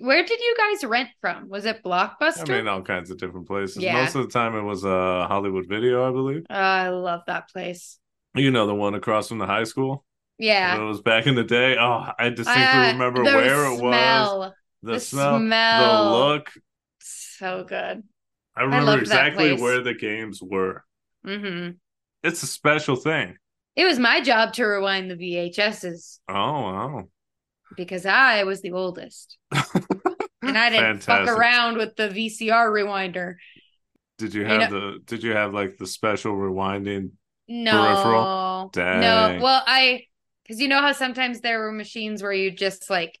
Where 0.00 0.24
did 0.24 0.40
you 0.40 0.54
guys 0.56 0.84
rent 0.84 1.10
from? 1.20 1.48
Was 1.48 1.64
it 1.64 1.82
Blockbuster? 1.82 2.40
I 2.40 2.44
mean, 2.46 2.68
all 2.68 2.82
kinds 2.82 3.10
of 3.10 3.18
different 3.18 3.46
places. 3.46 3.82
Yeah. 3.82 3.92
Most 3.92 4.14
of 4.14 4.24
the 4.24 4.32
time, 4.32 4.54
it 4.54 4.62
was 4.62 4.84
uh, 4.84 5.26
Hollywood 5.28 5.66
Video, 5.66 6.06
I 6.08 6.12
believe. 6.12 6.44
Oh, 6.50 6.54
I 6.54 6.88
love 6.88 7.22
that 7.26 7.48
place. 7.50 7.98
You 8.34 8.50
know, 8.50 8.66
the 8.66 8.74
one 8.74 8.94
across 8.94 9.28
from 9.28 9.38
the 9.38 9.46
high 9.46 9.64
school. 9.64 10.04
Yeah. 10.38 10.74
When 10.76 10.84
it 10.86 10.88
was 10.88 11.00
back 11.00 11.26
in 11.26 11.34
the 11.34 11.44
day. 11.44 11.76
Oh, 11.78 12.06
I 12.18 12.28
distinctly 12.28 12.62
Uh, 12.62 12.92
remember 12.92 13.24
where 13.24 13.64
it 13.66 13.70
was, 13.72 13.78
smell. 13.80 14.54
the, 14.82 14.92
The 14.92 15.00
smell, 15.00 15.38
smell. 15.40 16.04
the 16.12 16.18
look. 16.18 16.50
So 17.00 17.64
good. 17.64 18.02
I 18.56 18.62
remember 18.62 18.92
that 18.92 18.98
exactly 19.00 19.52
where 19.60 19.80
the 19.82 19.94
games 19.94 20.40
were. 20.42 20.84
Mm-hmm. 21.26 21.70
It's 22.22 22.42
a 22.42 22.46
special 22.46 22.96
thing. 22.96 23.36
It 23.76 23.84
was 23.84 23.98
my 23.98 24.20
job 24.20 24.52
to 24.54 24.64
rewind 24.64 25.10
the 25.10 25.14
VHSs 25.16 26.18
Oh, 26.28 26.34
wow. 26.34 27.08
because 27.76 28.06
I 28.06 28.44
was 28.44 28.60
the 28.62 28.72
oldest. 28.72 29.38
And 30.40 30.56
I 30.56 30.70
didn't 30.70 31.00
fuck 31.02 31.28
around 31.28 31.76
with 31.76 31.96
the 31.96 32.08
VCR 32.08 32.70
rewinder. 32.70 33.34
Did 34.18 34.34
you 34.34 34.42
You 34.42 34.46
have 34.46 34.70
the? 34.70 34.98
Did 35.04 35.22
you 35.22 35.32
have 35.32 35.52
like 35.52 35.76
the 35.76 35.86
special 35.86 36.32
rewinding? 36.32 37.10
No. 37.48 38.70
Dang. 38.72 39.00
No. 39.00 39.38
Well, 39.42 39.62
I 39.66 40.04
because 40.44 40.60
you 40.60 40.68
know 40.68 40.80
how 40.80 40.92
sometimes 40.92 41.40
there 41.40 41.60
were 41.60 41.72
machines 41.72 42.22
where 42.22 42.32
you 42.32 42.50
just 42.50 42.88
like, 42.90 43.18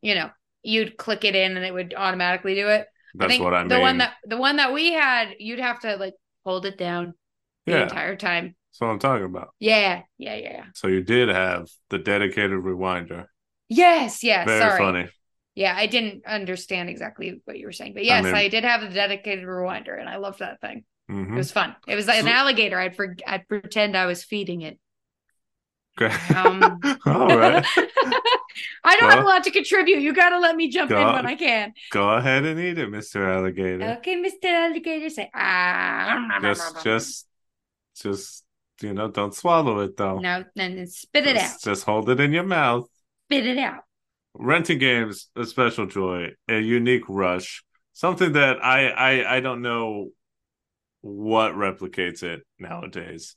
you 0.00 0.14
know, 0.14 0.30
you'd 0.62 0.96
click 0.96 1.24
it 1.24 1.34
in 1.34 1.56
and 1.56 1.64
it 1.64 1.72
would 1.72 1.94
automatically 1.96 2.54
do 2.54 2.68
it. 2.68 2.86
That's 3.14 3.32
think 3.32 3.44
what 3.44 3.54
I 3.54 3.60
mean. 3.60 3.68
the 3.68 3.80
one 3.80 3.98
that 3.98 4.14
the 4.24 4.36
one 4.36 4.56
that 4.56 4.72
we 4.72 4.92
had, 4.92 5.34
you'd 5.38 5.58
have 5.58 5.80
to 5.80 5.96
like 5.96 6.14
hold 6.44 6.66
it 6.66 6.78
down 6.78 7.14
the 7.66 7.72
yeah, 7.72 7.82
entire 7.82 8.16
time. 8.16 8.56
that's 8.70 8.80
what 8.80 8.88
I'm 8.88 8.98
talking 8.98 9.26
about. 9.26 9.50
Yeah, 9.58 10.02
yeah, 10.18 10.34
yeah. 10.36 10.64
So 10.74 10.88
you 10.88 11.02
did 11.02 11.28
have 11.28 11.68
the 11.90 11.98
dedicated 11.98 12.58
rewinder. 12.58 13.26
Yes, 13.68 14.22
yes. 14.22 14.46
Very 14.46 14.60
sorry. 14.60 14.78
funny. 14.78 15.08
Yeah, 15.54 15.74
I 15.76 15.86
didn't 15.86 16.24
understand 16.26 16.88
exactly 16.88 17.42
what 17.44 17.58
you 17.58 17.66
were 17.66 17.72
saying, 17.72 17.92
but 17.92 18.04
yes, 18.04 18.24
I, 18.24 18.32
mean- 18.32 18.50
did 18.50 18.64
have 18.64 18.82
a 18.82 18.88
dedicated 18.88 19.44
rewinder, 19.44 19.98
and 19.98 20.08
I 20.08 20.16
loved 20.16 20.38
that 20.38 20.60
thing. 20.60 20.84
Hmm 21.08 21.34
It 21.34 21.36
was 21.38 21.52
fun. 21.52 21.76
It 21.86 21.94
was 21.94 22.06
like 22.06 22.20
an 22.20 22.28
alligator. 22.28 22.78
I'd 22.78 22.96
for, 22.96 23.16
I'd 23.26 23.48
pretend 23.48 23.96
I 23.96 24.06
was 24.06 24.24
feeding 24.24 24.62
it. 24.62 24.78
Okay. 26.00 26.14
Um, 26.34 26.80
All 27.06 27.26
right. 27.28 27.64
I 28.84 28.96
don't 28.96 29.10
have 29.10 29.20
a 29.20 29.26
lot 29.26 29.44
to 29.44 29.50
contribute. 29.50 30.00
You 30.00 30.12
got 30.12 30.30
to 30.30 30.38
let 30.38 30.56
me 30.56 30.68
jump 30.68 30.90
in 30.90 30.96
when 30.96 31.26
I 31.26 31.34
can. 31.34 31.72
Go 31.90 32.10
ahead 32.10 32.44
and 32.44 32.58
eat 32.58 32.78
it, 32.78 32.88
Mr. 32.88 33.26
Alligator. 33.26 33.96
Okay, 33.98 34.16
Mr. 34.16 34.46
Alligator, 34.46 35.08
say 35.10 35.30
ah. 35.34 36.38
Just, 36.42 36.84
just, 36.84 37.26
just, 37.94 38.44
you 38.80 38.92
know, 38.94 39.08
don't 39.08 39.34
swallow 39.34 39.80
it 39.80 39.96
though. 39.96 40.18
no, 40.18 40.44
and 40.56 40.78
then 40.78 40.86
spit 40.86 41.26
it 41.26 41.36
out. 41.36 41.42
Just, 41.42 41.64
just 41.64 41.84
hold 41.84 42.08
it 42.10 42.20
in 42.20 42.32
your 42.32 42.44
mouth. 42.44 42.88
Spit 43.28 43.46
it 43.46 43.58
out. 43.58 43.84
Renting 44.34 44.78
games, 44.78 45.28
a 45.36 45.44
special 45.44 45.86
joy, 45.86 46.30
a 46.48 46.58
unique 46.58 47.04
rush, 47.08 47.62
something 47.92 48.32
that 48.32 48.64
I, 48.64 48.88
I, 48.88 49.36
I 49.36 49.40
don't 49.40 49.62
know 49.62 50.08
what 51.02 51.52
replicates 51.52 52.22
it 52.22 52.42
nowadays. 52.58 53.36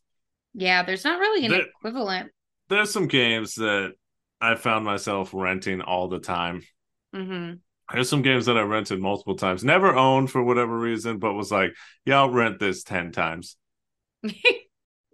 Yeah, 0.53 0.83
there's 0.83 1.03
not 1.03 1.19
really 1.19 1.45
an 1.45 1.51
There- 1.51 1.65
equivalent. 1.67 2.31
There's 2.69 2.91
some 2.91 3.07
games 3.07 3.55
that 3.55 3.93
I 4.41 4.55
found 4.55 4.85
myself 4.85 5.31
renting 5.33 5.81
all 5.81 6.07
the 6.07 6.19
time. 6.19 6.61
hmm 7.13 7.53
There's 7.93 8.09
some 8.09 8.21
games 8.23 8.45
that 8.47 8.57
I 8.57 8.61
rented 8.61 8.99
multiple 8.99 9.35
times, 9.35 9.63
never 9.63 9.93
owned 9.95 10.31
for 10.31 10.41
whatever 10.43 10.77
reason, 10.79 11.19
but 11.19 11.33
was 11.33 11.51
like, 11.51 11.75
yeah, 12.05 12.17
I'll 12.19 12.29
rent 12.31 12.59
this 12.59 12.83
10 12.83 13.11
times. 13.11 13.57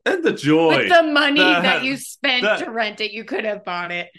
And 0.03 0.23
the 0.23 0.33
joy. 0.33 0.77
With 0.77 0.89
the 0.89 1.03
money 1.03 1.39
that- 1.39 1.61
that 1.61 1.83
you 1.83 1.95
spent 1.95 2.41
that- 2.43 2.65
to 2.65 2.71
rent 2.71 3.01
it, 3.01 3.11
you 3.11 3.23
could 3.23 3.45
have 3.45 3.63
bought 3.63 3.91
it. 3.91 4.09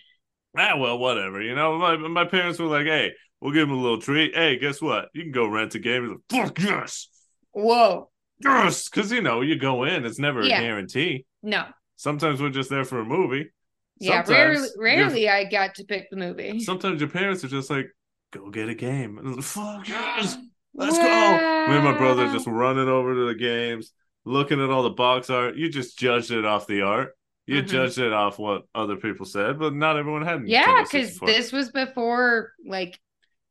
ah, 0.57 0.77
well, 0.77 0.97
whatever. 0.97 1.43
You 1.43 1.57
know, 1.57 1.77
my, 1.77 1.97
my 1.97 2.25
parents 2.25 2.61
were 2.61 2.67
like, 2.67 2.87
hey, 2.87 3.11
we'll 3.41 3.53
give 3.53 3.69
him 3.69 3.75
a 3.77 3.81
little 3.83 4.01
treat. 4.01 4.33
Hey, 4.33 4.59
guess 4.61 4.81
what? 4.81 5.09
You 5.13 5.23
can 5.25 5.33
go 5.33 5.49
rent 5.49 5.75
a 5.75 5.81
game. 5.81 6.21
He's 6.31 6.39
like, 6.41 6.47
fuck 6.47 6.61
yes. 6.61 7.09
Whoa. 7.51 8.12
Yes. 8.41 8.89
Because, 8.89 9.13
you 9.13 9.23
know, 9.23 9.41
you 9.41 9.57
go 9.57 9.85
in, 9.85 10.05
it's 10.05 10.19
never 10.19 10.43
Yeah. 10.43 10.59
a 10.59 10.63
guarantee. 10.63 11.27
No. 11.43 11.67
Sometimes 11.97 12.41
we're 12.41 12.51
just 12.51 12.71
there 12.71 12.85
for 12.85 13.01
a 13.01 13.05
movie. 13.05 13.51
Yeah, 13.99 14.25
Sometimes 14.25 14.31
rarely, 14.31 14.69
rarely 14.79 15.29
I 15.29 15.45
got 15.45 15.77
to 15.77 15.85
pick 15.85 16.11
the 16.11 16.17
movie. 16.17 16.59
Sometimes 16.61 17.01
your 17.01 17.11
parents 17.11 17.45
are 17.45 17.49
just 17.49 17.71
like, 17.71 17.87
go 18.33 18.51
get 18.51 18.69
a 18.69 18.75
game. 18.75 19.19
And 19.19 19.37
like, 19.37 19.45
fuck 19.45 19.89
yes. 19.89 20.37
Let's 20.75 20.97
go. 20.97 21.05
Me 21.05 21.77
and 21.77 21.85
my 21.85 21.97
brother 21.97 22.27
just 22.33 22.47
running 22.47 22.89
over 22.89 23.15
to 23.15 23.27
the 23.29 23.35
games, 23.35 23.93
looking 24.25 24.61
at 24.63 24.71
all 24.71 24.83
the 24.83 24.91
box 24.91 25.29
art. 25.31 25.55
You 25.57 25.69
just 25.69 25.99
judged 25.99 26.31
it 26.31 26.45
off 26.47 26.67
the 26.67 26.81
art. 26.83 27.11
You 27.47 27.63
Mhm. 27.63 27.69
judged 27.69 27.99
it 27.99 28.13
off 28.13 28.39
what 28.39 28.63
other 28.75 28.97
people 28.97 29.27
said, 29.27 29.59
but 29.59 29.75
not 29.75 29.97
everyone 29.99 30.23
had. 30.25 30.49
Yeah, 30.49 30.83
because 30.83 31.19
this 31.19 31.53
was 31.53 31.71
before 31.71 32.53
like 32.65 32.99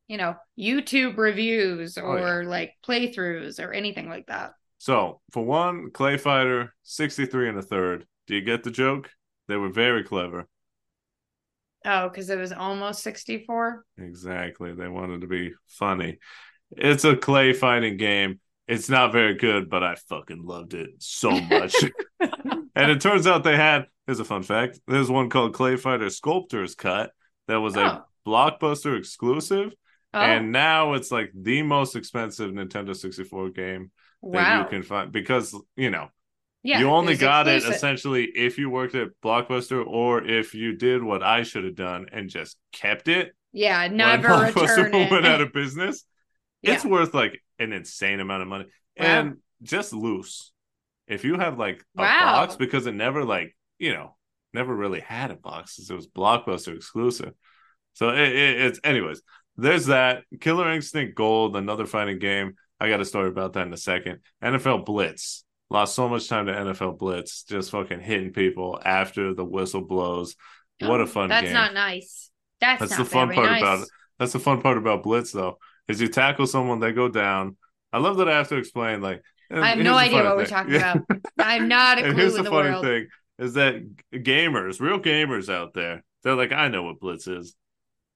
you 0.08 0.18
know 0.18 0.36
YouTube 0.58 1.18
reviews 1.18 1.98
Oh, 1.98 2.02
or 2.02 2.44
like 2.46 2.74
playthroughs 2.86 3.64
or 3.64 3.72
anything 3.72 4.10
like 4.10 4.26
that. 4.28 4.54
So 4.82 5.22
for 5.32 5.46
one, 5.46 5.92
Clay 5.92 6.18
Fighter, 6.18 6.74
sixty-three 6.82 7.48
and 7.48 7.56
a 7.60 7.62
third. 7.62 8.08
Do 8.26 8.34
you 8.34 8.42
get 8.42 8.64
the 8.64 8.72
joke? 8.72 9.12
They 9.48 9.56
were 9.56 9.70
very 9.70 10.04
clever. 10.04 10.48
Oh, 11.86 12.10
because 12.10 12.32
it 12.32 12.40
was 12.40 12.52
almost 12.52 13.04
sixty 13.04 13.46
four. 13.46 13.86
Exactly. 14.00 14.74
They 14.74 14.88
wanted 14.88 15.22
to 15.22 15.28
be 15.28 15.54
funny. 15.68 16.18
It's 16.72 17.04
a 17.04 17.16
clay 17.16 17.54
fighting 17.54 17.98
game. 17.98 18.40
It's 18.68 18.90
not 18.90 19.12
very 19.12 19.36
good, 19.36 19.70
but 19.70 19.84
I 19.84 19.94
fucking 20.10 20.44
loved 20.44 20.74
it 20.74 20.90
so 20.98 21.30
much. 21.30 21.76
and 22.20 22.90
it 22.92 23.02
turns 23.02 23.28
out 23.28 23.44
they 23.44 23.58
had, 23.58 23.86
here's 24.08 24.20
a 24.20 24.26
fun 24.26 24.42
fact 24.42 24.80
there's 24.88 25.12
one 25.12 25.30
called 25.30 25.54
Clay 25.54 25.76
Fighter 25.76 26.08
Sculptor's 26.08 26.74
Cut 26.74 27.12
that 27.48 27.58
was 27.58 27.78
Oh. 27.78 27.82
a 27.82 28.06
blockbuster 28.28 28.98
exclusive, 28.98 29.74
Oh, 30.12 30.20
and 30.22 30.52
now 30.52 30.94
it's 30.94 31.12
like 31.12 31.30
the 31.36 31.62
most 31.62 31.96
expensive 31.96 32.50
Nintendo 32.50 32.96
64 32.96 33.52
game 33.52 33.92
that 34.30 34.38
wow. 34.38 34.60
you 34.64 34.66
can 34.70 34.84
find 34.84 35.12
because 35.12 35.56
you 35.76 35.90
know 35.90 36.10
yeah, 36.64 36.80
you 36.80 36.90
only 36.90 37.14
was 37.14 37.20
got 37.20 37.48
it 37.48 37.64
essentially 37.66 38.26
if 38.26 38.58
you 38.58 38.70
worked 38.70 38.96
at 38.96 39.10
Blockbuster 39.24 39.86
or 39.86 40.24
if 40.24 40.54
you 40.54 40.74
did 40.76 41.04
what 41.04 41.24
I 41.24 41.44
should 41.44 41.64
have 41.66 41.76
done 41.76 42.08
and 42.12 42.30
just 42.30 42.58
kept 42.72 43.08
it 43.08 43.34
Yeah, 43.52 43.88
when 43.88 43.98
never 43.98 44.28
Blockbuster 44.30 44.86
return 44.86 44.94
it. 44.94 45.12
went 45.12 45.26
out 45.26 45.42
of 45.42 45.54
business. 45.54 46.04
It's 46.64 46.86
worth 46.86 47.14
like 47.14 47.42
an 47.60 47.74
insane 47.74 48.20
amount 48.20 48.44
of 48.44 48.48
money 48.48 48.66
Wow. 48.98 49.06
and 49.22 49.38
just 49.64 49.94
loose. 49.94 50.52
If 51.08 51.26
you 51.26 51.38
have 51.38 51.58
like 51.58 51.84
a 51.98 52.02
Wow. 52.02 52.20
box 52.20 52.56
because 52.56 52.86
it 52.88 52.94
never 52.94 53.26
like 53.26 53.56
you 53.80 53.94
know 53.94 54.16
never 54.54 54.76
really 54.76 55.00
had 55.02 55.32
a 55.32 55.36
box 55.36 55.78
'cause 55.78 55.90
it 55.90 55.96
was 55.96 56.08
Blockbuster 56.08 56.76
exclusive. 56.76 57.34
So 57.94 58.10
it, 58.10 58.20
it, 58.20 58.62
it's 58.62 58.80
anyways. 58.84 59.22
There's 59.58 59.88
that 59.88 60.24
Killer 60.40 60.72
Instinct 60.72 61.16
Gold, 61.16 61.56
another 61.56 61.86
fighting 61.86 62.20
game. 62.20 62.56
I 62.82 62.90
got 62.90 63.00
a 63.00 63.06
story 63.06 63.30
about 63.30 63.54
that 63.54 63.68
in 63.68 63.74
a 63.74 63.78
second. 63.78 64.20
NFL 64.44 64.86
Blitz 64.86 65.44
lost 65.70 65.96
so 65.96 66.10
much 66.10 66.28
time 66.28 66.48
to 66.48 66.52
NFL 66.54 66.98
Blitz, 66.98 67.44
just 67.44 67.72
fucking 67.72 68.02
hitting 68.02 68.34
people 68.34 68.80
after 68.84 69.34
the 69.34 69.46
whistle 69.46 69.82
blows. 69.82 70.36
What 70.80 71.00
a 71.00 71.04
Oh, 71.04 71.08
fun 71.08 71.30
That's 71.30 71.46
game! 71.46 71.54
not 71.54 71.74
nice. 71.74 72.32
That's, 72.60 72.80
That's 72.80 72.92
not 72.92 72.98
the 73.00 73.06
fun 73.06 73.32
part 73.34 73.46
nice. 73.52 73.62
about 73.62 73.80
it. 73.84 73.90
That's 74.20 74.34
the 74.34 74.40
fun 74.40 74.62
part 74.62 74.78
about 74.78 75.04
Blitz, 75.04 75.32
though, 75.32 75.60
is 75.88 76.02
you 76.02 76.08
tackle 76.08 76.48
someone, 76.48 76.80
they 76.80 76.92
go 76.92 77.08
down. 77.08 77.56
I 77.94 78.00
love 78.00 78.18
that 78.18 78.28
I 78.30 78.36
have 78.38 78.50
to 78.50 78.58
explain. 78.58 79.02
Like, 79.02 79.22
I 79.52 79.68
have 79.70 79.80
no 79.80 79.96
idea 79.96 80.24
what 80.24 80.38
we're 80.38 80.46
talking 80.46 80.76
about. 80.78 81.00
I'm 81.38 81.68
not 81.68 82.00
a 82.00 82.06
and 82.06 82.14
clue 82.14 82.22
here's 82.22 82.36
in 82.36 82.44
the 82.44 82.50
the 82.50 82.50
funny 82.50 82.70
world. 82.72 82.84
thing 82.86 83.08
is 83.40 83.54
that 83.54 83.84
gamers, 84.14 84.80
real 84.80 85.00
gamers 85.00 85.54
out 85.54 85.74
there, 85.74 86.04
they're 86.24 86.36
like, 86.36 86.52
I 86.52 86.68
know 86.68 86.84
what 86.84 87.00
Blitz 87.00 87.28
is. 87.28 87.56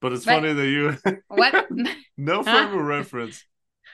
But 0.01 0.13
it's 0.13 0.25
funny 0.25 0.53
that 0.53 0.67
you 0.67 0.97
What? 1.27 1.67
no 2.17 2.43
Huh? 2.43 2.67
of 2.67 2.73
reference. 2.73 3.43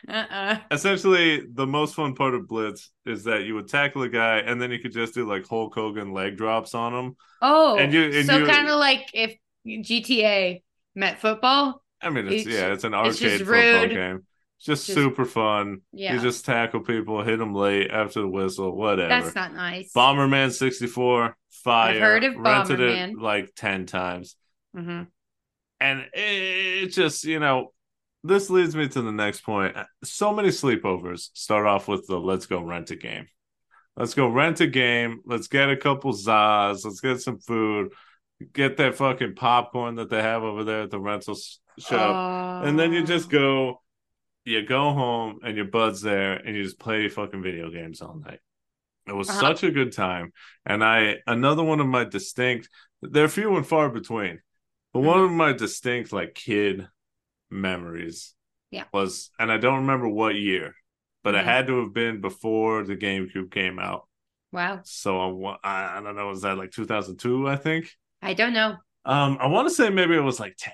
Uh-uh. 0.07 0.57
Essentially, 0.71 1.45
the 1.51 1.67
most 1.67 1.95
fun 1.95 2.15
part 2.15 2.33
of 2.33 2.47
Blitz 2.47 2.91
is 3.05 3.23
that 3.25 3.43
you 3.43 3.55
would 3.55 3.67
tackle 3.67 4.01
a 4.03 4.09
guy 4.09 4.37
and 4.39 4.61
then 4.61 4.71
you 4.71 4.79
could 4.79 4.91
just 4.93 5.13
do 5.13 5.27
like 5.27 5.47
Hulk 5.47 5.73
Hogan 5.75 6.11
leg 6.13 6.37
drops 6.37 6.73
on 6.75 6.93
him. 6.93 7.15
Oh, 7.41 7.77
And 7.77 7.93
you- 7.93 8.03
and 8.11 8.25
so 8.25 8.45
kind 8.45 8.67
of 8.69 8.79
like 8.79 9.09
if 9.13 9.35
GTA 9.67 10.61
met 10.95 11.19
football. 11.19 11.83
I 12.01 12.09
mean, 12.09 12.27
it's, 12.27 12.47
It's- 12.47 12.55
yeah, 12.59 12.73
it's 12.73 12.83
an 12.83 12.93
arcade 12.93 13.13
just 13.13 13.43
football 13.45 13.87
game. 13.87 14.25
It's 14.57 14.65
just, 14.65 14.85
Just- 14.87 14.93
super 14.97 15.25
fun. 15.25 15.81
Yeah, 15.91 16.13
You 16.15 16.19
just 16.19 16.45
tackle 16.45 16.81
people, 16.81 17.23
hit 17.23 17.37
them 17.39 17.53
late 17.55 17.89
after 17.91 18.21
the 18.21 18.27
whistle, 18.27 18.75
whatever. 18.75 19.07
that's 19.09 19.35
not 19.35 19.53
nice. 19.53 19.91
Bomberman 19.93 20.51
64, 20.51 21.35
fire. 21.49 21.99
heard 21.99 22.23
of 22.23 22.35
rented 22.37 22.79
Bomberman. 22.79 23.11
it 23.13 23.17
like 23.17 23.53
10 23.55 23.85
times. 23.87 24.35
hmm 24.75 25.03
And 25.79 26.05
it 26.13 26.87
just, 26.89 27.23
you 27.23 27.39
know, 27.39 27.71
this 28.23 28.49
leads 28.49 28.75
me 28.75 28.88
to 28.89 29.01
the 29.01 29.12
next 29.12 29.41
point. 29.41 29.75
So 30.03 30.34
many 30.34 30.49
sleepovers 30.49 31.29
start 31.34 31.65
off 31.65 31.88
with 31.88 32.07
the 32.07 32.17
let's 32.19 32.45
go 32.45 32.62
rent 32.62 32.91
a 32.91 32.95
game. 32.95 33.27
Let's 33.97 34.13
go 34.13 34.27
rent 34.27 34.62
a 34.62 34.67
game. 34.67 35.21
Let's 35.25 35.47
get 35.47 35.69
a 35.69 35.77
couple 35.77 36.13
Zaz. 36.13 36.86
Let's 36.86 37.01
get 37.01 37.21
some 37.21 37.39
food. 37.39 37.91
Get 38.53 38.77
that 38.77 38.95
fucking 38.95 39.36
popcorn 39.36 39.95
that 39.95 40.10
they 40.10 40.21
have 40.21 40.43
over 40.43 40.63
there 40.63 40.84
at 40.84 40.91
the 40.91 40.99
rental 40.99 41.36
shop. 41.77 42.63
And 42.63 42.79
then 42.79 42.93
you 42.93 43.03
just 43.03 43.29
go, 43.29 43.81
you 44.45 44.65
go 44.65 44.93
home 44.93 45.39
and 45.43 45.55
your 45.55 45.65
bud's 45.65 46.01
there 46.01 46.34
and 46.34 46.55
you 46.55 46.63
just 46.63 46.79
play 46.79 47.07
fucking 47.10 47.43
video 47.43 47.69
games 47.69 48.01
all 48.01 48.15
night. 48.15 48.39
It 49.07 49.13
was 49.13 49.29
Uh-huh. 49.29 49.39
such 49.39 49.63
a 49.63 49.71
good 49.71 49.91
time. 49.93 50.31
And 50.65 50.84
I, 50.84 51.17
another 51.27 51.63
one 51.63 51.79
of 51.79 51.88
my 51.88 52.03
distinct, 52.05 52.69
they're 53.01 53.27
few 53.27 53.55
and 53.57 53.65
far 53.67 53.89
between, 53.89 54.39
but 54.93 55.01
one 55.01 55.17
Mm-hmm. 55.17 55.25
of 55.25 55.31
my 55.31 55.53
distinct, 55.53 56.13
like, 56.13 56.34
kid 56.36 56.88
memories 57.51 58.33
Yeah. 58.71 58.85
was, 58.93 59.31
and 59.39 59.51
I 59.51 59.57
don't 59.57 59.81
remember 59.81 60.07
what 60.07 60.35
year, 60.35 60.75
but 61.23 61.35
it 61.35 61.43
Mhm. 61.43 61.45
had 61.45 61.67
to 61.67 61.81
have 61.81 61.93
been 61.93 62.21
before 62.21 62.83
the 62.83 62.95
GameCube 62.97 63.51
came 63.51 63.79
out. 63.79 64.07
wow. 64.51 64.83
So 64.83 65.45
I, 65.63 65.97
I 65.97 66.01
don't 66.01 66.15
know, 66.15 66.27
was 66.27 66.41
that 66.43 66.57
like 66.57 66.71
2002, 66.71 67.47
I 67.47 67.55
think? 67.55 67.89
I 68.21 68.33
don't 68.33 68.53
know. 68.53 68.77
Um, 69.05 69.37
I 69.41 69.47
want 69.47 69.67
to 69.67 69.73
say 69.73 69.89
maybe 69.89 70.15
it 70.15 70.19
was 70.21 70.39
like 70.39 70.55
10. 70.57 70.73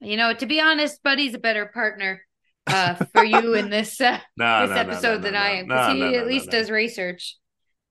You 0.00 0.16
know, 0.16 0.32
to 0.32 0.46
be 0.46 0.60
honest, 0.60 1.02
Buddy's 1.02 1.34
a 1.34 1.38
better 1.38 1.66
partner 1.66 2.22
uh, 2.66 2.94
for 3.12 3.24
you 3.24 3.54
in 3.54 3.70
this 3.70 4.00
uh, 4.00 4.20
No, 4.36 4.66
this 4.66 4.70
no, 4.70 4.76
episode 4.76 5.18
no, 5.18 5.22
than 5.22 5.34
I 5.36 5.50
am 5.56 5.64
because 5.66 5.86
he 5.86 6.14
at 6.16 6.26
least 6.26 6.50
does 6.50 6.70
research. 6.70 7.36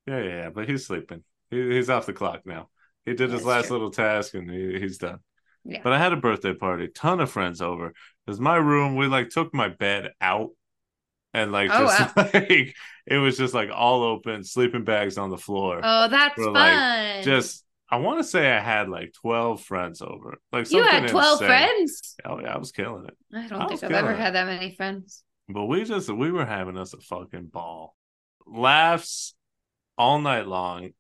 Yeah, 0.05 0.19
yeah, 0.19 0.29
yeah, 0.29 0.49
but 0.49 0.69
he's 0.69 0.85
sleeping. 0.85 1.23
He, 1.49 1.69
he's 1.75 1.89
off 1.89 2.05
the 2.05 2.13
clock 2.13 2.45
now. 2.45 2.69
He 3.05 3.13
did 3.13 3.31
his 3.31 3.43
last 3.43 3.67
true. 3.67 3.75
little 3.77 3.91
task 3.91 4.33
and 4.33 4.49
he, 4.49 4.79
he's 4.79 4.97
done. 4.97 5.19
Yeah. 5.65 5.81
But 5.83 5.93
I 5.93 5.97
had 5.99 6.13
a 6.13 6.17
birthday 6.17 6.53
party, 6.53 6.87
ton 6.87 7.19
of 7.19 7.29
friends 7.31 7.61
over. 7.61 7.93
Because 8.25 8.39
my 8.39 8.55
room, 8.55 8.95
we 8.95 9.07
like 9.07 9.29
took 9.29 9.53
my 9.53 9.69
bed 9.69 10.11
out 10.21 10.51
and 11.33 11.51
like 11.51 11.69
Oh, 11.71 11.85
just 11.85 12.17
like 12.33 12.75
it 13.05 13.17
was 13.17 13.37
just 13.37 13.53
like 13.53 13.69
all 13.73 14.03
open, 14.03 14.43
sleeping 14.43 14.83
bags 14.83 15.17
on 15.17 15.29
the 15.29 15.37
floor. 15.37 15.79
Oh, 15.83 16.07
that's 16.07 16.35
For, 16.35 16.45
fun. 16.45 16.53
like, 16.53 17.23
just 17.23 17.63
I 17.89 17.97
want 17.97 18.19
to 18.19 18.23
say 18.23 18.51
I 18.51 18.59
had 18.59 18.89
like 18.89 19.13
12 19.21 19.61
friends 19.63 20.01
over. 20.01 20.37
Like 20.51 20.69
you 20.71 20.83
had 20.83 21.07
12 21.07 21.41
insane. 21.41 21.47
friends? 21.47 22.15
Oh 22.25 22.39
yeah, 22.39 22.53
I 22.53 22.57
was 22.57 22.71
killing 22.71 23.05
it. 23.05 23.17
I 23.33 23.47
don't 23.47 23.61
I 23.61 23.67
think 23.67 23.83
I've 23.83 23.91
ever 23.91 24.11
it. 24.11 24.17
had 24.17 24.35
that 24.35 24.45
many 24.45 24.75
friends. 24.75 25.23
But 25.49 25.65
we 25.65 25.83
just 25.85 26.09
we 26.09 26.31
were 26.31 26.45
having 26.45 26.77
us 26.77 26.93
a 26.93 26.97
fucking 26.99 27.47
ball. 27.47 27.95
Laughs 28.45 29.33
all 29.97 30.19
night 30.19 30.47
long. 30.47 30.91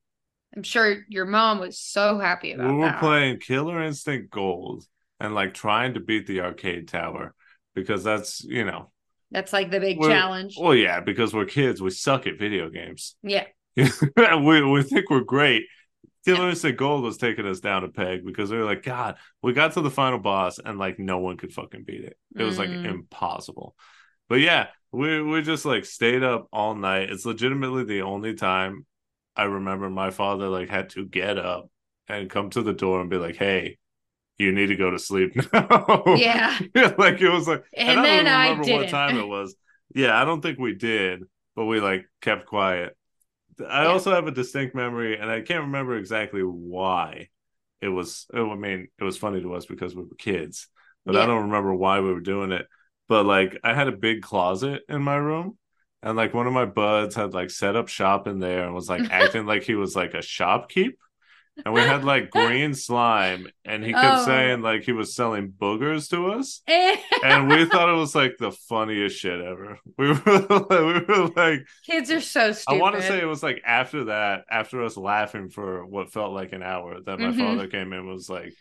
I'm 0.55 0.63
sure 0.63 1.03
your 1.09 1.25
mom 1.25 1.59
was 1.59 1.79
so 1.79 2.19
happy 2.19 2.51
about 2.53 2.63
that. 2.67 2.73
we 2.73 2.79
were 2.79 2.85
that. 2.85 2.99
playing 2.99 3.39
Killer 3.39 3.81
Instinct 3.83 4.31
Gold 4.31 4.85
and 5.19 5.35
like 5.35 5.53
trying 5.53 5.93
to 5.95 5.99
beat 5.99 6.25
the 6.27 6.41
arcade 6.41 6.87
tower 6.87 7.33
because 7.75 8.03
that's 8.03 8.43
you 8.43 8.65
know 8.65 8.91
That's 9.31 9.53
like 9.53 9.69
the 9.71 9.79
big 9.79 10.01
challenge. 10.01 10.55
Well, 10.59 10.73
yeah, 10.75 10.99
because 11.01 11.33
we're 11.33 11.45
kids, 11.45 11.81
we 11.81 11.91
suck 11.91 12.25
at 12.27 12.39
video 12.39 12.69
games. 12.69 13.15
yeah. 13.23 13.45
we 13.75 14.63
we 14.63 14.83
think 14.83 15.09
we're 15.09 15.21
great. 15.21 15.65
Killer 16.25 16.49
Instinct 16.49 16.77
Gold 16.79 17.03
was 17.03 17.17
taking 17.17 17.45
us 17.45 17.59
down 17.59 17.83
a 17.83 17.89
peg 17.89 18.25
because 18.25 18.51
we 18.51 18.57
were 18.57 18.65
like, 18.65 18.83
God, 18.83 19.15
we 19.43 19.53
got 19.53 19.73
to 19.73 19.81
the 19.81 19.91
final 19.91 20.17
boss 20.19 20.57
and 20.59 20.79
like 20.79 20.97
no 20.99 21.19
one 21.19 21.37
could 21.37 21.53
fucking 21.53 21.83
beat 21.85 22.03
it. 22.03 22.17
It 22.35 22.43
was 22.43 22.57
like 22.57 22.69
Mm. 22.69 22.85
impossible. 22.85 23.75
But 24.27 24.39
yeah, 24.41 24.67
we 24.91 25.21
we 25.21 25.41
just 25.43 25.63
like 25.65 25.85
stayed 25.85 26.23
up 26.23 26.47
all 26.51 26.73
night. 26.75 27.11
It's 27.11 27.25
legitimately 27.25 27.83
the 27.85 28.01
only 28.01 28.33
time 28.33 28.86
I 29.37 29.43
remember 29.45 29.89
my 29.89 30.11
father 30.11 30.49
like 30.49 30.69
had 30.69 30.89
to 30.91 31.05
get 31.05 31.37
up 31.37 31.69
and 32.07 32.29
come 32.29 32.49
to 32.51 32.63
the 32.63 32.73
door 32.73 33.01
and 33.01 33.09
be 33.09 33.17
like, 33.17 33.37
Hey, 33.37 33.77
you 34.37 34.51
need 34.53 34.67
to 34.67 34.75
go 34.77 34.91
to 34.91 34.99
sleep 34.99 35.35
now. 35.53 36.05
Yeah. 36.15 36.57
like 36.97 37.21
it 37.21 37.29
was 37.29 37.47
like 37.47 37.63
And 37.73 37.89
I 37.99 38.05
then 38.05 38.27
don't 38.27 38.27
I 38.27 38.49
remember 38.49 38.65
what 38.65 38.89
time 38.89 39.17
it 39.17 39.27
was. 39.27 39.55
Yeah, 39.95 40.19
I 40.19 40.25
don't 40.25 40.41
think 40.41 40.59
we 40.59 40.75
did, 40.75 41.23
but 41.55 41.65
we 41.65 41.79
like 41.81 42.07
kept 42.21 42.45
quiet. 42.47 42.95
I 43.67 43.85
Yeah. 43.85 43.87
also 43.87 44.13
have 44.13 44.27
a 44.27 44.31
distinct 44.31 44.75
memory, 44.75 45.17
and 45.19 45.29
I 45.29 45.41
can't 45.41 45.65
remember 45.65 45.97
exactly 45.97 46.41
why. 46.43 47.29
It 47.81 47.89
was, 47.89 48.27
I 48.33 48.55
mean, 48.55 48.87
it 48.99 49.03
was 49.03 49.17
funny 49.17 49.41
to 49.41 49.53
us 49.55 49.65
because 49.65 49.95
we 49.95 50.03
were 50.03 50.15
kids, 50.17 50.67
but 51.05 51.15
I 51.17 51.25
don't 51.25 51.43
remember 51.45 51.73
why 51.73 51.99
we 51.99 52.13
were 52.13 52.21
doing 52.21 52.51
it. 52.51 52.67
But 53.07 53.25
like, 53.25 53.59
I 53.63 53.73
had 53.73 53.87
a 53.87 53.91
big 53.93 54.21
closet 54.21 54.83
in 54.89 55.01
my 55.03 55.15
room, 55.15 55.57
and 56.03 56.15
like 56.17 56.33
one 56.33 56.47
of 56.47 56.53
my 56.53 56.65
buds 56.65 57.15
had 57.15 57.33
like 57.33 57.49
set 57.49 57.75
up 57.75 57.87
shop 57.87 58.27
in 58.27 58.39
there 58.39 58.65
and 58.65 58.73
was 58.75 58.89
like 58.89 59.01
acting 59.11 59.45
like 59.45 59.63
he 59.63 59.75
was 59.75 59.95
like 59.95 60.13
a 60.13 60.17
shopkeep. 60.19 60.93
And 61.65 61.73
we 61.73 61.81
had 61.81 62.03
like 62.03 62.29
green 62.29 62.75
slime, 62.75 63.47
and 63.65 63.83
he 63.83 63.91
kept 63.91 64.19
Oh. 64.19 64.25
saying 64.25 64.61
like 64.61 64.83
he 64.83 64.91
was 64.91 65.15
selling 65.15 65.51
boogers 65.51 66.07
to 66.11 66.27
us 66.33 66.61
and 66.67 67.49
we 67.49 67.65
thought 67.65 67.89
it 67.89 67.97
was 67.97 68.13
like 68.13 68.37
the 68.37 68.51
funniest 68.51 69.17
shit 69.17 69.41
ever. 69.41 69.79
We 69.97 70.09
were 70.09 70.15
like, 70.15 70.69
we 70.69 71.15
were 71.15 71.31
like 71.35 71.65
Kids 71.83 72.11
are 72.11 72.21
so 72.21 72.51
stupid. 72.51 72.77
I 72.77 72.79
want 72.79 72.95
to 72.97 73.01
say 73.01 73.19
it 73.19 73.25
was 73.25 73.41
like 73.41 73.63
after 73.65 74.03
that, 74.03 74.45
after 74.51 74.83
us 74.83 74.97
laughing 74.97 75.49
for 75.49 75.83
what 75.83 76.13
felt 76.13 76.31
like 76.31 76.53
an 76.53 76.61
hour, 76.61 76.99
that 77.01 77.19
my 77.19 77.29
Mhm. 77.31 77.39
father 77.39 77.67
came 77.67 77.91
in 77.91 77.99
and 78.01 78.07
was 78.07 78.29
like, 78.29 78.53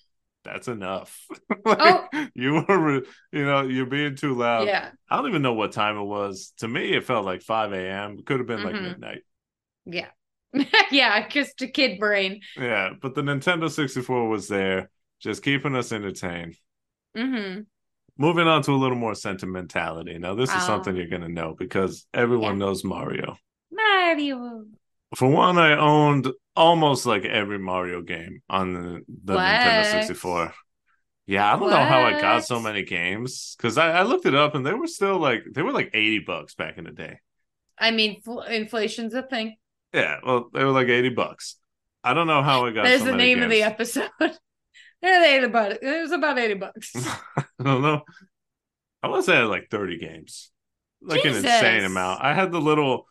"That's 0.47 0.69
enough. 0.69 1.27
like, 1.65 1.79
Oh. 1.81 2.09
You 2.35 2.65
were, 2.67 3.03
you 3.33 3.45
know, 3.45 3.63
you're 3.63 3.87
being 3.87 4.17
too 4.17 4.35
loud." 4.35 4.67
yeah. 4.69 4.91
I 5.11 5.17
don't 5.17 5.29
even 5.29 5.43
know 5.43 5.53
what 5.55 5.73
time 5.73 5.97
it 5.99 6.05
was. 6.05 6.53
To 6.59 6.69
me, 6.69 6.95
it 6.97 7.05
felt 7.05 7.25
like 7.27 7.43
five 7.43 7.73
a.m. 7.73 8.17
It 8.19 8.27
could 8.27 8.39
have 8.41 8.47
been 8.47 8.63
like 8.63 8.75
Mhm. 8.75 8.83
midnight. 8.83 9.23
Yeah. 9.85 10.09
yeah, 10.91 11.29
just 11.29 11.61
a 11.63 11.69
kid 11.69 11.99
brain. 12.01 12.41
Yeah, 12.57 12.91
but 13.01 13.15
the 13.15 13.23
Nintendo 13.23 13.71
64 13.71 14.29
was 14.29 14.49
there, 14.49 14.91
just 15.21 15.43
keeping 15.43 15.75
us 15.77 15.93
entertained. 15.93 16.57
hmm 17.17 17.61
Moving 18.19 18.49
on 18.49 18.63
to 18.63 18.73
a 18.73 18.77
little 18.83 18.97
more 18.97 19.15
sentimentality. 19.15 20.17
Now, 20.19 20.35
this 20.35 20.49
is 20.51 20.57
Oh. 20.63 20.67
something 20.67 20.97
you're 20.97 21.09
gonna 21.09 21.29
know 21.29 21.55
because 21.59 22.07
everyone 22.15 22.55
Yeah. 22.55 22.67
knows 22.67 22.83
Mario. 22.85 23.37
Mario. 23.71 24.65
For 25.15 25.29
one, 25.29 25.59
I 25.59 25.77
owned 25.77 26.29
almost 26.55 27.07
like 27.07 27.25
every 27.25 27.59
Mario 27.59 28.03
game 28.03 28.41
on 28.49 28.75
the, 28.75 29.01
the 29.25 29.37
Nintendo 29.37 29.91
64. 29.91 30.53
Yeah, 31.27 31.53
I 31.53 31.59
don't 31.59 31.71
know 31.71 31.77
how 31.77 32.03
I 32.03 32.21
got 32.21 32.45
so 32.45 32.61
many 32.61 32.85
games 32.85 33.57
because 33.57 33.79
I, 33.79 33.93
I 33.93 34.03
looked 34.03 34.27
it 34.27 34.35
up 34.35 34.55
and 34.55 34.65
they 34.65 34.75
were 34.75 34.87
still 34.87 35.19
like 35.19 35.43
they 35.53 35.63
were 35.63 35.73
like 35.73 35.91
80 35.93 36.21
bucks 36.21 36.55
back 36.55 36.79
in 36.79 36.85
the 36.85 36.93
day. 36.93 37.19
I 37.79 37.91
mean, 37.91 38.21
fl- 38.23 38.41
inflation's 38.41 39.13
a 39.15 39.23
thing. 39.23 39.57
Yeah, 39.93 40.19
well, 40.25 40.49
they 40.53 40.65
were 40.65 40.71
like 40.71 40.89
80 40.89 41.11
bucks. 41.11 41.57
I 42.05 42.15
don't 42.15 42.29
know 42.29 42.43
how 42.43 42.67
I 42.67 42.71
got 42.71 42.85
There's 42.85 43.01
so 43.01 43.07
the 43.07 43.17
name 43.17 43.43
of 43.43 43.51
the 43.51 43.63
episode. 43.63 44.11
Yeah, 45.03 45.21
they 45.21 45.37
eighty 45.37 45.49
bucks. 45.49 45.79
It 45.83 46.03
was 46.03 46.13
about 46.13 46.39
eighty 46.39 46.55
bucks. 46.55 46.93
I 47.37 47.45
don't 47.63 47.83
know. 47.83 48.03
I 49.03 49.09
want 49.09 49.25
to 49.25 49.31
say 49.31 49.37
I 49.37 49.41
had 49.41 49.49
like 49.49 49.69
30 49.71 49.99
games, 49.99 50.51
like 51.03 51.23
Jesus. 51.23 51.45
an 51.45 51.51
insane 51.51 51.85
amount. 51.85 52.25
I 52.25 52.35
had 52.35 52.51
the 52.51 52.61
little 52.61 53.07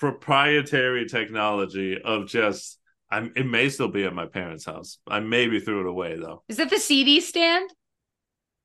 proprietary 0.00 1.06
technology 1.06 1.96
of 2.02 2.26
just. 2.26 2.78
I'm, 3.12 3.32
it 3.34 3.44
may 3.44 3.68
still 3.68 3.88
be 3.88 4.04
at 4.04 4.14
my 4.14 4.26
parents' 4.26 4.64
house. 4.64 4.98
I 5.08 5.18
maybe 5.20 5.58
threw 5.60 5.80
it 5.80 5.86
away 5.86 6.16
though. 6.16 6.42
Is 6.48 6.58
it 6.60 6.70
the 6.70 6.78
CD 6.78 7.20
stand? 7.20 7.68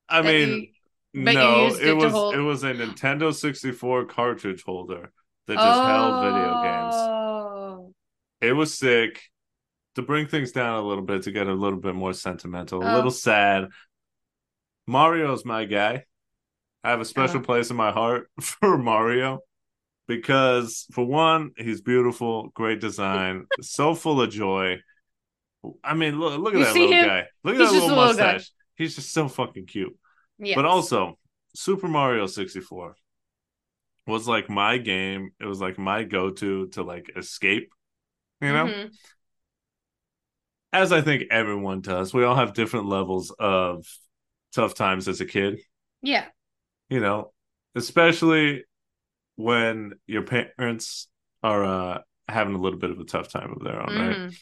I 0.08 0.22
that 0.22 0.28
mean, 0.28 0.50
you- 1.14 1.22
no, 1.24 1.68
it 1.68 1.82
it 1.90 1.94
was 1.94 2.12
hold- 2.12 2.36
it 2.36 2.42
was 2.42 2.64
a 2.64 2.74
Nintendo 2.74 3.34
64 3.34 4.06
cartridge 4.06 4.64
holder 4.64 5.12
that 5.48 5.56
just 5.56 5.82
held 5.88 6.24
video 6.26 6.62
games. 6.64 6.96
Oh. 6.96 7.94
It 8.42 8.54
was 8.54 8.78
sick. 8.78 9.22
To 9.96 10.02
bring 10.02 10.28
things 10.28 10.52
down 10.52 10.78
a 10.84 10.86
little 10.86 11.06
bit, 11.06 11.24
to 11.24 11.32
get 11.32 11.48
a 11.48 11.54
little 11.54 11.80
bit 11.80 11.96
more 11.96 12.12
sentimental, 12.14 12.84
a 12.84 12.92
Oh. 12.92 12.96
little 12.96 13.12
sad. 13.12 13.70
Mario's 14.88 15.46
my 15.46 15.66
guy. 15.66 16.04
I 16.84 16.90
have 16.92 17.00
a 17.02 17.06
special 17.06 17.40
Uh. 17.40 17.44
place 17.44 17.70
in 17.72 17.78
my 17.78 17.92
heart 17.92 18.30
for 18.42 18.78
Mario 18.78 19.40
because, 20.08 20.86
for 20.91 21.06
one, 21.06 21.51
he's 21.58 21.82
beautiful, 21.82 22.49
great 22.53 22.80
design, 22.80 23.45
so 23.62 23.95
full 23.95 24.22
of 24.22 24.30
joy. 24.30 24.80
I 25.84 25.95
mean, 25.95 26.20
look, 26.20 26.39
look 26.39 26.53
at 26.53 26.60
You 26.60 26.66
that 26.66 26.74
little 26.76 26.91
him? 26.93 27.06
guy. 27.08 27.24
Look 27.43 27.56
at 27.56 27.62
He's 27.62 27.70
that 27.70 27.74
little 27.74 27.89
a 27.89 27.89
little 27.89 28.06
mustache. 28.08 28.51
He's 28.76 28.95
just 28.95 29.12
so 29.14 29.28
fucking 29.28 29.66
cute. 29.66 29.97
Yeah. 30.38 30.56
But 30.56 30.66
also, 30.66 31.18
Super 31.56 31.88
Mario 31.88 32.28
64 32.28 32.95
was 34.06 34.28
like 34.28 34.49
my 34.49 34.78
game. 34.78 35.32
It 35.39 35.45
was 35.45 35.60
like 35.62 35.80
my 35.80 36.03
go 36.03 36.30
to 36.30 36.68
to 36.68 36.84
like 36.84 37.12
escape, 37.16 37.72
you 38.41 38.53
know? 38.53 38.66
Mhm. 38.68 38.91
As 40.72 40.91
I 40.91 41.01
think 41.01 41.24
everyone 41.32 41.82
does. 41.82 42.14
We 42.14 42.26
all 42.26 42.36
have 42.36 42.53
different 42.53 42.88
levels 42.88 43.32
of 43.39 43.86
tough 44.53 44.74
times 44.76 45.08
as 45.08 45.22
a 45.22 45.26
kid, 45.26 45.60
Yeah. 46.01 46.26
you 46.89 46.99
know, 46.99 47.34
especially 47.76 48.66
when 49.36 49.94
your 50.08 50.24
parents 50.24 51.08
are 51.44 51.64
uh, 51.64 52.00
having 52.28 52.56
a 52.56 52.60
little 52.60 52.80
bit 52.80 52.92
of 52.92 53.00
a 53.00 53.06
tough 53.06 53.30
time 53.30 53.52
of 53.52 53.64
their 53.64 53.82
own, 53.82 53.96
right? 53.96 54.18
Mhm. 54.18 54.38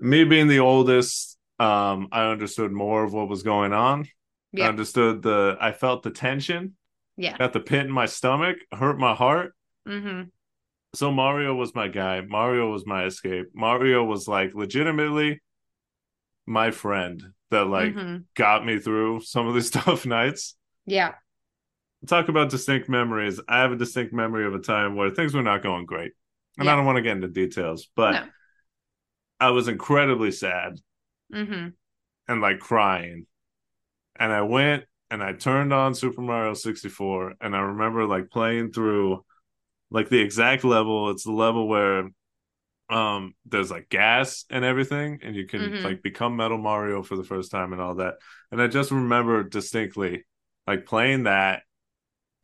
Me 0.00 0.24
being 0.24 0.48
the 0.48 0.58
oldest, 0.60 1.38
um, 1.58 2.08
I 2.12 2.26
understood 2.30 2.72
more 2.72 3.04
of 3.04 3.12
what 3.12 3.28
was 3.28 3.42
going 3.42 3.72
on. 3.72 4.08
I 4.58 4.62
understood 4.68 5.22
the, 5.22 5.56
I 5.60 5.72
felt 5.72 6.02
the 6.02 6.10
tension. 6.10 6.76
Yeah. 7.16 7.36
got 7.38 7.52
the 7.52 7.60
pit 7.60 7.86
in 7.86 7.90
my 7.92 8.06
stomach, 8.06 8.58
hurt 8.72 8.98
my 8.98 9.14
heart. 9.14 9.54
hmm 9.86 10.22
So 10.94 11.10
Mario 11.10 11.54
was 11.54 11.74
my 11.74 11.88
guy. 11.88 12.20
Mario 12.20 12.70
was 12.70 12.86
my 12.86 13.04
escape. 13.04 13.46
Mario 13.54 14.04
was 14.04 14.28
like 14.28 14.54
legitimately 14.54 15.40
my 16.46 16.70
friend 16.70 17.22
that 17.50 17.66
like 17.66 17.92
hmm 17.92 18.16
got 18.34 18.66
me 18.66 18.78
through 18.78 19.20
some 19.20 19.46
of 19.46 19.54
these 19.54 19.70
tough 19.78 20.04
nights. 20.06 20.56
Yeah. 20.86 21.14
Talk 22.06 22.28
about 22.28 22.50
distinct 22.50 22.88
memories. 22.88 23.40
I 23.48 23.60
have 23.60 23.72
a 23.72 23.76
distinct 23.76 24.12
memory 24.12 24.46
of 24.46 24.54
a 24.54 24.60
time 24.60 24.96
where 24.96 25.10
things 25.10 25.34
were 25.34 25.42
not 25.42 25.62
going 25.62 25.86
great. 25.86 26.12
And 26.58 26.70
I 26.70 26.76
don't 26.76 26.86
want 26.86 26.96
to 26.96 27.02
get 27.02 27.12
into 27.16 27.28
details, 27.28 27.88
but 27.96 28.14
No. 28.14 28.28
I 29.40 29.48
was 29.50 29.66
incredibly 29.68 30.30
sad 30.30 30.78
hmm 31.32 31.68
and 32.28 32.40
like 32.40 32.58
crying. 32.60 33.26
And 34.16 34.32
I 34.32 34.42
went 34.42 34.84
and 35.10 35.22
I 35.22 35.34
turned 35.34 35.72
on 35.72 35.94
Super 35.94 36.22
Mario 36.22 36.54
64 36.54 37.34
and 37.40 37.56
I 37.56 37.60
remember 37.60 38.06
like 38.06 38.30
playing 38.30 38.72
through 38.72 39.24
like 39.90 40.08
the 40.10 40.20
exact 40.20 40.64
level. 40.64 41.10
It's 41.10 41.24
the 41.24 41.32
level 41.32 41.68
where 41.68 42.10
um 42.90 43.34
there's 43.46 43.70
like 43.70 43.88
gas 43.88 44.44
and 44.50 44.64
everything 44.64 45.20
and 45.22 45.36
you 45.36 45.46
can 45.46 45.62
Mhm. 45.62 45.84
like 45.84 46.02
become 46.02 46.36
Metal 46.36 46.58
Mario 46.58 47.02
for 47.02 47.16
the 47.16 47.24
first 47.24 47.50
time 47.50 47.72
and 47.72 47.82
all 47.82 47.96
that. 47.96 48.16
And 48.52 48.62
I 48.62 48.68
just 48.68 48.92
remember 48.92 49.42
distinctly 49.44 50.24
like 50.66 50.86
playing 50.86 51.24
that 51.24 51.62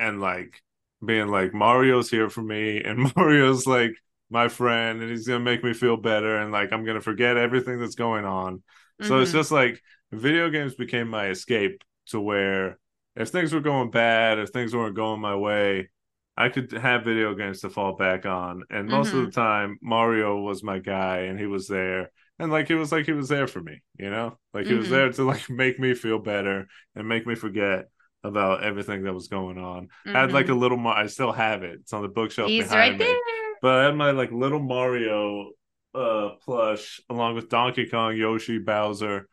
and 0.03 0.21
like 0.21 0.61
being 1.05 1.29
like 1.29 1.55
Mario's 1.55 2.11
here 2.11 2.29
for 2.31 2.43
me 2.43 2.81
and 2.85 3.13
Mario's 3.17 3.67
like 3.67 3.93
my 4.31 4.49
friend 4.49 5.01
and 5.03 5.11
he's 5.11 5.27
going 5.27 5.41
to 5.41 5.45
make 5.45 5.63
me 5.65 5.75
feel 5.75 5.97
better 5.97 6.39
and 6.39 6.53
like 6.53 6.73
I'm 6.73 6.85
going 6.85 6.97
to 6.97 7.03
forget 7.03 7.37
everything 7.37 7.79
that's 7.81 7.95
going 7.97 8.25
on. 8.25 8.63
So 9.01 9.21
it's 9.21 9.33
Mhm. 9.33 9.33
just 9.33 9.51
like 9.53 9.81
video 10.13 10.49
games 10.51 10.75
became 10.75 11.09
my 11.09 11.29
escape 11.29 11.83
to 12.09 12.21
where 12.21 12.79
if 13.17 13.29
things 13.29 13.53
were 13.53 13.61
going 13.61 13.91
bad, 13.91 14.39
if 14.39 14.51
things 14.51 14.75
weren't 14.75 14.97
going 14.97 15.21
my 15.21 15.37
way, 15.37 15.91
I 16.37 16.49
could 16.49 16.73
have 16.73 17.05
video 17.05 17.35
games 17.35 17.61
to 17.61 17.71
fall 17.71 17.95
back 17.97 18.25
on. 18.25 18.65
And 18.71 18.89
most 18.89 19.13
of 19.13 19.25
the 19.27 19.31
time, 19.33 19.79
Mario 19.83 20.41
was 20.41 20.63
my 20.63 20.79
guy 20.79 21.21
and 21.21 21.39
he 21.39 21.47
was 21.47 21.69
there. 21.69 22.11
And 22.39 22.51
like 22.51 22.71
it 22.71 22.77
was 22.77 22.91
like 22.91 23.05
he 23.07 23.13
was 23.13 23.29
there 23.29 23.47
for 23.47 23.61
me, 23.61 23.83
you 23.99 24.11
know? 24.11 24.39
Like 24.55 24.67
he 24.67 24.75
was 24.75 24.89
Mhm. 24.89 24.89
there 24.89 25.13
to 25.13 25.25
like 25.25 25.49
make 25.51 25.79
me 25.79 25.95
feel 25.95 26.19
better 26.19 26.69
and 26.95 27.09
make 27.09 27.27
me 27.27 27.35
forget 27.35 27.91
about 28.25 28.63
everything 28.63 29.03
that 29.05 29.13
was 29.13 29.29
going 29.29 29.59
on. 29.59 29.89
I 30.13 30.21
had 30.21 30.33
like 30.33 30.49
a 30.49 30.53
Mhm. 30.53 30.61
little 30.61 30.79
Mar- 30.79 30.97
I 30.97 31.07
still 31.07 31.33
have 31.33 31.63
it. 31.63 31.81
It's 31.81 31.93
on 31.93 32.03
the 32.03 32.09
bookshelf 32.09 32.49
He's 32.49 32.69
behind 32.69 32.93
right 32.93 32.99
me. 32.99 33.05
there. 33.07 33.19
But 33.61 33.79
I 33.81 33.85
had 33.87 33.97
my 33.97 34.11
like 34.13 34.31
little 34.33 34.61
Mario 34.61 35.51
uh 35.95 36.31
plush 36.45 37.01
along 37.11 37.35
with 37.35 37.49
Donkey 37.49 37.87
Kong, 37.89 38.17
Yoshi, 38.17 38.59
Bowser. 38.59 39.29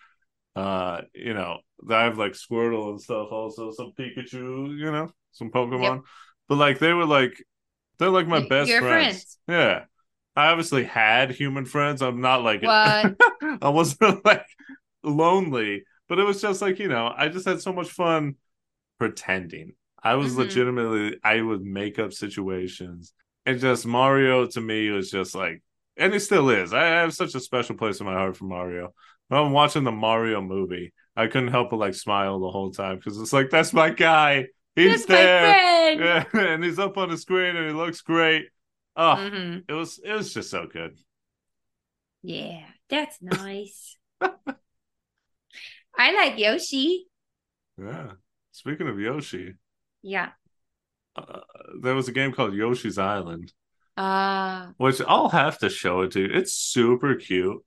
Uh, 0.56 1.02
you 1.14 1.34
know, 1.34 1.60
I 1.90 2.04
have 2.04 2.18
like 2.18 2.34
Squirtle 2.34 2.90
and 2.92 3.02
stuff 3.02 3.32
also, 3.32 3.72
some 3.72 3.94
Pikachu, 3.98 4.78
you 4.78 4.92
know, 4.92 5.12
some 5.32 5.52
Pokemon. 5.52 6.04
But 6.48 6.56
like 6.58 6.80
they 6.80 6.94
were 6.94 7.06
like 7.06 7.44
they're 7.98 8.10
like 8.10 8.28
my 8.28 8.46
best 8.48 8.70
your 8.70 8.82
friends. 8.82 9.38
Yeah. 9.48 9.86
I 10.36 10.48
obviously 10.48 10.86
had 10.86 11.32
human 11.32 11.66
friends. 11.66 12.02
I'm 12.02 12.22
not 12.22 12.44
like 12.44 12.62
What? 12.64 13.16
I 13.62 13.70
wasn't 13.70 14.24
like 14.26 14.46
lonely, 15.04 15.84
but 16.08 16.20
it 16.20 16.24
was 16.24 16.42
just 16.42 16.62
like, 16.62 16.80
you 16.80 16.88
know, 16.88 17.12
I 17.16 17.30
just 17.30 17.46
had 17.48 17.62
so 17.62 17.74
much 17.74 17.90
fun 17.90 18.36
pretending. 19.00 19.74
I 20.04 20.16
was 20.16 20.34
Mhm. 20.34 20.38
legitimately, 20.38 21.18
I 21.24 21.42
would 21.42 21.62
make 21.64 22.00
up 22.00 22.14
situations. 22.14 23.14
And 23.46 23.60
just 23.60 23.86
Mario 23.86 24.46
to 24.48 24.62
me 24.62 24.90
was 24.92 25.10
just 25.12 25.36
like, 25.36 25.62
and 25.98 26.14
it 26.14 26.22
still 26.22 26.50
is. 26.50 26.74
I 26.74 26.84
have 26.86 27.14
such 27.14 27.36
a 27.36 27.40
special 27.40 27.76
place 27.76 28.00
in 28.00 28.06
my 28.06 28.14
heart 28.14 28.38
for 28.38 28.46
Mario. 28.46 28.94
When 29.28 29.42
I'm 29.42 29.52
watching 29.52 29.84
the 29.84 29.92
Mario 29.92 30.42
movie, 30.42 30.94
I 31.16 31.28
couldn't 31.28 31.50
help 31.50 31.72
but 31.72 31.78
like 31.78 31.94
smile 31.96 32.40
the 32.40 32.52
whole 32.52 32.72
time 32.72 32.98
because 32.98 33.20
it's 33.20 33.34
like, 33.34 33.50
that's 33.50 33.74
my 33.74 33.90
guy. 33.90 34.48
He's 34.76 35.06
That's 35.06 35.08
there. 35.08 36.28
and 36.34 36.64
he's 36.64 36.80
up 36.80 36.98
on 36.98 37.10
the 37.10 37.18
screen 37.18 37.56
and 37.56 37.68
he 37.68 37.74
looks 37.74 38.02
great. 38.02 38.50
Oh, 38.96 39.16
Mhm. 39.18 39.64
it 39.68 39.74
was 39.74 40.00
it 40.04 40.14
was 40.14 40.34
just 40.34 40.50
so 40.50 40.68
good. 40.68 40.98
Yeah, 42.22 42.66
that's 42.90 43.22
nice. 43.22 43.98
I 45.98 46.12
like 46.14 46.38
Yoshi. 46.40 47.08
Yeah. 47.78 48.12
Speaking 48.60 48.90
of 48.90 49.00
Yoshi, 49.00 49.54
Yeah. 50.02 50.32
uh, 51.16 51.40
there 51.82 51.96
was 51.96 52.10
a 52.10 52.12
game 52.12 52.34
called 52.34 52.54
Yoshi's 52.54 52.98
Island, 52.98 53.54
Uh 53.96 54.74
which 54.76 55.00
I'll 55.08 55.30
have 55.30 55.58
to 55.60 55.70
show 55.70 56.02
it 56.02 56.12
to 56.12 56.20
you. 56.24 56.30
It's 56.34 56.54
super 56.56 57.16
cute, 57.16 57.64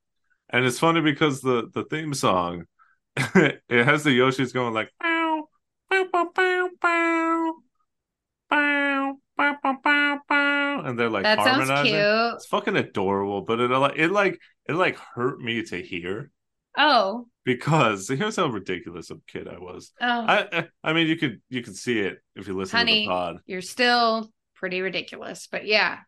and 0.49 0.65
it's 0.65 0.77
funny 0.77 1.01
because 1.01 1.41
the 1.41 1.67
the 1.73 1.83
theme 1.85 2.13
song 2.13 2.65
it 3.15 3.61
has 3.69 4.03
the 4.03 4.11
Yoshis 4.11 4.53
going 4.53 4.75
like 4.75 4.91
bow 5.01 5.49
bow 5.89 6.05
bow 6.11 6.69
bow 6.79 7.53
bow 8.51 9.17
bow 9.35 9.57
bow 9.63 9.77
bow 9.83 10.19
bow 10.29 10.81
and 10.85 10.99
they're 10.99 11.09
like 11.09 11.23
that 11.23 11.43
sounds 11.43 11.69
cute. 11.81 11.95
It's 12.35 12.45
fucking 12.45 12.75
adorable, 12.75 13.41
but 13.41 13.59
it 13.59 13.69
like 13.71 13.97
it 13.97 14.11
like 14.11 14.39
it 14.69 14.73
like 14.73 14.97
hurt 15.15 15.39
me 15.41 15.63
to 15.63 15.81
hear 15.81 16.29
Oh. 16.77 17.27
because 17.45 18.07
here's 18.07 18.35
how 18.35 18.47
ridiculous 18.47 19.11
a 19.11 19.15
kid 19.27 19.47
I 19.47 19.59
was. 19.59 19.91
Oh. 20.01 20.07
I 20.07 20.67
I, 20.83 20.93
mean 20.93 21.07
you 21.07 21.17
could 21.17 21.41
you 21.49 21.61
could 21.61 21.75
see 21.75 21.99
it 21.99 22.17
if 22.35 22.47
you 22.47 22.55
listen 22.57 22.77
Honey. 22.77 23.03
to 23.03 23.09
the 23.09 23.13
pod. 23.13 23.37
You're 23.45 23.61
still 23.61 24.31
pretty 24.55 24.81
ridiculous, 24.81 25.47
but 25.51 25.65
yeah. 25.65 25.99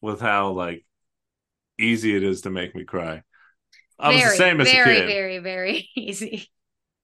with 0.00 0.20
how 0.20 0.50
like 0.50 0.84
easy 1.78 2.14
it 2.16 2.22
is 2.22 2.42
to 2.42 2.50
make 2.50 2.74
me 2.74 2.84
cry. 2.84 3.22
I 3.98 4.12
was 4.12 4.22
the 4.22 4.30
same 4.30 4.60
as 4.60 4.70
very, 4.70 4.96
a 4.96 5.00
kid 5.00 5.06
very, 5.06 5.38
very 5.38 5.88
easy. 5.96 6.50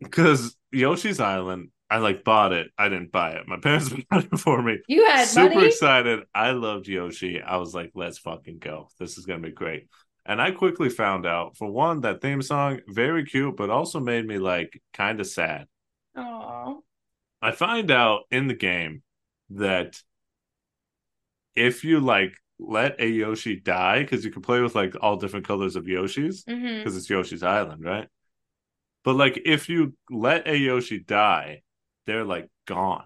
because 0.01 0.57
Yoshi's 0.73 1.21
Island. 1.21 1.71
I 1.93 1.99
like 1.99 2.23
bought 2.23 2.53
it. 2.53 2.69
I 2.79 2.89
didn't 2.89 3.11
buy 3.11 3.33
it. 3.33 3.49
My 3.49 3.59
parents 3.59 3.89
bought 4.11 4.25
it 4.25 4.39
for 4.39 4.63
me. 4.63 4.79
You 4.87 5.07
had 5.07 5.25
Super 5.25 5.57
money. 5.57 5.67
excited. 5.67 6.21
I 6.33 6.53
loved 6.53 6.87
Yoshi. 6.87 7.43
I 7.43 7.57
was 7.57 7.75
like, 7.75 7.91
let's 7.97 8.19
fucking 8.19 8.59
go. 8.59 8.89
This 9.01 9.19
is 9.19 9.27
gonna 9.27 9.41
be 9.41 9.51
great. 9.51 9.89
And 10.27 10.41
I 10.41 10.51
quickly 10.51 10.91
found 10.91 11.27
out, 11.27 11.57
for 11.57 11.71
one, 11.71 12.03
that 12.03 12.21
theme 12.21 12.43
song 12.43 12.81
very 12.87 13.25
cute, 13.25 13.57
but 13.57 13.71
also 13.71 14.01
made 14.01 14.27
me 14.27 14.39
like 14.39 14.81
kind 14.93 15.19
of 15.21 15.27
sad. 15.27 15.67
Oh. 16.15 16.83
I 17.43 17.53
find 17.53 17.91
out 17.91 18.23
in 18.31 18.47
the 18.47 18.55
game 18.55 19.03
that 19.51 20.01
if 21.55 21.85
you 21.85 22.01
like 22.01 22.35
let 22.59 23.01
a 23.01 23.09
Yoshi 23.09 23.59
die, 23.59 24.01
because 24.03 24.25
you 24.25 24.31
can 24.31 24.43
play 24.43 24.61
with 24.61 24.75
like 24.75 24.95
all 25.01 25.17
different 25.17 25.47
colors 25.47 25.77
of 25.77 25.85
Yoshis, 25.85 26.45
mm-hmm. 26.45 26.79
because 26.79 26.97
it's 26.97 27.09
Yoshi's 27.09 27.43
Island, 27.43 27.83
right? 27.83 28.09
But 29.03 29.17
like 29.17 29.41
if 29.47 29.69
you 29.69 29.95
let 30.11 30.47
a 30.47 30.57
Yoshi 30.57 31.01
die, 31.01 31.63
they're 32.07 32.25
like 32.25 32.49
gone. 32.67 33.05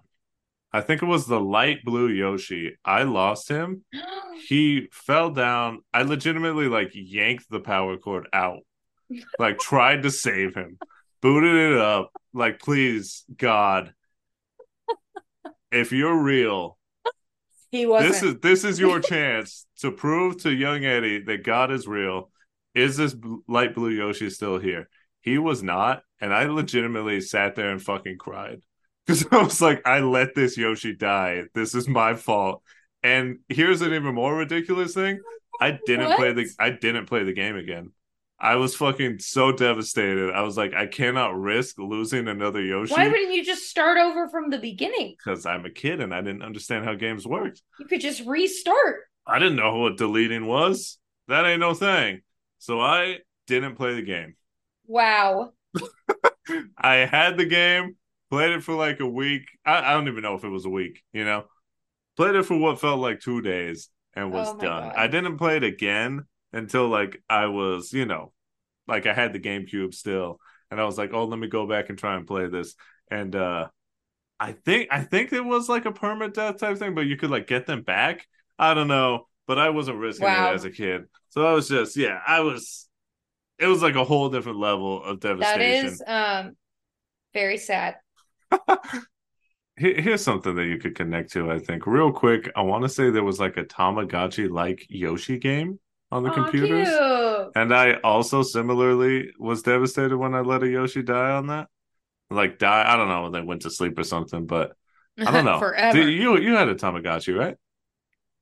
I 0.75 0.81
think 0.81 1.03
it 1.03 1.07
was 1.07 1.27
the 1.27 1.41
light 1.41 1.85
blue 1.85 2.09
Yoshi. 2.09 2.77
I 2.85 3.05
lost 3.05 3.49
him. 3.49 3.85
He 4.49 4.89
fell 4.91 5.31
down. 5.31 5.83
I 5.95 6.03
legitimately 6.03 6.67
like 6.67 6.91
yanked 6.93 7.49
the 7.49 7.61
power 7.61 7.97
cord 7.97 8.29
out. 8.33 8.59
Like 9.39 9.59
tried 9.61 10.03
to 10.03 10.11
save 10.11 10.57
him. 10.57 10.77
booted 11.23 11.73
it 11.73 11.79
up. 11.79 12.11
Like, 12.35 12.59
please, 12.59 13.25
God, 13.35 13.95
if 15.71 15.93
you're 15.93 16.21
real, 16.21 16.77
He 17.71 17.87
wasn't. 17.87 18.13
this 18.13 18.23
is 18.25 18.41
this 18.41 18.65
is 18.65 18.81
your 18.81 18.99
chance 19.13 19.67
to 19.79 19.93
prove 19.93 20.43
to 20.43 20.53
young 20.53 20.85
Eddie 20.85 21.23
that 21.23 21.45
God 21.45 21.71
is 21.71 21.87
real. 21.87 22.31
Is 22.75 22.97
this 22.97 23.15
light 23.47 23.75
blue 23.75 23.91
Yoshi 23.91 24.29
still 24.31 24.59
here? 24.59 24.89
He 25.21 25.39
was 25.39 25.63
not, 25.63 26.03
and 26.21 26.35
I 26.35 26.47
legitimately 26.47 27.21
sat 27.21 27.55
there 27.55 27.71
and 27.71 27.81
fucking 27.81 28.19
cried 28.19 28.61
because 29.07 29.27
I 29.31 29.43
was 29.43 29.61
like, 29.61 29.87
I 29.87 30.01
let 30.01 30.35
this 30.35 30.57
Yoshi 30.57 30.95
die. 30.95 31.43
This 31.55 31.75
is 31.75 31.89
my 31.89 32.15
fault. 32.15 32.63
And 33.03 33.41
here's 33.49 33.83
an 33.83 33.93
even 33.93 34.15
more 34.15 34.35
ridiculous 34.35 34.95
thing: 34.95 35.21
I 35.61 35.79
didn't 35.87 36.17
play 36.17 36.33
the 36.33 36.49
I 36.59 36.71
didn't 36.71 37.07
play 37.07 37.23
the 37.25 37.33
game 37.35 37.57
again. 37.57 37.93
I 38.39 38.57
was 38.57 38.75
fucking 38.75 39.21
so 39.21 39.53
devastated. 39.53 40.33
I 40.33 40.43
was 40.43 40.57
like, 40.57 40.75
I 40.75 40.87
cannot 40.87 41.39
risk 41.39 41.79
losing 41.79 42.29
another 42.29 42.61
Yoshi 42.61 42.93
Why 42.93 43.09
wouldn't 43.09 43.33
you 43.33 43.45
just 43.45 43.71
start 43.71 43.97
over 43.97 44.29
from 44.29 44.51
the 44.51 44.59
beginning? 44.59 45.15
because 45.17 45.47
I'm 45.47 45.65
a 45.65 45.71
kid 45.71 46.01
and 46.01 46.13
I 46.13 46.21
didn't 46.21 46.43
understand 46.43 46.85
how 46.85 46.95
games 46.95 47.27
worked. 47.27 47.63
You 47.79 47.87
could 47.87 48.01
just 48.01 48.25
restart. 48.27 49.03
I 49.27 49.39
didn't 49.39 49.57
know 49.57 49.79
what 49.79 49.97
deleting 49.97 50.47
was. 50.47 50.99
That 51.29 51.47
ain't 51.47 51.61
no 51.61 51.75
thing. 51.75 52.23
So 52.59 52.81
I 52.81 53.19
didn't 53.47 53.77
play 53.77 53.95
the 53.95 54.03
game. 54.03 54.35
Wow. 54.87 55.53
I 56.77 56.97
had 56.97 57.37
the 57.39 57.47
game, 57.47 57.97
played 58.35 58.53
it 58.53 58.63
for 58.63 58.75
like 58.75 59.01
a 59.01 59.07
week. 59.07 59.45
I, 59.65 59.91
I 59.91 59.95
don't 59.95 60.09
even 60.09 60.23
know 60.23 60.35
if 60.35 60.45
it 60.45 60.49
was 60.49 60.65
a 60.65 60.71
week, 60.71 61.03
you 61.13 61.25
know? 61.25 61.45
Played 62.17 62.37
it 62.37 62.45
for 62.45 62.57
what 62.57 62.81
felt 62.81 63.01
like 63.01 63.21
two 63.21 63.41
days 63.43 63.89
and 64.15 64.33
was 64.33 64.49
Oh 64.49 64.59
done. 64.59 64.85
God. 64.85 64.95
I 64.97 65.07
didn't 65.09 65.39
play 65.39 65.57
it 65.57 65.65
again 65.65 66.25
until 66.53 66.89
like 66.89 67.23
I 67.29 67.47
was, 67.47 67.93
you 67.93 68.07
know, 68.07 68.33
like 68.87 69.07
I 69.07 69.15
had 69.15 69.33
the 69.33 69.41
GameCube 69.41 69.95
still. 69.95 70.39
And 70.71 70.81
I 70.81 70.85
was 70.85 70.99
like, 70.99 71.13
oh, 71.13 71.25
let 71.25 71.39
me 71.39 71.49
go 71.49 71.67
back 71.67 71.89
and 71.89 71.99
try 71.99 72.17
and 72.17 72.27
play 72.27 72.49
this. 72.49 72.75
And 73.11 73.35
uh 73.37 73.69
I 74.41 74.53
think 74.53 74.89
I 74.91 75.03
think 75.03 75.33
it 75.33 75.45
was 75.45 75.69
like 75.69 75.87
a 75.87 75.93
permanent 75.93 76.35
death 76.35 76.59
type 76.59 76.79
thing, 76.79 76.95
but 76.95 77.07
you 77.07 77.17
could 77.17 77.31
like 77.31 77.47
get 77.47 77.67
them 77.67 77.83
back. 77.83 78.27
I 78.59 78.75
don't 78.75 78.89
know, 78.89 79.29
but 79.47 79.59
I 79.59 79.71
wasn't 79.71 79.99
risking 79.99 80.27
Wow. 80.27 80.51
it 80.53 80.55
as 80.55 80.65
a 80.65 80.71
kid. 80.71 81.05
So 81.31 81.47
I 81.47 81.53
was 81.53 81.69
just, 81.69 81.97
yeah, 81.97 82.21
I 82.27 82.41
was 82.41 82.89
it 83.59 83.67
was 83.67 83.83
like 83.83 83.95
a 83.97 84.05
whole 84.05 84.29
different 84.31 84.59
level 84.59 85.03
of 85.03 85.21
devastation. 85.21 85.89
is 85.91 86.03
um 86.07 86.57
very 87.35 87.59
sad. 87.59 87.97
Here- 89.77 90.01
Here's 90.01 90.23
something 90.23 90.55
that 90.55 90.67
you 90.67 90.79
could 90.79 90.95
connect 90.95 91.33
to, 91.33 91.51
I 91.51 91.59
think. 91.59 91.87
Real 91.87 92.13
quick, 92.13 92.51
I 92.55 92.63
want 92.63 92.83
to 92.85 92.89
say 92.89 93.11
there 93.11 93.25
was 93.25 93.41
like 93.41 93.57
a 93.57 93.65
Tamagotchi 93.65 94.49
like 94.51 94.87
Yoshi 94.89 95.39
game 95.39 95.81
on 96.13 96.23
the 96.23 96.31
Aw, 96.31 96.35
computers. 96.35 96.89
cute. 96.89 97.53
And 97.57 97.75
I 97.75 97.95
also 98.05 98.43
similarly 98.43 99.31
was 99.39 99.63
devastated 99.63 100.17
when 100.17 100.35
I 100.35 100.41
let 100.41 100.63
a 100.63 100.69
Yoshi 100.69 101.03
die 101.03 101.33
on 101.33 101.49
that. 101.49 101.69
Like 102.31 102.59
die, 102.59 102.85
I 102.87 102.97
don't 102.97 103.09
know, 103.09 103.31
they 103.31 103.41
went 103.43 103.63
to 103.63 103.71
sleep 103.71 103.99
or 103.99 104.05
something, 104.05 104.47
but 104.47 104.73
I 105.19 105.31
don't 105.31 105.45
know. 105.45 105.59
Forever. 105.67 105.99
Did- 105.99 106.09
you 106.15 106.39
you 106.39 106.55
had 106.55 106.69
a 106.69 106.75
Tamagotchi, 106.75 107.37
right? 107.37 107.57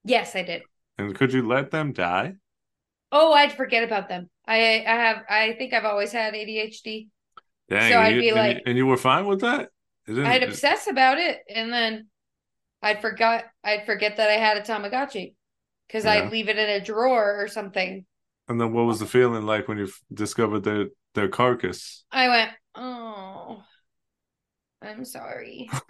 yes, 0.05 0.35
I 0.37 0.43
did. 0.43 0.63
And 0.99 1.15
could 1.15 1.33
you 1.33 1.47
let 1.47 1.71
them 1.71 1.93
die? 1.93 2.35
Oh, 3.11 3.33
I'd 3.33 3.53
forget 3.53 3.85
about 3.85 4.09
them. 4.09 4.29
I 4.47 4.85
I 4.87 4.95
have 4.95 5.17
I 5.29 5.53
think 5.59 5.73
I've 5.73 5.85
always 5.85 6.13
had 6.13 6.35
ADHD. 6.35 7.09
Dang, 7.69 7.91
So 7.93 7.99
I'd 7.99 8.15
you- 8.17 8.21
be 8.21 8.29
and, 8.31 8.39
like- 8.39 8.57
you, 8.59 8.63
and 8.67 8.77
you 8.77 8.87
were 8.87 8.97
fine 8.99 9.27
with 9.27 9.41
that? 9.41 9.71
I'd 10.09 10.42
uh, 10.42 10.46
obsess 10.46 10.86
about 10.86 11.18
it 11.18 11.40
and 11.48 11.72
then 11.72 12.09
I'd 12.82 13.00
forgot 13.00 13.44
I'd 13.64 13.86
forget 13.86 14.16
that 14.16 14.30
I 14.30 14.34
had 14.34 14.57
a 14.57 14.62
Tamagotchi 14.62 15.34
because 15.86 16.05
Yeah. 16.05 16.12
I'd 16.12 16.32
leave 16.32 16.48
it 16.48 16.59
in 16.59 16.68
a 16.68 16.80
drawer 16.80 17.42
or 17.42 17.48
something. 17.48 18.05
And 18.48 18.61
then 18.61 18.72
what 18.72 18.86
was 18.86 18.98
the 18.98 19.07
feeling 19.07 19.46
like 19.46 19.68
when 19.68 19.78
you 19.78 19.88
discovered 20.12 20.61
their 20.61 20.86
their 21.14 21.28
carcass? 21.28 22.05
I 22.11 22.28
went, 22.28 22.50
"Oh, 22.74 23.62
I'm 24.82 25.05
sorry." 25.05 25.70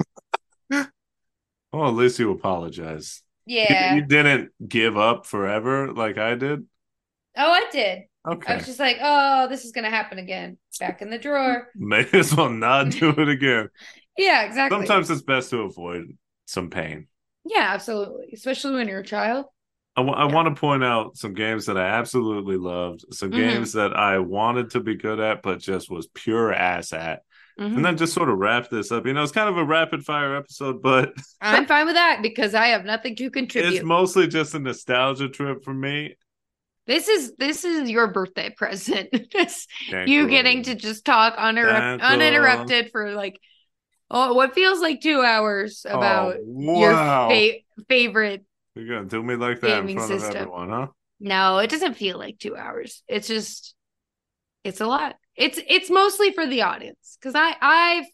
Well, 1.73 1.89
at 1.89 1.95
least 1.95 2.19
you 2.19 2.31
apologize. 2.31 3.23
Yeah. 3.47 3.95
You, 3.95 4.05
didn't 4.05 4.51
give 4.69 4.99
up 4.99 5.25
forever 5.25 5.91
like 5.93 6.19
I 6.19 6.35
did. 6.35 6.67
Oh, 7.37 7.51
I 7.51 7.65
did. 7.73 8.03
Okay. 8.29 8.53
I 8.53 8.57
was 8.59 8.67
just 8.67 8.79
like, 8.79 8.99
"Oh, 9.01 9.49
this 9.49 9.65
is 9.65 9.73
going 9.73 9.85
to 9.85 9.91
happen 9.91 10.19
again." 10.19 10.59
Back 10.79 11.01
in 11.03 11.11
the 11.11 11.19
drawer. 11.19 11.69
May 11.75 12.07
as 12.13 12.37
well 12.37 12.51
not 12.51 12.91
do 12.91 13.09
it 13.11 13.29
again. 13.29 13.71
Yeah, 14.17 14.43
exactly. 14.43 14.79
Sometimes 14.87 15.11
it's 15.11 15.23
best 15.23 15.51
to 15.51 15.61
avoid 15.61 16.17
some 16.47 16.71
pain. 16.71 17.09
Yeah, 17.45 17.71
absolutely. 17.73 18.31
Especially 18.33 18.75
when 18.75 18.89
you're 18.89 19.01
a 19.01 19.05
child. 19.05 19.47
I 19.97 20.03
Yeah. 20.03 20.25
want 20.25 20.55
to 20.55 20.59
point 20.59 20.83
out 20.85 21.17
some 21.17 21.35
games 21.35 21.67
that 21.67 21.77
I 21.77 21.85
absolutely 21.87 22.57
loved, 22.57 23.05
some 23.13 23.31
Mhm. 23.31 23.37
games 23.37 23.73
that 23.75 23.95
I 23.95 24.19
wanted 24.19 24.71
to 24.71 24.81
be 24.81 24.95
good 24.97 25.21
at, 25.21 25.43
but 25.43 25.59
just 25.61 25.91
was 25.91 26.07
pure 26.07 26.53
ass 26.53 26.93
at. 26.93 27.23
Mhm. 27.61 27.77
And 27.77 27.85
then 27.85 27.97
just 27.99 28.15
sort 28.15 28.31
of 28.31 28.39
wrap 28.39 28.71
this 28.71 28.91
up. 28.91 29.07
You 29.07 29.13
know, 29.13 29.23
it's 29.23 29.33
kind 29.33 29.51
of 29.51 29.59
a 29.59 29.65
rapid 29.65 30.05
fire 30.05 30.35
episode, 30.35 30.81
but 30.83 31.13
I'm 31.43 31.67
fine 31.67 31.85
with 31.87 31.97
that 31.97 32.21
because 32.23 32.55
I 32.55 32.69
have 32.69 32.85
nothing 32.87 33.17
to 33.17 33.31
contribute. 33.31 33.75
it's 33.75 33.85
mostly 33.85 34.27
just 34.29 34.55
a 34.55 34.59
nostalgia 34.59 35.29
trip 35.29 35.63
for 35.63 35.75
me. 35.75 36.17
This 36.87 37.09
is 37.09 37.35
this 37.37 37.65
is 37.65 37.91
your 37.91 38.09
birthday 38.09 38.51
present. 38.57 39.09
You 40.07 40.29
getting 40.29 40.63
to 40.65 40.75
just 40.75 41.05
talk 41.05 41.35
uninterrupted 41.37 42.91
for 42.93 43.13
like 43.13 43.39
oh 44.13 44.35
what 44.35 44.55
feels 44.55 44.81
like 44.81 45.01
two 45.01 45.23
hours 45.23 45.85
oh, 45.89 45.97
about 45.97 46.37
oh, 46.37 46.81
your 46.81 46.93
fa- 46.93 47.85
favorite. 47.89 48.45
You're 48.75 48.89
gonna 48.89 49.09
do 49.09 49.23
me 49.23 49.35
like 49.35 49.61
that 49.61 49.85
in 49.85 49.95
front 49.95 50.13
of 50.13 50.23
everyone, 50.23 50.71
huh? 50.71 50.87
No, 51.19 51.59
it 51.59 51.71
doesn't 51.71 51.95
feel 51.95 52.19
like 52.19 52.39
two 52.39 52.57
hours. 52.57 53.03
It's 53.09 53.29
just 53.29 53.75
it's 54.65 54.81
a 54.81 54.87
lot. 54.87 55.17
It's 55.37 55.59
it's 55.67 55.91
mostly 55.91 56.33
for 56.33 56.47
the 56.47 56.63
audience 56.63 57.19
because 57.21 57.35
I 57.35 57.55
I've 57.61 58.07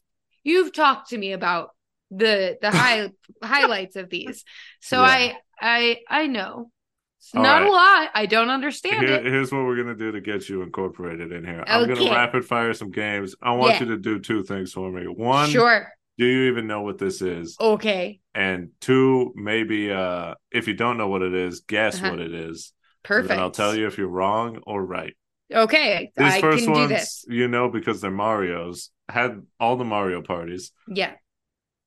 you've 0.44 0.72
talked 0.72 1.11
to 1.11 1.18
me 1.18 1.32
about 1.32 1.70
the 2.11 2.59
the 2.61 2.70
high 2.72 3.11
highlights 3.42 3.96
of 3.96 4.09
these, 4.09 4.44
so 4.80 5.01
Yeah. 5.01 5.07
I 5.09 5.36
I 5.61 5.99
I 6.09 6.26
know. 6.26 6.70
It's 7.19 7.35
All 7.35 7.43
not 7.43 7.62
right. 7.62 7.69
a 7.69 7.73
lot. 7.73 8.11
I 8.14 8.27
don't 8.27 8.49
understand 8.51 9.07
Here- 9.07 9.16
it. 9.16 9.27
here's 9.27 9.51
what 9.53 9.64
we're 9.64 9.77
gonna 9.77 9.95
do 9.97 10.12
to 10.12 10.21
get 10.21 10.49
you 10.49 10.62
incorporated 10.62 11.33
in 11.33 11.45
here. 11.45 11.62
I'm 11.66 11.89
gonna 11.89 12.11
rapid 12.11 12.45
fire 12.45 12.73
some 12.73 12.91
games. 12.91 13.35
I 13.43 13.53
want 13.53 13.75
Yeah. 13.75 13.81
you 13.81 13.87
to 13.87 13.97
do 13.99 14.19
two 14.21 14.43
things 14.45 14.73
for 14.73 14.91
me. 14.91 15.05
One, 15.07 15.51
Sure. 15.51 15.89
do 16.16 16.25
you 16.27 16.51
even 16.51 16.66
know 16.66 16.83
what 16.83 16.99
this 16.99 17.21
is? 17.21 17.57
Okay. 17.61 18.21
And 18.35 18.71
two, 18.81 19.33
maybe 19.37 19.91
uh 19.93 20.35
if 20.53 20.69
you 20.69 20.75
don't 20.75 20.97
know 20.97 21.09
what 21.09 21.23
it 21.23 21.35
is, 21.35 21.61
guess 21.61 22.01
Uh-huh. 22.01 22.11
what 22.11 22.21
it 22.21 22.33
is. 22.33 22.73
Perfect. 23.03 23.39
I'll 23.41 23.51
tell 23.51 23.75
you 23.75 23.87
if 23.87 23.99
you're 23.99 24.09
wrong 24.09 24.61
or 24.66 24.85
right. 24.85 25.14
Okay. 25.53 26.12
These 26.16 26.35
I 26.35 26.41
first 26.41 26.64
can 26.64 26.73
do 26.75 26.79
ones, 26.81 26.91
this. 26.91 27.25
you 27.29 27.49
know, 27.49 27.69
because 27.69 28.01
they're 28.01 28.11
Mario's. 28.11 28.91
Had 29.09 29.43
all 29.59 29.77
the 29.77 29.85
Mario 29.85 30.21
parties. 30.23 30.73
Yeah. 30.87 31.14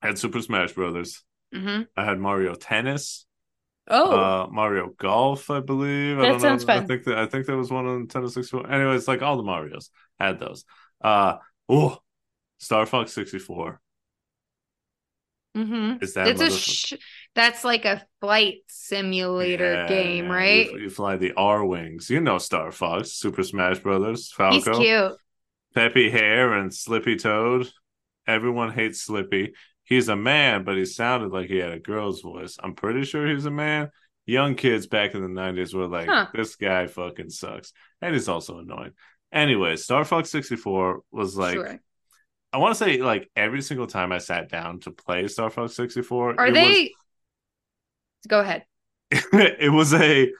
Had 0.01 0.17
Super 0.17 0.41
Smash 0.41 0.73
Brothers. 0.73 1.23
hmm 1.53 1.81
I 1.95 2.05
had 2.05 2.19
Mario 2.19 2.55
Tennis. 2.55 3.25
Oh. 3.87 4.11
uh 4.11 4.47
Mario 4.51 4.89
Golf, 4.97 5.49
I 5.49 5.59
believe. 5.59 6.17
I 6.19 6.21
That 6.21 6.27
don't 6.27 6.39
sounds 6.39 6.65
know. 6.67 6.73
I 6.75 6.81
think 6.81 7.03
that 7.05 7.17
I 7.17 7.25
think 7.25 7.45
there 7.45 7.57
was 7.57 7.71
one 7.71 7.85
on 7.87 8.07
Nintendo 8.07 8.29
64. 8.29 8.69
Anyways, 8.71 9.07
like 9.07 9.21
all 9.21 9.37
the 9.37 9.43
Marios 9.43 9.89
had 10.19 10.39
those. 10.39 10.65
Uh 11.01 11.37
oh, 11.69 11.99
Star 12.59 12.85
Fox 12.85 13.13
64. 13.13 13.79
Mm-hmm. 15.57 16.01
Is 16.01 16.13
that 16.13 16.27
It's 16.29 16.39
a 16.41 16.49
sh- 16.49 16.93
that's 17.35 17.65
like 17.65 17.83
a 17.83 18.05
flight 18.21 18.59
simulator 18.67 19.73
Yeah, 19.73 19.87
game, 19.87 20.29
right? 20.29 20.71
You, 20.71 20.79
you 20.79 20.89
fly 20.89 21.17
the 21.17 21.31
Arwings. 21.31 22.09
You 22.09 22.21
know 22.21 22.37
Star 22.37 22.71
Fox, 22.71 23.11
Super 23.11 23.43
Smash 23.43 23.79
Brothers, 23.79 24.31
Falco, 24.31 24.55
He's 24.55 24.67
cute. 24.79 25.13
Peppy 25.75 26.09
Hare, 26.09 26.53
and 26.53 26.73
Slippy 26.73 27.17
Toad. 27.17 27.69
Everyone 28.27 28.71
hates 28.71 29.01
Slippy. 29.01 29.53
He's 29.91 30.07
a 30.07 30.15
man, 30.15 30.63
but 30.63 30.77
he 30.77 30.85
sounded 30.85 31.33
like 31.33 31.49
he 31.49 31.57
had 31.57 31.73
a 31.73 31.77
girl's 31.77 32.21
voice. 32.21 32.55
I'm 32.63 32.75
pretty 32.75 33.03
sure 33.03 33.27
he's 33.27 33.43
a 33.43 33.51
man. 33.51 33.91
Young 34.25 34.55
kids 34.55 34.87
back 34.87 35.15
in 35.15 35.21
the 35.21 35.27
90s 35.27 35.73
were 35.73 35.85
like, 35.85 36.07
Huh. 36.07 36.27
this 36.33 36.55
guy 36.55 36.87
fucking 36.87 37.29
sucks. 37.29 37.73
And 38.01 38.13
he's 38.13 38.29
also 38.29 38.59
annoying. 38.59 38.93
Anyway, 39.33 39.75
Star 39.75 40.05
Fox 40.05 40.29
64 40.29 41.01
was 41.11 41.35
like, 41.35 41.55
sure. 41.55 41.81
I 42.53 42.57
want 42.59 42.73
to 42.73 42.81
say, 42.81 43.01
like, 43.01 43.29
every 43.35 43.61
single 43.61 43.85
time 43.85 44.13
I 44.13 44.19
sat 44.19 44.47
down 44.47 44.79
to 44.81 44.91
play 44.91 45.27
Star 45.27 45.49
Fox 45.49 45.75
64, 45.75 46.39
Are 46.39 46.51
they? 46.53 46.93
Go 48.29 48.39
ahead. 48.39 48.63
It 49.11 49.73
was 49.73 49.93
a 49.93 50.31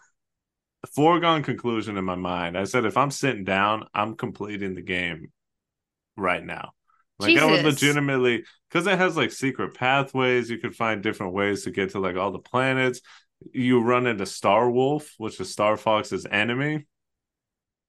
foregone 0.95 1.43
conclusion 1.43 1.97
in 1.97 2.05
my 2.05 2.15
mind. 2.15 2.57
I 2.57 2.63
said, 2.63 2.85
if 2.85 2.95
I'm 2.95 3.11
sitting 3.11 3.43
down, 3.43 3.83
I'm 3.93 4.15
completing 4.15 4.75
the 4.75 4.81
game 4.81 5.33
right 6.15 6.41
now. 6.41 6.71
Like 7.21 7.37
I 7.37 7.45
was 7.45 7.63
legitimately 7.63 8.43
because 8.69 8.87
it 8.87 8.97
has 8.97 9.15
like 9.17 9.31
secret 9.31 9.73
pathways. 9.75 10.49
You 10.49 10.57
can 10.57 10.71
find 10.71 11.01
different 11.01 11.33
ways 11.33 11.63
to 11.63 11.71
get 11.71 11.91
to 11.91 11.99
like 11.99 12.15
all 12.15 12.31
the 12.31 12.39
planets. 12.39 13.01
You 13.53 13.81
run 13.81 14.07
into 14.07 14.25
Star 14.25 14.69
Wolf, 14.69 15.11
which 15.17 15.39
is 15.39 15.51
Star 15.51 15.77
Fox's 15.77 16.25
enemy. 16.29 16.85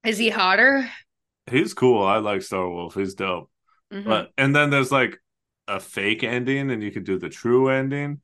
Is 0.03 0.17
he 0.17 0.29
hotter? 0.29 0.89
He's 1.49 1.73
cool. 1.73 2.03
I 2.03 2.17
like 2.17 2.41
Star 2.41 2.67
Wolf. 2.69 2.95
He's 2.95 3.15
dope. 3.15 3.49
Mhm. 3.91 4.05
But 4.05 4.31
and 4.37 4.55
then 4.55 4.69
there's 4.69 4.91
like 4.91 5.19
a 5.67 5.79
fake 5.79 6.23
ending, 6.23 6.71
and 6.71 6.83
you 6.83 6.91
can 6.91 7.03
do 7.03 7.17
the 7.19 7.29
true 7.29 7.69
ending. 7.69 8.21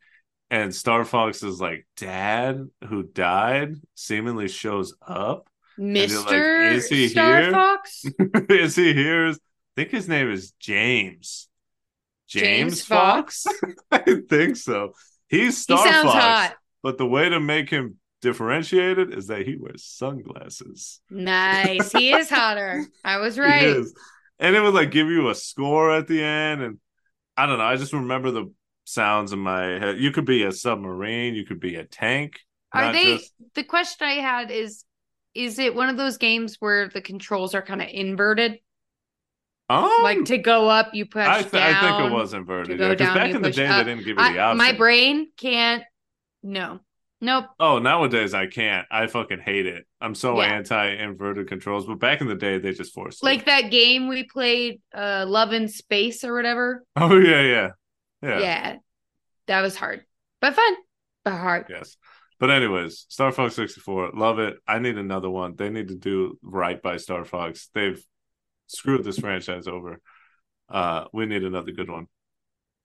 And 0.51 0.73
Star 0.73 1.05
Fox's 1.05 1.61
like 1.61 1.87
dad, 1.95 2.67
who 2.87 3.03
died, 3.03 3.75
seemingly 3.95 4.47
shows 4.47 4.95
up. 5.07 5.47
you're 5.77 6.07
like, 6.07 6.09
Mr. 6.27 6.71
is 6.73 6.89
he 6.89 7.07
Star 7.07 7.41
here? 7.41 7.51
Fox? 7.51 8.03
is 8.49 8.75
he 8.75 8.93
here? 8.93 9.33
Think 9.79 9.91
his 9.91 10.09
name 10.09 10.29
is 10.29 10.51
James. 10.59 11.47
James, 12.27 12.43
James 12.43 12.85
Fox? 12.85 13.47
I 13.91 14.17
think 14.29 14.57
so. 14.57 14.93
He's 15.29 15.57
Star 15.57 15.85
he 15.85 15.91
Fox, 15.91 16.13
hot. 16.13 16.55
but 16.83 16.97
the 16.97 17.05
way 17.05 17.29
to 17.29 17.39
make 17.39 17.69
him 17.69 17.95
differentiated 18.21 19.13
is 19.13 19.27
that 19.27 19.47
he 19.47 19.55
wears 19.55 19.85
sunglasses. 19.85 20.99
Nice. 21.09 21.93
He 21.93 22.13
is 22.13 22.29
hotter. 22.29 22.85
I 23.05 23.17
was 23.17 23.39
right. 23.39 23.63
is. 23.63 23.93
And 24.37 24.53
it 24.55 24.61
would 24.61 24.73
like 24.73 24.91
give 24.91 25.07
you 25.07 25.29
a 25.29 25.35
score 25.35 25.95
at 25.95 26.07
the 26.07 26.21
end. 26.21 26.61
And 26.61 26.79
I 27.37 27.45
don't 27.45 27.57
know. 27.57 27.63
I 27.63 27.77
just 27.77 27.93
remember 27.93 28.31
the 28.31 28.51
sounds 28.83 29.31
in 29.31 29.39
my 29.39 29.63
head. 29.63 29.99
You 29.99 30.11
could 30.11 30.25
be 30.25 30.43
a 30.43 30.51
submarine, 30.51 31.35
you 31.35 31.45
could 31.45 31.61
be 31.61 31.75
a 31.75 31.85
tank. 31.85 32.39
Are 32.73 32.91
they 32.91 33.17
just- 33.17 33.33
the 33.55 33.63
question 33.63 34.05
I 34.07 34.15
had 34.15 34.51
is 34.51 34.83
is 35.33 35.57
it 35.57 35.73
one 35.73 35.87
of 35.89 35.95
those 35.95 36.17
games 36.17 36.57
where 36.59 36.89
the 36.89 37.01
controls 37.01 37.55
are 37.55 37.61
kind 37.61 37.81
of 37.81 37.87
inverted? 37.87 38.59
Um, 39.69 39.89
like 40.03 40.25
to 40.25 40.37
go 40.37 40.67
up, 40.67 40.93
you 40.93 41.05
push 41.05 41.25
I, 41.27 41.41
th- 41.41 41.51
down. 41.51 41.75
I 41.75 41.97
think 41.99 42.11
it 42.11 42.13
was 42.13 42.33
inverted. 42.33 42.77
go 42.77 42.89
yeah, 42.89 43.13
back 43.13 43.31
in 43.31 43.41
the 43.41 43.51
day, 43.51 43.67
up. 43.67 43.85
they 43.85 43.91
didn't 43.91 44.05
give 44.05 44.17
you 44.17 44.33
the 44.33 44.39
option. 44.39 44.57
my 44.57 44.71
brain 44.73 45.27
can't. 45.37 45.83
No, 46.41 46.79
nope. 47.21 47.45
Oh, 47.59 47.79
nowadays 47.79 48.33
I 48.33 48.47
can't. 48.47 48.87
I 48.89 49.07
fucking 49.07 49.39
hate 49.39 49.65
it. 49.65 49.85
I'm 50.01 50.15
so 50.15 50.39
Yeah. 50.41 50.47
anti-inverted 50.53 51.47
controls. 51.47 51.85
But 51.85 51.99
back 51.99 52.21
in 52.21 52.27
the 52.27 52.35
day, 52.35 52.57
they 52.57 52.71
just 52.73 52.93
forced 52.93 53.21
it. 53.21 53.25
Like 53.25 53.45
that 53.45 53.69
game 53.71 54.07
we 54.07 54.23
played, 54.23 54.81
uh, 54.93 55.25
Love 55.27 55.53
in 55.53 55.67
Space 55.67 56.23
or 56.23 56.33
whatever. 56.33 56.83
oh 56.95 57.17
yeah, 57.17 57.41
yeah, 57.41 57.69
yeah, 58.23 58.39
Yeah, 58.39 58.75
that 59.47 59.61
was 59.61 59.75
hard, 59.75 60.03
but 60.41 60.55
fun, 60.55 60.73
but 61.25 61.31
hard. 61.33 61.65
yes. 61.69 61.97
But 62.39 62.51
anyways, 62.51 63.05
Star 63.09 63.33
Fox 63.33 63.53
64, 63.55 64.11
love 64.15 64.39
it. 64.39 64.55
I 64.65 64.79
need 64.79 64.97
another 64.97 65.29
one. 65.29 65.55
They 65.57 65.69
need 65.69 65.89
to 65.89 65.95
do 65.95 66.39
right 66.41 66.81
by 66.81 66.95
Star 66.95 67.25
Fox. 67.25 67.69
They've 67.73 68.01
screwed 68.69 69.03
this 69.03 69.19
franchise 69.19 69.67
over. 69.67 69.99
Uh, 70.69 71.05
we 71.13 71.25
need 71.25 71.43
another 71.43 71.71
good 71.71 71.89
one. 71.89 72.07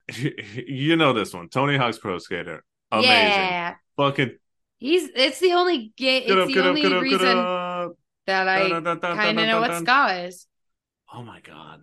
you 0.66 0.96
know 0.96 1.12
this 1.12 1.32
one, 1.32 1.48
Tony 1.48 1.76
Hawk's 1.76 1.98
Pro 1.98 2.18
Skater, 2.18 2.62
amazing. 2.90 3.08
Yeah, 3.10 3.74
Fucking 3.96 4.36
he's. 4.76 5.08
It's 5.14 5.38
the 5.38 5.52
only 5.52 5.92
game. 5.96 6.24
It's 6.26 6.32
up, 6.32 6.48
the 6.48 6.60
up, 6.60 6.66
only 6.66 6.84
up, 6.84 7.02
reason 7.02 7.94
that 8.26 8.48
I 8.48 8.68
kind 8.98 9.38
of 9.38 9.46
know 9.46 9.60
what 9.60 9.78
ska 9.78 10.24
is. 10.26 10.46
Oh 11.12 11.22
my 11.22 11.40
god. 11.40 11.82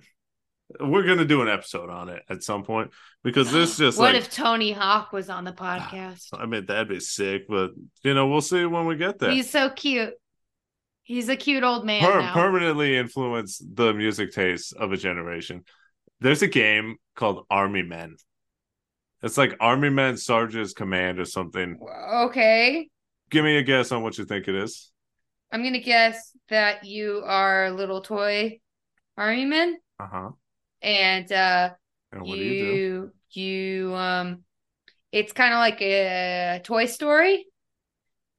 We're 0.79 1.03
gonna 1.03 1.25
do 1.25 1.41
an 1.41 1.49
episode 1.49 1.89
on 1.89 2.09
it 2.09 2.23
at 2.29 2.43
some 2.43 2.63
point 2.63 2.91
because 3.23 3.51
this 3.51 3.77
just 3.77 3.97
what 3.97 4.13
like 4.13 4.23
if 4.23 4.31
Tony 4.31 4.71
Hawk 4.71 5.11
was 5.11 5.29
on 5.29 5.43
the 5.43 5.51
podcast? 5.51 6.27
I 6.33 6.45
mean 6.45 6.65
that'd 6.65 6.87
be 6.87 6.99
sick, 6.99 7.43
but 7.47 7.71
you 8.03 8.13
know, 8.13 8.27
we'll 8.27 8.41
see 8.41 8.65
when 8.65 8.85
we 8.85 8.95
get 8.95 9.19
there. 9.19 9.31
He's 9.31 9.49
so 9.49 9.69
cute. 9.69 10.13
He's 11.11 11.27
a 11.27 11.35
cute 11.35 11.63
old 11.63 11.85
man 11.85 12.01
Per- 12.01 12.21
now. 12.21 12.33
permanently 12.33 12.95
influence 12.95 13.61
the 13.61 13.93
music 13.93 14.31
taste 14.31 14.73
of 14.73 14.93
a 14.93 14.97
generation. 14.97 15.65
There's 16.21 16.41
a 16.41 16.47
game 16.47 16.95
called 17.17 17.45
Army 17.49 17.81
Men. 17.83 18.15
It's 19.21 19.37
like 19.37 19.57
Army 19.59 19.89
Men 19.89 20.15
Sarge's 20.15 20.73
Command 20.73 21.19
or 21.19 21.25
something. 21.25 21.77
okay, 22.27 22.87
Give 23.29 23.43
me 23.43 23.57
a 23.57 23.63
guess 23.63 23.91
on 23.91 24.03
what 24.03 24.17
you 24.17 24.23
think 24.25 24.47
it 24.47 24.55
is. 24.55 24.91
I'm 25.51 25.63
gonna 25.63 25.79
guess 25.79 26.31
that 26.47 26.85
you 26.85 27.23
are 27.25 27.71
little 27.71 28.01
toy 28.01 28.59
army 29.17 29.43
men, 29.45 29.77
Uh 29.99 30.07
huh. 30.09 30.29
and 30.81 31.29
uh, 31.31 31.71
And 32.13 32.21
what 32.21 32.35
do 32.37 32.41
you 32.41 32.65
do? 32.65 32.73
you 32.73 33.11
you 33.89 33.95
um, 33.95 34.43
it's 35.11 35.33
kind 35.33 35.53
of 35.53 35.57
like 35.59 35.81
a 35.81 36.61
Toy 36.63 36.85
Story 36.85 37.45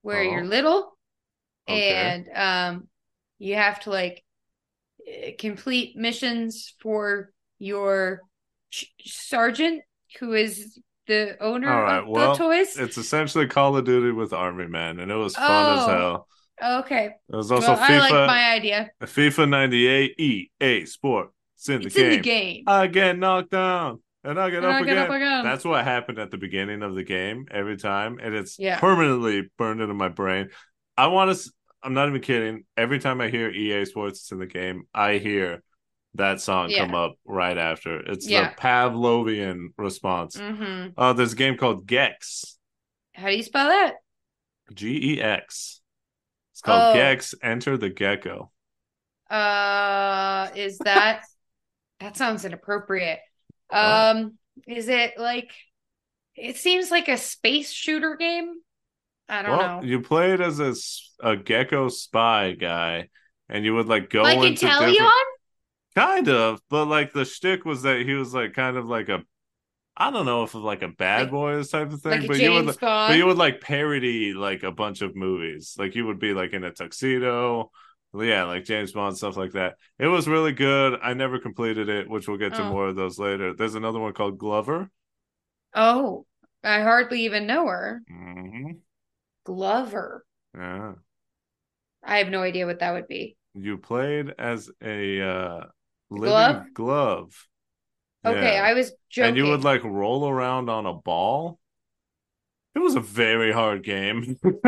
where 0.01 0.25
you're 0.25 0.41
Oh. 0.43 0.47
little, 0.57 0.92
Okay. 1.73 1.95
and 1.95 2.29
um, 2.35 2.89
you 3.39 3.55
have 3.57 3.81
to 3.81 3.91
like 3.91 4.23
eh, 5.07 5.33
complete 5.39 5.97
missions 5.97 6.75
for 6.81 7.33
your 7.59 8.23
sergeant, 9.05 9.83
who 10.21 10.33
is 10.35 10.79
the 11.07 11.37
owner 11.41 11.71
All 11.73 11.83
right, 11.83 11.99
of 11.99 12.09
well, 12.09 12.33
the 12.33 12.39
toys. 12.39 12.79
It's 12.79 12.97
essentially 12.97 13.47
Call 13.47 13.77
of 13.77 13.85
Duty 13.85 14.13
with 14.13 14.33
Army 14.33 14.67
Men, 14.67 15.01
and 15.01 15.11
it 15.11 15.15
was 15.17 15.35
fun 15.35 15.79
as 15.79 15.85
Oh. 15.85 15.89
hell. 15.89 16.29
Okay, 16.81 17.07
It 17.29 17.37
was 17.37 17.51
also 17.51 17.73
well, 17.73 17.79
I 17.83 17.99
like 17.99 18.13
FIFA, 18.13 18.27
my 18.29 18.51
idea. 18.53 18.91
FIFA 19.03 19.49
98 19.49 20.15
EA 20.21 20.85
Sport. 20.87 21.31
It's 21.57 21.69
in 21.69 21.81
the 21.81 21.87
It's 21.87 21.97
game. 21.97 22.05
in 22.05 22.11
the 22.19 22.23
game. 22.23 22.65
I 22.69 22.87
get 22.87 23.19
knocked 23.19 23.51
down 23.51 24.01
and 24.23 24.39
I 24.39 24.49
get, 24.51 24.59
And 24.59 24.67
up, 24.67 24.75
I 24.75 24.81
again. 24.81 24.99
up 24.99 25.11
again. 25.11 25.45
That's 25.45 25.65
what 25.65 25.85
happened 25.85 26.19
at 26.21 26.31
the 26.31 26.37
beginning 26.39 26.83
of 26.83 26.95
the 26.95 27.03
game 27.03 27.47
every 27.51 27.77
time, 27.77 28.21
and 28.23 28.35
it's 28.35 28.59
Yeah. 28.59 28.79
permanently 28.79 29.51
burned 29.59 29.81
into 29.81 29.95
my 29.95 30.09
brain. 30.09 30.51
I 30.97 31.09
want 31.09 31.37
to. 31.37 31.51
I'm 31.83 31.95
not 31.95 32.09
even 32.09 32.21
kidding. 32.21 32.65
Every 32.77 32.99
time 32.99 33.21
I 33.21 33.29
hear 33.29 33.51
EA 33.51 33.85
Sports 33.85 34.23
is 34.25 34.33
in 34.33 34.39
the 34.39 34.47
game, 34.47 34.85
I 34.95 35.19
hear 35.19 35.63
that 36.15 36.41
song 36.41 36.71
Yeah. 36.71 36.79
come 36.87 36.95
up 36.95 37.15
right 37.25 37.57
after. 37.57 37.99
It's 38.01 38.29
Yeah. 38.29 38.51
the 38.51 38.57
Pavlovian 38.61 39.69
response. 39.77 40.39
hmm 40.39 40.89
Uh, 40.97 41.13
there's 41.13 41.33
a 41.33 41.37
game 41.37 41.57
called 41.57 41.87
Gex. 41.87 42.59
How 43.15 43.29
do 43.29 43.35
you 43.37 43.43
spell 43.43 43.69
that? 43.69 43.97
G 44.73 45.15
E 45.15 45.21
X. 45.21 45.81
It's 46.53 46.61
called 46.61 46.91
Oh. 46.91 46.93
Gex. 46.95 47.35
Enter 47.43 47.77
the 47.77 47.91
Gecko. 47.91 48.53
Uh, 49.31 50.51
is 50.55 50.79
that 50.85 51.25
that 52.01 52.17
sounds 52.17 52.45
inappropriate? 52.45 53.21
Oh. 53.71 54.11
Um, 54.11 54.39
is 54.67 54.89
it 54.89 55.19
like 55.19 55.53
it 56.37 56.57
seems 56.57 56.91
like 56.91 57.09
a 57.09 57.17
space 57.17 57.71
shooter 57.73 58.17
game? 58.17 58.55
I 59.33 59.43
don't 59.43 59.57
Well, 59.57 59.81
know. 59.81 59.87
you 59.87 60.01
played 60.01 60.41
as 60.41 60.61
a, 60.61 60.75
a 61.27 61.37
gecko 61.37 61.89
spy 61.89 62.53
guy, 62.53 63.09
and 63.49 63.65
you 63.65 63.75
would 63.75 63.87
like 63.89 64.11
go 64.11 64.23
Like 64.23 64.39
into 64.45 64.67
Inteleon? 64.67 64.93
different 64.93 65.13
kind 65.95 66.29
of, 66.29 66.61
but 66.69 66.87
like 66.87 67.13
the 67.13 67.25
shtick 67.25 67.65
was 67.65 67.83
that 67.83 68.01
he 68.03 68.15
was 68.15 68.35
like 68.35 68.53
kind 68.55 68.77
of 68.77 68.87
like 68.87 69.09
a 69.09 69.23
I 69.97 70.11
don't 70.11 70.25
know 70.27 70.43
if 70.43 70.55
like 70.55 70.83
a 70.83 70.89
bad 70.89 71.23
Like- 71.23 71.31
boys 71.31 71.71
type 71.71 71.93
of 71.93 72.01
thing, 72.03 72.21
Like 72.21 72.29
but 72.29 72.39
you 72.41 72.53
would 72.53 72.65
James 72.65 72.77
but 72.79 73.17
you 73.17 73.27
would 73.27 73.37
like 73.39 73.61
parody 73.61 74.33
like 74.35 74.63
a 74.63 74.73
bunch 74.73 75.03
of 75.03 75.15
movies. 75.17 75.77
Like 75.79 75.95
you 75.95 76.07
would 76.07 76.19
be 76.19 76.35
like 76.35 76.53
in 76.53 76.65
a 76.65 76.71
tuxedo. 76.71 77.71
Yeah, 78.15 78.45
like 78.45 78.65
James 78.65 78.93
Bond 78.93 79.17
stuff 79.17 79.39
like 79.39 79.53
that. 79.53 79.77
It 79.99 80.07
was 80.09 80.29
really 80.29 80.53
good. 80.53 80.99
I 81.03 81.15
never 81.15 81.39
completed 81.39 81.89
it, 81.89 82.09
which 82.11 82.29
we'll 82.29 82.37
get 82.37 82.55
to 82.55 82.63
Oh. 82.63 82.69
more 82.71 82.89
of 82.89 82.97
those 82.97 83.19
later. 83.19 83.55
There's 83.55 83.75
another 83.75 83.99
one 84.01 84.13
called 84.13 84.37
Glover. 84.37 84.91
Oh, 85.75 86.27
I 86.63 86.81
hardly 86.83 87.23
even 87.25 87.47
know 87.47 87.67
her. 87.67 88.03
hmm 88.09 88.73
Glover. 89.45 90.25
Yeah. 90.57 90.93
I 92.05 92.19
have 92.19 92.29
no 92.29 92.43
idea 92.43 92.67
what 92.67 92.81
that 92.81 92.93
would 92.93 93.09
be. 93.09 93.37
You 93.55 93.79
played 93.79 94.35
as 94.39 94.71
a 94.83 95.21
uh 95.21 95.61
living 96.11 96.29
Glove? 96.29 96.65
glove. 96.75 97.47
Okay, 98.25 98.55
Yeah. 98.55 98.63
I 98.65 98.75
was 98.75 98.93
joking. 99.11 99.29
and 99.31 99.37
you 99.37 99.47
would 99.47 99.65
like 99.65 99.85
roll 99.85 100.29
around 100.29 100.69
on 100.71 100.87
a 100.87 100.95
ball. 100.95 101.59
It 102.75 102.79
was 102.79 102.95
a 102.95 103.01
very 103.01 103.53
hard 103.53 103.83
game. 103.85 104.37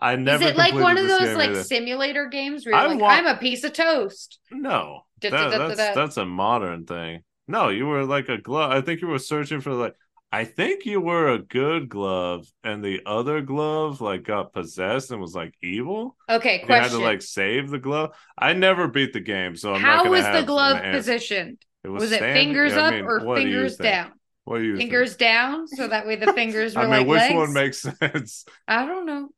I 0.00 0.14
Is 0.14 0.18
never. 0.20 0.44
it 0.44 0.56
like 0.56 0.72
one 0.74 0.96
of 0.96 1.06
those 1.06 1.36
like 1.36 1.50
either. 1.50 1.62
simulator 1.64 2.28
games 2.28 2.64
where 2.64 2.74
you're 2.74 2.82
I 2.82 2.86
like, 2.86 3.00
want- 3.00 3.12
I'm 3.12 3.26
a 3.26 3.38
piece 3.38 3.62
of 3.64 3.72
toast? 3.74 4.38
No, 4.50 5.02
that- 5.20 5.30
that's 5.30 5.76
that's 5.94 6.16
a 6.16 6.24
modern 6.24 6.86
thing. 6.86 7.22
No, 7.48 7.68
you 7.68 7.86
were 7.86 8.04
like 8.04 8.28
a 8.28 8.38
glove. 8.38 8.72
I 8.72 8.80
think 8.80 9.00
you 9.02 9.08
were 9.08 9.18
searching 9.18 9.60
for 9.60 9.72
like. 9.72 9.94
I 10.32 10.44
think 10.44 10.84
you 10.84 11.00
were 11.00 11.28
a 11.28 11.38
good 11.38 11.88
glove, 11.88 12.46
and 12.64 12.84
the 12.84 13.00
other 13.06 13.40
glove 13.40 14.00
like 14.00 14.24
got 14.24 14.52
possessed 14.52 15.10
and 15.10 15.20
was 15.20 15.34
like 15.34 15.54
evil. 15.62 16.16
Okay, 16.28 16.62
You 16.66 16.74
had 16.74 16.90
to 16.90 16.98
like 16.98 17.22
save 17.22 17.70
the 17.70 17.78
glove. 17.78 18.14
I 18.36 18.52
never 18.52 18.88
beat 18.88 19.12
the 19.12 19.20
game, 19.20 19.56
so 19.56 19.74
I'm 19.74 19.82
not 19.82 20.04
How 20.04 20.10
was 20.10 20.24
the 20.24 20.42
glove 20.42 20.82
positioned? 20.82 21.58
It 21.84 21.88
Was, 21.88 22.10
it 22.10 22.16
standing- 22.16 22.34
fingers 22.34 22.72
I 22.74 22.80
up 22.88 22.94
mean, 22.94 23.04
or 23.04 23.24
what 23.24 23.36
do 23.36 23.42
you 23.42 23.52
fingers 23.54 23.76
down? 23.76 24.12
What 24.44 24.58
do 24.58 24.64
you 24.64 24.76
think? 24.76 24.90
Fingers 24.90 25.16
down, 25.16 25.68
so 25.68 25.88
that 25.88 26.06
way 26.06 26.16
the 26.16 26.32
fingers 26.34 26.74
were 26.74 26.82
I 26.82 26.84
mean, 26.84 26.90
like 26.92 27.06
which 27.06 27.20
legs. 27.20 27.34
one 27.34 27.52
makes 27.52 27.82
sense? 27.98 28.44
I 28.66 28.84
don't 28.84 29.06
know. 29.06 29.28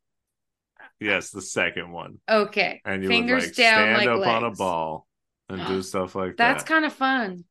Yes, 1.00 1.30
the 1.30 1.42
second 1.42 1.92
one. 1.92 2.18
Okay, 2.28 2.80
And 2.84 3.02
you 3.02 3.08
fingers 3.08 3.42
would 3.44 3.48
like 3.50 3.56
down 3.56 3.74
stand 3.74 3.98
like 3.98 4.08
up 4.08 4.18
legs. 4.20 4.30
on 4.30 4.44
a 4.44 4.50
ball 4.50 5.06
and 5.48 5.66
do 5.68 5.82
stuff 5.82 6.14
like 6.14 6.36
That's 6.36 6.36
that. 6.36 6.52
That's 6.54 6.64
kind 6.68 6.84
of 6.84 6.92
fun. 6.92 7.44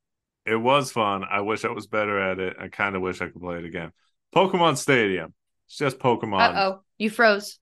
It 0.47 0.55
was 0.55 0.91
fun. 0.91 1.23
I 1.29 1.41
wish 1.41 1.65
I 1.65 1.71
was 1.71 1.87
better 1.87 2.17
at 2.19 2.39
it. 2.39 2.55
I 2.59 2.69
kind 2.69 2.95
of 2.95 3.01
wish 3.01 3.21
I 3.21 3.27
could 3.27 3.41
play 3.41 3.57
it 3.57 3.65
again. 3.65 3.91
Pokemon 4.33 4.77
Stadium. 4.77 5.33
It's 5.67 5.77
just 5.77 5.99
Pokemon. 5.99 6.39
Uh 6.39 6.53
oh, 6.55 6.83
you 6.97 7.09
froze. 7.09 7.59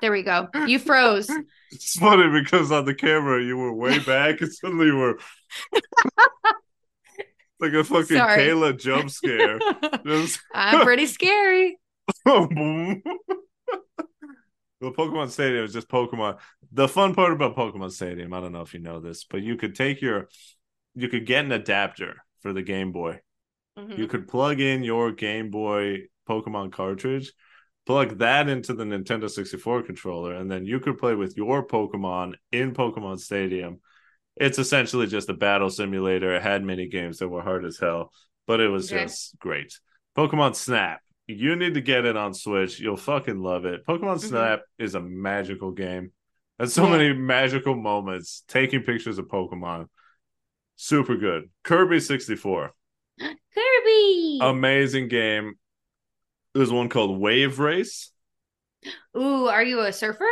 there 0.00 0.12
we 0.12 0.22
go. 0.22 0.48
You 0.66 0.78
froze. 0.78 1.30
It's 1.70 1.98
funny 1.98 2.28
because 2.42 2.70
on 2.70 2.84
the 2.84 2.94
camera 2.94 3.42
you 3.42 3.56
were 3.56 3.72
way 3.72 3.98
back 3.98 4.40
and 4.40 4.52
suddenly 4.52 4.86
you 4.86 4.96
were 4.96 5.18
like 7.60 7.72
a 7.72 7.82
fucking 7.82 8.16
Sorry. 8.16 8.42
Kayla 8.42 8.78
jump 8.78 9.10
scare. 9.10 9.58
Just 10.04 10.40
I'm 10.54 10.84
pretty 10.84 11.06
scary. 11.06 11.78
The 14.84 14.90
Pokemon 14.90 15.30
Stadium 15.30 15.64
is 15.64 15.72
just 15.72 15.88
Pokemon. 15.88 16.38
The 16.70 16.86
fun 16.88 17.14
part 17.14 17.32
about 17.32 17.56
Pokemon 17.56 17.90
Stadium, 17.92 18.34
I 18.34 18.40
don't 18.40 18.52
know 18.52 18.60
if 18.60 18.74
you 18.74 18.80
know 18.80 19.00
this, 19.00 19.24
but 19.24 19.40
you 19.40 19.56
could 19.56 19.74
take 19.74 20.02
your, 20.02 20.28
you 20.94 21.08
could 21.08 21.26
get 21.26 21.44
an 21.44 21.52
adapter 21.52 22.16
for 22.40 22.52
the 22.52 22.62
Game 22.62 22.92
Boy. 22.92 23.20
Mhm. 23.78 23.98
You 23.98 24.06
could 24.06 24.28
plug 24.28 24.60
in 24.60 24.84
your 24.84 25.12
Game 25.12 25.50
Boy 25.50 26.04
Pokemon 26.28 26.72
cartridge, 26.72 27.32
plug 27.86 28.18
that 28.18 28.48
into 28.48 28.74
the 28.74 28.84
Nintendo 28.84 29.28
64 29.28 29.82
controller, 29.82 30.34
and 30.34 30.50
then 30.50 30.64
you 30.64 30.80
could 30.80 30.98
play 30.98 31.14
with 31.14 31.36
your 31.36 31.66
Pokemon 31.66 32.34
in 32.52 32.72
Pokemon 32.72 33.18
Stadium. 33.18 33.80
It's 34.36 34.58
essentially 34.58 35.06
just 35.06 35.28
a 35.28 35.34
battle 35.34 35.70
simulator. 35.70 36.34
It 36.34 36.42
had 36.42 36.64
mini 36.64 36.88
games 36.88 37.18
that 37.18 37.28
were 37.28 37.42
hard 37.42 37.64
as 37.64 37.78
hell, 37.78 38.12
but 38.46 38.60
it 38.60 38.68
was 38.68 38.92
Okay. 38.92 39.04
just 39.04 39.38
great. 39.38 39.78
Pokemon 40.16 40.54
Snap. 40.54 41.00
You 41.26 41.56
need 41.56 41.74
to 41.74 41.80
get 41.80 42.04
it 42.04 42.16
on 42.16 42.34
Switch. 42.34 42.78
You'll 42.78 42.96
fucking 42.96 43.38
love 43.40 43.64
it. 43.64 43.86
Pokemon 43.86 44.16
Mhm. 44.16 44.28
Snap 44.28 44.60
is 44.78 44.94
a 44.94 45.00
magical 45.00 45.72
game. 45.72 46.12
And 46.58 46.70
so 46.70 46.84
Yeah. 46.84 46.90
many 46.92 47.12
magical 47.14 47.74
moments 47.74 48.44
taking 48.46 48.82
pictures 48.82 49.18
of 49.18 49.26
Pokemon. 49.26 49.88
Super 50.76 51.16
good. 51.16 51.50
Kirby 51.62 52.00
64. 52.00 52.72
Kirby. 53.20 54.38
Amazing 54.42 55.08
game. 55.08 55.54
There's 56.54 56.72
one 56.72 56.88
called 56.88 57.18
Wave 57.18 57.58
Race. 57.58 58.10
Ooh, 59.16 59.46
are 59.46 59.62
you 59.62 59.80
a 59.80 59.92
surfer? 59.92 60.28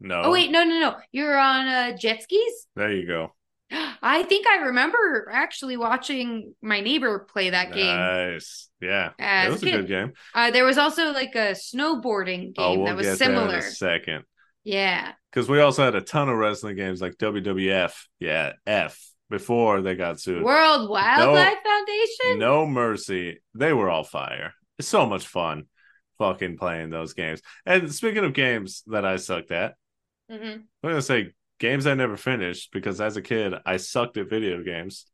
No. 0.00 0.22
Oh 0.24 0.32
wait, 0.32 0.50
no, 0.50 0.64
no, 0.64 0.78
no. 0.80 0.96
You're 1.12 1.38
on 1.38 1.68
uh, 1.68 1.96
jet 1.96 2.22
skis. 2.22 2.66
There 2.74 2.92
you 2.92 3.06
go. 3.06 3.34
I 4.02 4.24
think 4.24 4.46
I 4.46 4.56
remember 4.66 5.28
actually 5.32 5.76
watching 5.76 6.54
my 6.60 6.80
neighbor 6.80 7.20
play 7.20 7.50
that 7.50 7.72
game. 7.72 7.96
Nice. 7.96 8.68
Yeah. 8.80 9.10
As 9.18 9.46
it 9.48 9.52
was 9.52 9.62
a 9.62 9.66
kid. 9.66 9.72
good 9.72 9.88
game. 9.88 10.12
Uh, 10.34 10.50
there 10.50 10.64
was 10.64 10.76
also 10.78 11.12
like 11.12 11.34
a 11.34 11.52
snowboarding 11.52 12.54
game 12.54 12.54
Oh, 12.58 12.74
we'll 12.78 12.86
that 12.86 12.96
was 12.96 13.06
that 13.06 13.18
similar. 13.18 13.58
a 13.58 13.62
second. 13.62 14.24
Yeah. 14.64 15.12
Because 15.30 15.48
we 15.48 15.60
also 15.60 15.84
had 15.84 15.94
a 15.94 16.00
ton 16.02 16.28
of 16.28 16.36
wrestling 16.36 16.76
games 16.76 17.00
like 17.00 17.16
WWF. 17.16 17.92
Yeah, 18.20 18.52
F 18.66 19.00
before 19.32 19.80
they 19.80 19.96
got 19.96 20.20
sued. 20.20 20.44
World 20.44 20.88
Wildlife 20.88 21.58
Foundation. 21.64 22.38
No 22.38 22.66
mercy. 22.66 23.40
They 23.54 23.72
were 23.72 23.90
all 23.90 24.04
fire. 24.04 24.52
It's 24.78 24.86
so 24.86 25.06
much 25.06 25.26
fun 25.26 25.64
fucking 26.18 26.56
playing 26.58 26.90
those 26.90 27.14
games. 27.14 27.40
And 27.66 27.92
speaking 27.92 28.24
of 28.24 28.34
games 28.34 28.84
that 28.86 29.04
I 29.04 29.16
sucked 29.16 29.50
at, 29.50 29.74
hmm 30.30 30.36
I'm 30.44 30.66
gonna 30.82 31.02
say 31.02 31.32
games 31.58 31.86
I 31.86 31.94
never 31.94 32.16
finished 32.16 32.72
because 32.72 33.00
as 33.00 33.16
a 33.16 33.22
kid 33.22 33.54
I 33.66 33.78
sucked 33.78 34.16
at 34.18 34.30
video 34.30 34.62
games. 34.62 35.06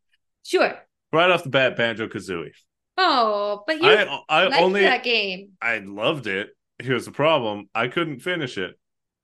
Sure. 0.44 0.76
Right 1.12 1.30
off 1.30 1.44
the 1.44 1.50
bat, 1.50 1.76
Banjo 1.76 2.08
Kazooie. 2.08 2.52
Oh, 2.98 3.62
but 3.66 3.80
you 3.80 3.88
I 3.88 4.20
I 4.28 4.44
liked 4.44 4.62
only 4.62 4.82
that 4.82 5.04
game. 5.04 5.52
I 5.62 5.78
loved 5.78 6.26
it. 6.26 6.50
Here's 6.78 7.04
the 7.06 7.12
problem: 7.12 7.68
I 7.74 7.88
couldn't 7.88 8.20
finish 8.20 8.58
it. 8.58 8.78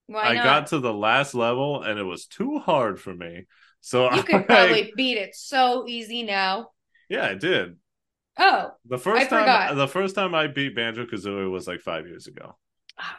Why 0.06 0.22
I 0.22 0.34
not? 0.34 0.44
got 0.44 0.66
to 0.68 0.78
the 0.78 0.92
last 0.92 1.34
level 1.34 1.82
and 1.82 1.98
it 1.98 2.04
was 2.04 2.26
too 2.26 2.58
hard 2.58 3.00
for 3.00 3.14
me. 3.14 3.46
So 3.86 4.10
you 4.12 4.20
I, 4.20 4.22
could 4.22 4.46
probably 4.46 4.92
beat 4.96 5.18
it 5.18 5.34
so 5.34 5.86
easy 5.86 6.22
now. 6.22 6.70
yeah, 7.08 7.26
I 7.26 7.34
did. 7.34 7.76
Oh, 8.38 8.70
The 8.86 8.98
first 8.98 9.26
I 9.26 9.26
time, 9.26 9.40
forgot. 9.42 9.74
the 9.76 9.88
first 9.88 10.14
time 10.14 10.34
I 10.34 10.46
beat 10.48 10.74
Banjo 10.74 11.06
Kazooie 11.06 11.50
was 11.50 11.66
like 11.68 11.80
five 11.80 12.06
years 12.06 12.26
ago, 12.26 12.56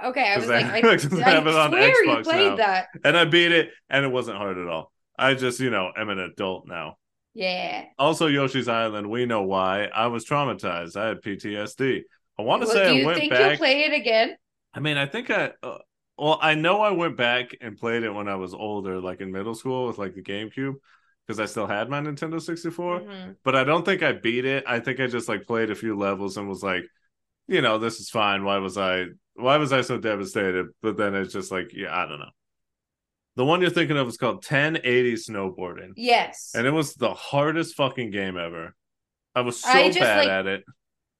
okay. 0.03 0.33
I 0.33 0.37
was 0.39 0.47
like, 0.47 0.65
I, 0.65 0.81
they 0.81 0.87
I 1.23 1.29
have 1.29 1.47
it 1.47 1.55
on 1.55 1.71
swear 1.71 2.03
you 2.05 2.17
Xbox 2.17 2.23
played 2.23 2.57
now. 2.57 2.57
that. 2.57 2.87
and 3.03 3.17
I 3.17 3.25
beat 3.25 3.51
it, 3.51 3.71
and 3.89 4.05
it 4.05 4.09
wasn't 4.09 4.37
hard 4.37 4.57
at 4.57 4.67
all. 4.67 4.91
I 5.17 5.33
just, 5.35 5.59
you 5.59 5.69
know, 5.69 5.91
am 5.95 6.09
an 6.09 6.19
adult 6.19 6.67
now. 6.67 6.97
Yeah. 7.33 7.85
Also, 7.97 8.27
Yoshi's 8.27 8.67
Island. 8.67 9.09
We 9.09 9.25
know 9.25 9.43
why. 9.43 9.85
I 9.85 10.07
was 10.07 10.25
traumatized. 10.25 10.95
I 10.97 11.07
had 11.07 11.21
PTSD. 11.21 12.03
I 12.37 12.41
want 12.41 12.61
to 12.63 12.67
Well, 12.67 12.75
say 12.75 12.83
do 12.83 12.89
I 12.89 12.93
you 12.93 13.05
went 13.05 13.19
think 13.19 13.31
back. 13.31 13.39
you'll 13.39 13.57
play 13.57 13.83
it 13.83 13.93
again? 13.93 14.35
I 14.73 14.79
mean, 14.79 14.97
I 14.97 15.05
think 15.05 15.29
I. 15.29 15.53
Uh, 15.63 15.77
well, 16.17 16.39
I 16.41 16.55
know 16.55 16.81
I 16.81 16.91
went 16.91 17.17
back 17.17 17.55
and 17.61 17.77
played 17.77 18.03
it 18.03 18.11
when 18.13 18.27
I 18.27 18.35
was 18.35 18.53
older, 18.53 18.99
like 18.99 19.21
in 19.21 19.31
middle 19.31 19.55
school 19.55 19.87
with 19.87 19.97
like 19.97 20.13
the 20.15 20.21
GameCube, 20.23 20.75
because 21.25 21.39
I 21.39 21.45
still 21.45 21.67
had 21.67 21.89
my 21.89 21.99
Nintendo 22.01 22.41
64. 22.41 23.01
Mhm. 23.01 23.35
But 23.43 23.55
I 23.55 23.63
don't 23.63 23.83
think 23.85 24.03
I 24.03 24.13
beat 24.13 24.45
it. 24.45 24.63
I 24.67 24.79
think 24.79 24.99
I 24.99 25.07
just 25.07 25.27
like 25.29 25.45
played 25.47 25.71
a 25.71 25.75
few 25.75 25.97
levels 25.97 26.37
and 26.37 26.47
was 26.47 26.63
like, 26.63 26.83
you 27.47 27.61
know, 27.61 27.77
this 27.77 27.99
is 27.99 28.09
fine. 28.09 28.43
Why 28.43 28.57
was 28.57 28.77
I? 28.77 29.07
Why 29.35 29.57
was 29.57 29.73
I 29.73 29.81
so 29.81 29.97
devastated? 29.97 30.67
But 30.81 30.97
then 30.97 31.15
it's 31.15 31.33
just 31.33 31.51
like, 31.51 31.71
yeah, 31.73 31.95
I 31.95 32.07
don't 32.07 32.19
know. 32.19 32.31
The 33.35 33.43
one 33.45 33.59
you're 33.61 33.69
thinking 33.69 33.97
of 33.97 34.07
is 34.07 34.17
called 34.17 34.43
1080 34.43 35.13
Snowboarding, 35.15 35.91
Yes. 35.97 36.51
and 36.55 36.65
it 36.65 36.71
was 36.71 36.95
the 36.95 37.13
hardest 37.13 37.75
fucking 37.75 38.11
game 38.11 38.37
ever. 38.37 38.73
I 39.35 39.41
was 39.41 39.59
so 39.59 39.69
I 39.69 39.91
bad 39.91 40.17
like, 40.19 40.29
at 40.29 40.47
it. 40.47 40.63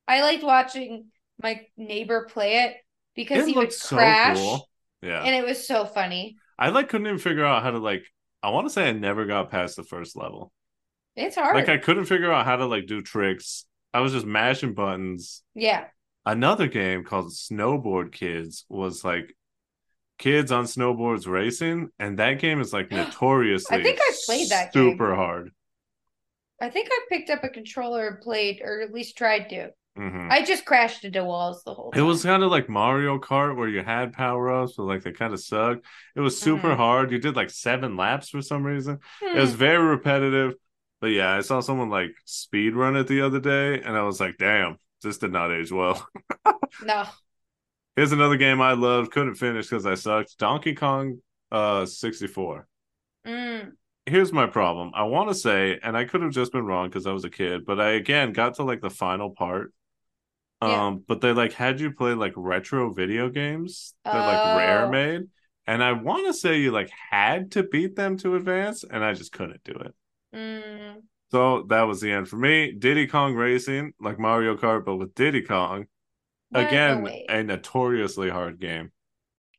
I 0.08 0.22
liked 0.22 0.43
watching 0.43 1.08
my 1.43 1.68
neighbor 1.76 2.26
play 2.32 2.64
it 2.66 2.78
because 3.16 3.43
It 3.43 3.48
he 3.50 3.54
would 3.56 3.62
looked 3.64 3.74
so 3.74 3.98
crash, 3.98 4.38
cool. 4.38 4.70
Yeah, 5.06 5.22
and 5.22 5.36
it 5.36 5.45
was 5.45 5.68
so 5.68 5.86
funny. 5.86 6.38
I 6.58 6.70
like 6.70 6.89
couldn't 6.89 7.08
even 7.08 7.20
figure 7.20 7.45
out 7.45 7.64
how 7.64 7.72
to 7.72 7.78
like. 7.78 8.06
I 8.41 8.49
want 8.49 8.68
to 8.68 8.74
say 8.74 8.89
I 8.89 8.91
never 8.91 9.26
got 9.26 9.51
past 9.51 9.76
the 9.76 9.84
first 9.84 10.16
level. 10.16 10.51
It's 11.16 11.36
hard. 11.36 11.56
Like 11.56 11.70
I 11.70 11.78
couldn't 11.78 12.06
figure 12.06 12.32
out 12.32 12.45
how 12.45 12.56
to 12.58 12.66
like 12.66 12.88
do 12.88 13.01
tricks. 13.01 13.66
I 13.93 14.01
was 14.01 14.12
just 14.14 14.26
mashing 14.26 14.74
buttons. 14.74 15.43
yeah. 15.53 15.86
Another 16.28 16.68
game 16.68 17.03
called 17.03 17.32
Snowboard 17.32 18.12
Kids 18.12 18.66
was 18.68 19.06
like 19.06 19.36
kids 20.18 20.51
on 20.51 20.66
snowboards 20.66 21.28
racing, 21.28 21.89
and 21.99 22.18
that 22.20 22.39
game 22.39 22.60
is 22.60 22.74
like 22.74 22.89
notoriously. 22.91 23.78
I 23.78 23.84
think 23.84 23.99
I 24.01 24.12
played 24.26 24.49
that 24.49 24.74
game. 24.74 24.91
super 24.91 25.16
hard. 25.16 25.51
I 26.60 26.70
think 26.70 26.89
I 26.91 26.99
picked 27.10 27.30
up 27.30 27.43
a 27.43 27.49
controller 27.49 28.08
and 28.08 28.22
played, 28.22 28.62
or 28.64 28.82
at 28.82 28.91
least 28.93 29.18
tried 29.18 29.49
to. 29.49 29.70
Mhm. 29.98 30.30
I 30.30 30.43
just 30.43 30.66
crashed 30.66 31.06
into 31.06 31.24
walls 31.24 31.64
the 31.64 31.74
whole 31.74 31.91
time. 31.91 32.02
It 32.02 32.04
was 32.04 32.24
kind 32.24 32.43
of 32.43 32.52
like 32.52 32.68
Mario 32.68 33.18
Kart 33.18 33.56
where 33.56 33.70
you 33.70 33.82
had 33.82 34.12
power 34.14 34.52
ups, 34.52 34.74
but 34.76 34.84
like 34.84 35.04
they 35.04 35.12
kind 35.14 35.34
of 35.34 35.39
sucked. 35.39 35.86
It 36.16 36.20
was 36.20 36.39
super 36.39 36.70
Mhm. 36.70 36.78
hard. 36.78 37.12
You 37.12 37.20
did 37.20 37.36
like 37.36 37.50
seven 37.50 37.96
laps 37.96 38.30
for 38.30 38.41
some 38.41 38.64
reason. 38.64 39.00
Hmm. 39.22 39.38
It 39.38 39.39
was 39.41 39.54
very 39.54 39.84
repetitive. 39.84 40.56
But 41.02 41.08
yeah, 41.12 41.32
I 41.32 41.41
saw 41.41 41.60
someone 41.62 41.89
like 41.89 42.12
speed 42.26 42.76
run 42.76 42.96
it 42.96 43.08
the 43.08 43.22
other 43.22 43.39
day, 43.39 43.82
and 43.82 43.96
I 43.96 44.04
was 44.04 44.20
like, 44.20 44.38
damn, 44.38 44.78
this 45.02 45.18
did 45.18 45.32
not 45.32 45.52
age 45.52 45.72
well. 45.72 46.06
no. 46.84 47.06
Here's 47.96 48.12
another 48.12 48.38
game 48.38 48.62
I 48.62 48.74
loved, 48.74 49.12
couldn't 49.12 49.36
finish 49.36 49.68
because 49.70 49.86
I 49.86 49.96
sucked. 49.96 50.38
Donkey 50.38 50.74
Kong 50.76 51.22
uh 51.52 51.86
64. 51.86 52.68
Mm. 53.26 53.74
Here's 54.08 54.34
my 54.34 54.46
problem. 54.48 54.91
I 54.93 55.04
want 55.04 55.30
to 55.30 55.36
say, 55.36 55.80
and 55.82 55.96
I 55.98 56.06
could 56.06 56.22
have 56.22 56.32
just 56.32 56.52
been 56.52 56.66
wrong 56.66 56.89
because 56.89 57.08
I 57.08 57.12
was 57.12 57.24
a 57.24 57.30
kid, 57.30 57.66
but 57.66 57.80
I 57.80 57.91
again 57.91 58.34
got 58.34 58.56
to 58.56 58.64
like 58.64 58.82
the 58.82 58.89
final 58.89 59.30
part. 59.32 59.72
Yeah. 60.62 60.88
Um, 60.88 61.03
but 61.08 61.22
they 61.22 61.32
like 61.34 61.53
had 61.53 61.80
you 61.80 61.91
play 61.91 62.14
like 62.14 62.34
retro 62.36 62.91
video 62.91 63.30
games 63.30 63.93
that 64.03 64.14
like 64.16 64.58
Rare 64.58 64.86
Oh. 64.86 64.89
made. 64.89 65.22
And 65.68 65.84
I 65.84 65.93
want 65.93 66.28
to 66.28 66.34
say 66.34 66.60
you 66.60 66.72
like 66.72 66.91
had 67.12 67.51
to 67.53 67.64
beat 67.64 67.95
them 67.95 68.18
to 68.18 68.36
advance, 68.36 68.84
and 68.84 69.03
I 69.03 69.14
just 69.14 69.32
couldn't 69.32 69.64
do 69.64 69.74
it. 69.74 69.95
Mm. 70.36 71.01
So 71.32 71.64
that 71.70 71.84
was 71.84 72.01
the 72.01 72.12
end 72.12 72.28
for 72.30 72.38
me. 72.38 72.72
Diddy 72.72 73.08
Kong 73.08 73.34
Racing, 73.34 73.93
like 73.99 74.20
Mario 74.20 74.56
Kart, 74.56 74.86
but 74.86 74.95
with 74.97 75.16
Diddy 75.16 75.41
Kong. 75.41 75.88
Again, 76.53 77.06
Oh, 77.08 77.34
a 77.34 77.43
notoriously 77.43 78.30
hard 78.30 78.60
game. 78.60 78.91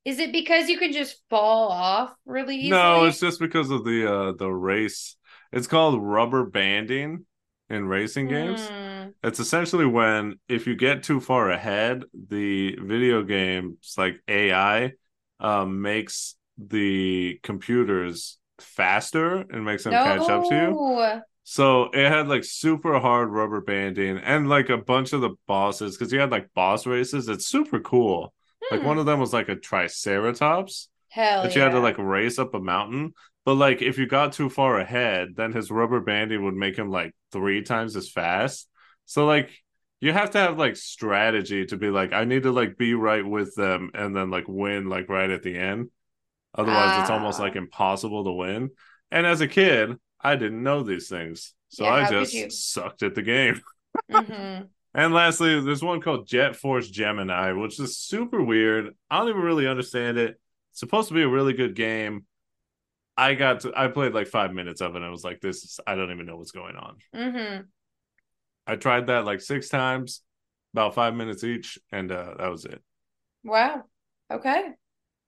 Is 0.05 0.21
it 0.21 0.31
because 0.33 0.69
you 0.69 0.79
can 0.79 0.93
just 0.93 1.21
fall 1.29 1.69
off 1.73 2.15
really 2.25 2.57
easily? 2.57 2.71
No, 2.71 3.05
it's 3.07 3.19
just 3.21 3.41
because 3.41 3.71
of 3.71 3.85
the 3.85 4.11
uh 4.11 4.33
the 4.33 4.49
race. 4.49 5.17
It's 5.53 5.67
called 5.67 6.01
rubber 6.01 6.45
banding 6.47 7.27
in 7.69 7.87
racing 7.87 8.29
games. 8.29 8.61
Mm. 8.63 8.86
It's 9.27 9.41
essentially 9.41 9.87
when 9.87 10.39
if 10.49 10.69
you 10.69 10.77
get 10.77 11.05
too 11.05 11.21
far 11.21 11.51
ahead, 11.51 12.05
the 12.15 12.77
video 12.81 13.25
game's 13.25 13.95
like 13.99 14.23
AI 14.29 14.93
um 15.41 15.83
makes 15.83 16.37
the 16.59 17.39
computers 17.43 18.39
faster 18.61 19.39
and 19.39 19.65
makes 19.67 19.85
them 19.85 19.99
catch 19.99 20.31
up 20.31 20.45
to 20.47 20.55
you. 20.57 20.83
So 21.45 21.85
it 21.93 22.09
had 22.09 22.29
like 22.29 22.45
super 22.45 22.99
hard 23.01 23.31
rubber 23.31 23.61
banding 23.61 24.19
and 24.19 24.49
like 24.49 24.71
a 24.71 24.79
bunch 24.79 25.13
of 25.13 25.21
the 25.21 25.37
bosses 25.47 25.97
because 25.97 26.13
you 26.13 26.21
had 26.21 26.31
like 26.33 26.55
boss 26.55 26.87
races. 26.87 27.29
It's 27.29 27.47
super 27.47 27.81
cool. 27.81 28.35
Like 28.71 28.83
Hmm. 28.83 28.87
one 28.87 28.99
of 28.99 29.07
them 29.07 29.21
was 29.21 29.33
like 29.33 29.49
a 29.49 29.57
triceratops 29.57 30.89
Hell 31.09 31.43
that 31.43 31.55
you 31.55 31.63
had 31.63 31.73
to 31.73 31.81
like 31.81 31.99
race 31.99 32.39
up 32.39 32.55
a 32.55 32.61
mountain. 32.61 33.15
But 33.45 33.55
like 33.55 33.83
if 33.83 33.99
you 33.99 34.07
got 34.07 34.33
too 34.33 34.51
far 34.51 34.79
ahead, 34.81 35.37
then 35.37 35.53
his 35.53 35.71
rubber 35.71 36.01
banding 36.01 36.45
would 36.45 36.55
make 36.55 36.77
him 36.77 36.91
like 36.91 37.15
three 37.33 37.63
times 37.63 37.97
as 37.97 38.11
fast. 38.11 38.69
So 39.07 39.27
like 39.27 39.51
you 40.01 40.13
have 40.13 40.31
to 40.33 40.39
have 40.39 40.59
like 40.59 40.77
strategy 40.77 41.67
to 41.67 41.77
be 41.77 41.91
like, 41.91 42.13
I 42.13 42.25
need 42.25 42.45
to 42.45 42.53
like 42.53 42.77
be 42.77 42.95
right 42.95 43.27
with 43.27 43.55
them 43.57 43.91
and 43.95 44.15
then 44.15 44.31
like 44.31 44.47
win 44.49 44.89
like 44.89 45.09
right 45.09 45.31
at 45.31 45.43
the 45.43 45.57
end. 45.59 45.91
Otherwise 46.55 46.97
it's 46.97 47.11
almost 47.11 47.39
Ah. 47.39 47.43
like 47.45 47.57
impossible 47.57 48.25
to 48.25 48.33
win. 48.33 48.71
And 49.11 49.27
as 49.27 49.41
a 49.41 49.49
kid, 49.49 49.97
I 50.21 50.37
didn't 50.37 50.63
know 50.63 50.83
these 50.83 51.09
things. 51.09 51.55
So 51.69 51.85
Yeah, 51.85 51.91
I 51.91 52.05
just 52.05 52.53
sucked 52.73 53.03
at 53.03 53.15
the 53.15 53.23
game. 53.23 53.61
hmm 54.11 54.69
And 54.95 55.13
lastly, 55.13 55.61
there's 55.61 55.83
one 55.83 56.01
called 56.01 56.27
Jet 56.27 56.57
Force 56.57 56.89
Gemini, 56.89 57.53
which 57.53 57.79
is 57.79 57.99
super 57.99 58.43
weird. 58.43 58.95
I 59.11 59.19
don't 59.19 59.29
even 59.29 59.43
really 59.43 59.67
understand 59.67 60.17
it. 60.19 60.41
It's 60.71 60.81
supposed 60.81 61.09
to 61.09 61.15
be 61.15 61.23
a 61.23 61.29
really 61.29 61.53
good 61.53 61.75
game. 61.75 62.25
I 63.17 63.35
got 63.35 63.61
to 63.61 63.73
I 63.77 63.89
played 63.89 64.15
like 64.15 64.29
five 64.29 64.53
minutes 64.55 64.81
of 64.81 64.93
it 64.95 64.97
and 64.97 65.05
I 65.05 65.11
was 65.11 65.25
like, 65.25 65.41
this 65.41 65.65
is 65.65 65.81
I 65.87 65.95
don't 65.97 66.13
even 66.13 66.27
know 66.27 66.37
what's 66.37 66.53
going 66.53 66.77
on. 66.77 66.97
hmm 67.13 67.69
I 68.67 68.77
tried 68.77 69.07
that 69.09 69.25
like 69.25 69.41
six 69.41 69.69
times, 69.69 70.23
about 70.75 70.95
five 70.95 71.15
minutes 71.15 71.45
each, 71.45 71.79
and 71.93 72.11
uh 72.11 72.35
that 72.39 72.51
was 72.51 72.65
it. 72.65 72.83
Wow. 73.45 73.85
Okay. 74.33 74.71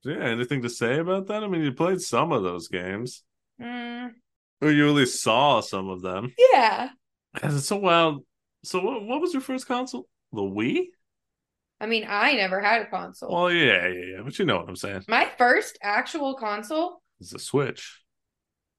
Yeah, 0.04 0.24
anything 0.24 0.62
to 0.62 0.68
say 0.68 0.98
about 0.98 1.26
that? 1.26 1.42
I 1.42 1.48
mean, 1.48 1.62
you 1.62 1.72
played 1.72 2.00
some 2.00 2.32
of 2.32 2.42
those 2.42 2.68
games. 2.68 3.24
Mm. 3.60 4.10
Or 4.60 4.70
you 4.70 4.88
at 4.88 4.94
least 4.94 5.22
saw 5.22 5.60
some 5.60 5.88
of 5.88 6.02
them. 6.02 6.32
Yeah. 6.52 6.90
So 7.58 7.76
wild. 7.76 8.24
So 8.64 8.80
what 8.80 9.04
what 9.04 9.20
was 9.20 9.32
your 9.32 9.42
first 9.42 9.66
console? 9.68 10.08
The 10.32 10.42
Wii? 10.42 10.86
I 11.80 11.86
mean, 11.86 12.06
I 12.08 12.32
never 12.32 12.60
had 12.60 12.82
a 12.82 12.86
console. 12.86 13.32
Well, 13.32 13.52
yeah, 13.52 13.86
yeah, 13.86 14.04
yeah. 14.16 14.22
But 14.24 14.36
you 14.38 14.44
know 14.46 14.56
what 14.56 14.68
I'm 14.68 14.74
saying. 14.76 15.04
My 15.08 15.30
first 15.38 15.78
actual 15.80 16.34
console 16.34 17.00
It's 17.20 17.32
a 17.32 17.38
Switch. 17.38 18.02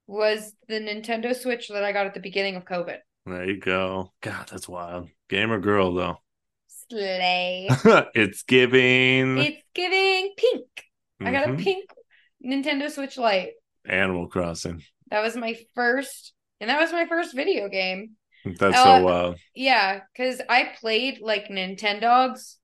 was 0.07 0.51
the 0.67 0.75
Nintendo 0.81 1.33
Switch 1.35 1.69
that 1.69 1.83
I 1.83 1.93
got 1.93 2.07
at 2.07 2.13
the 2.13 2.19
beginning 2.19 2.55
of 2.57 2.65
COVID. 2.65 2.97
There 3.29 3.45
you 3.49 3.59
go. 3.59 4.11
God, 4.21 4.47
that's 4.49 4.67
wild. 4.67 5.09
Gamer 5.29 5.59
girl 5.59 5.93
though. 5.93 6.17
Slay. 6.89 7.67
it's 8.15 8.43
giving 8.43 9.37
it's 9.37 9.63
giving 9.75 10.33
pink. 10.37 10.65
I 11.21 11.31
got 11.31 11.49
a 11.49 11.53
Mhm. 11.53 11.63
pink 11.63 11.89
Nintendo 12.43 12.89
Switch 12.89 13.17
Lite. 13.17 13.51
Animal 13.85 14.27
Crossing. 14.27 14.83
That 15.11 15.21
was 15.21 15.35
my 15.35 15.57
first, 15.75 16.33
and 16.59 16.69
that 16.69 16.79
was 16.79 16.91
my 16.91 17.05
first 17.07 17.35
video 17.35 17.67
game. 17.69 18.11
That's 18.45 18.77
Uh, 18.77 18.83
so 18.99 19.03
wild. 19.03 19.39
Yeah, 19.53 20.01
because 20.13 20.41
I 20.49 20.71
played 20.79 21.19
like 21.21 21.47
Nintendogs 21.49 22.55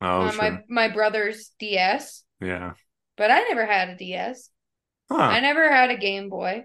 Oh, 0.00 0.22
on 0.22 0.32
sure. 0.32 0.42
my 0.42 0.58
my 0.68 0.88
brother's 0.88 1.50
DS, 1.58 2.24
yeah. 2.40 2.72
but 3.16 3.30
I 3.30 3.40
never 3.44 3.64
had 3.66 3.90
a 3.90 3.96
DS. 3.96 4.50
Huh. 5.10 5.16
I 5.18 5.40
never 5.40 5.70
had 5.70 5.90
a 5.90 5.96
Game 5.96 6.28
Boy. 6.28 6.64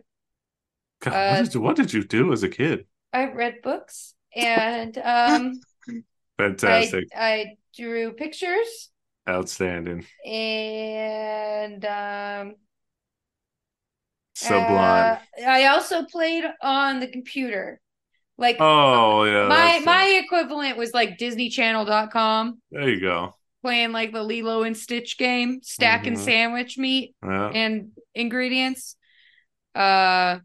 God, 1.01 1.13
uh, 1.13 1.35
what, 1.35 1.43
did 1.45 1.53
you, 1.53 1.61
what 1.61 1.75
did 1.75 1.93
you 1.93 2.03
do 2.03 2.31
as 2.33 2.43
a 2.43 2.49
kid? 2.49 2.85
I 3.15 3.31
read 3.31 3.61
books 3.63 4.13
and 4.35 4.97
um, 4.97 5.59
Fantastic. 6.37 7.05
I 7.15 7.55
drew 7.77 8.11
pictures 8.13 8.89
Outstanding. 9.27 10.05
and 10.25 11.83
um, 11.85 12.55
Sublime. 14.35 15.17
uh, 15.39 15.45
I 15.47 15.67
also 15.67 16.03
played 16.03 16.43
on 16.61 16.99
the 16.99 17.07
computer. 17.07 17.79
Like 18.37 18.57
oh, 18.59 19.23
yeah. 19.23 19.47
my 19.47 19.79
my 19.85 20.21
equivalent 20.23 20.77
was 20.77 20.93
like 20.93 21.17
DisneyChannel.com 21.17 22.61
There 22.69 22.89
you 22.89 22.99
go. 22.99 23.33
playing 23.63 23.93
like 23.93 24.11
the 24.11 24.23
Lilo 24.23 24.63
and 24.63 24.75
Stitch 24.75 25.17
game, 25.17 25.61
stacking 25.63 26.15
Mhm. 26.15 26.25
sandwich 26.25 26.77
meat 26.77 27.15
Yeah. 27.23 27.47
and 27.53 27.91
ingredients. 28.13 28.97
Uh 29.73 30.39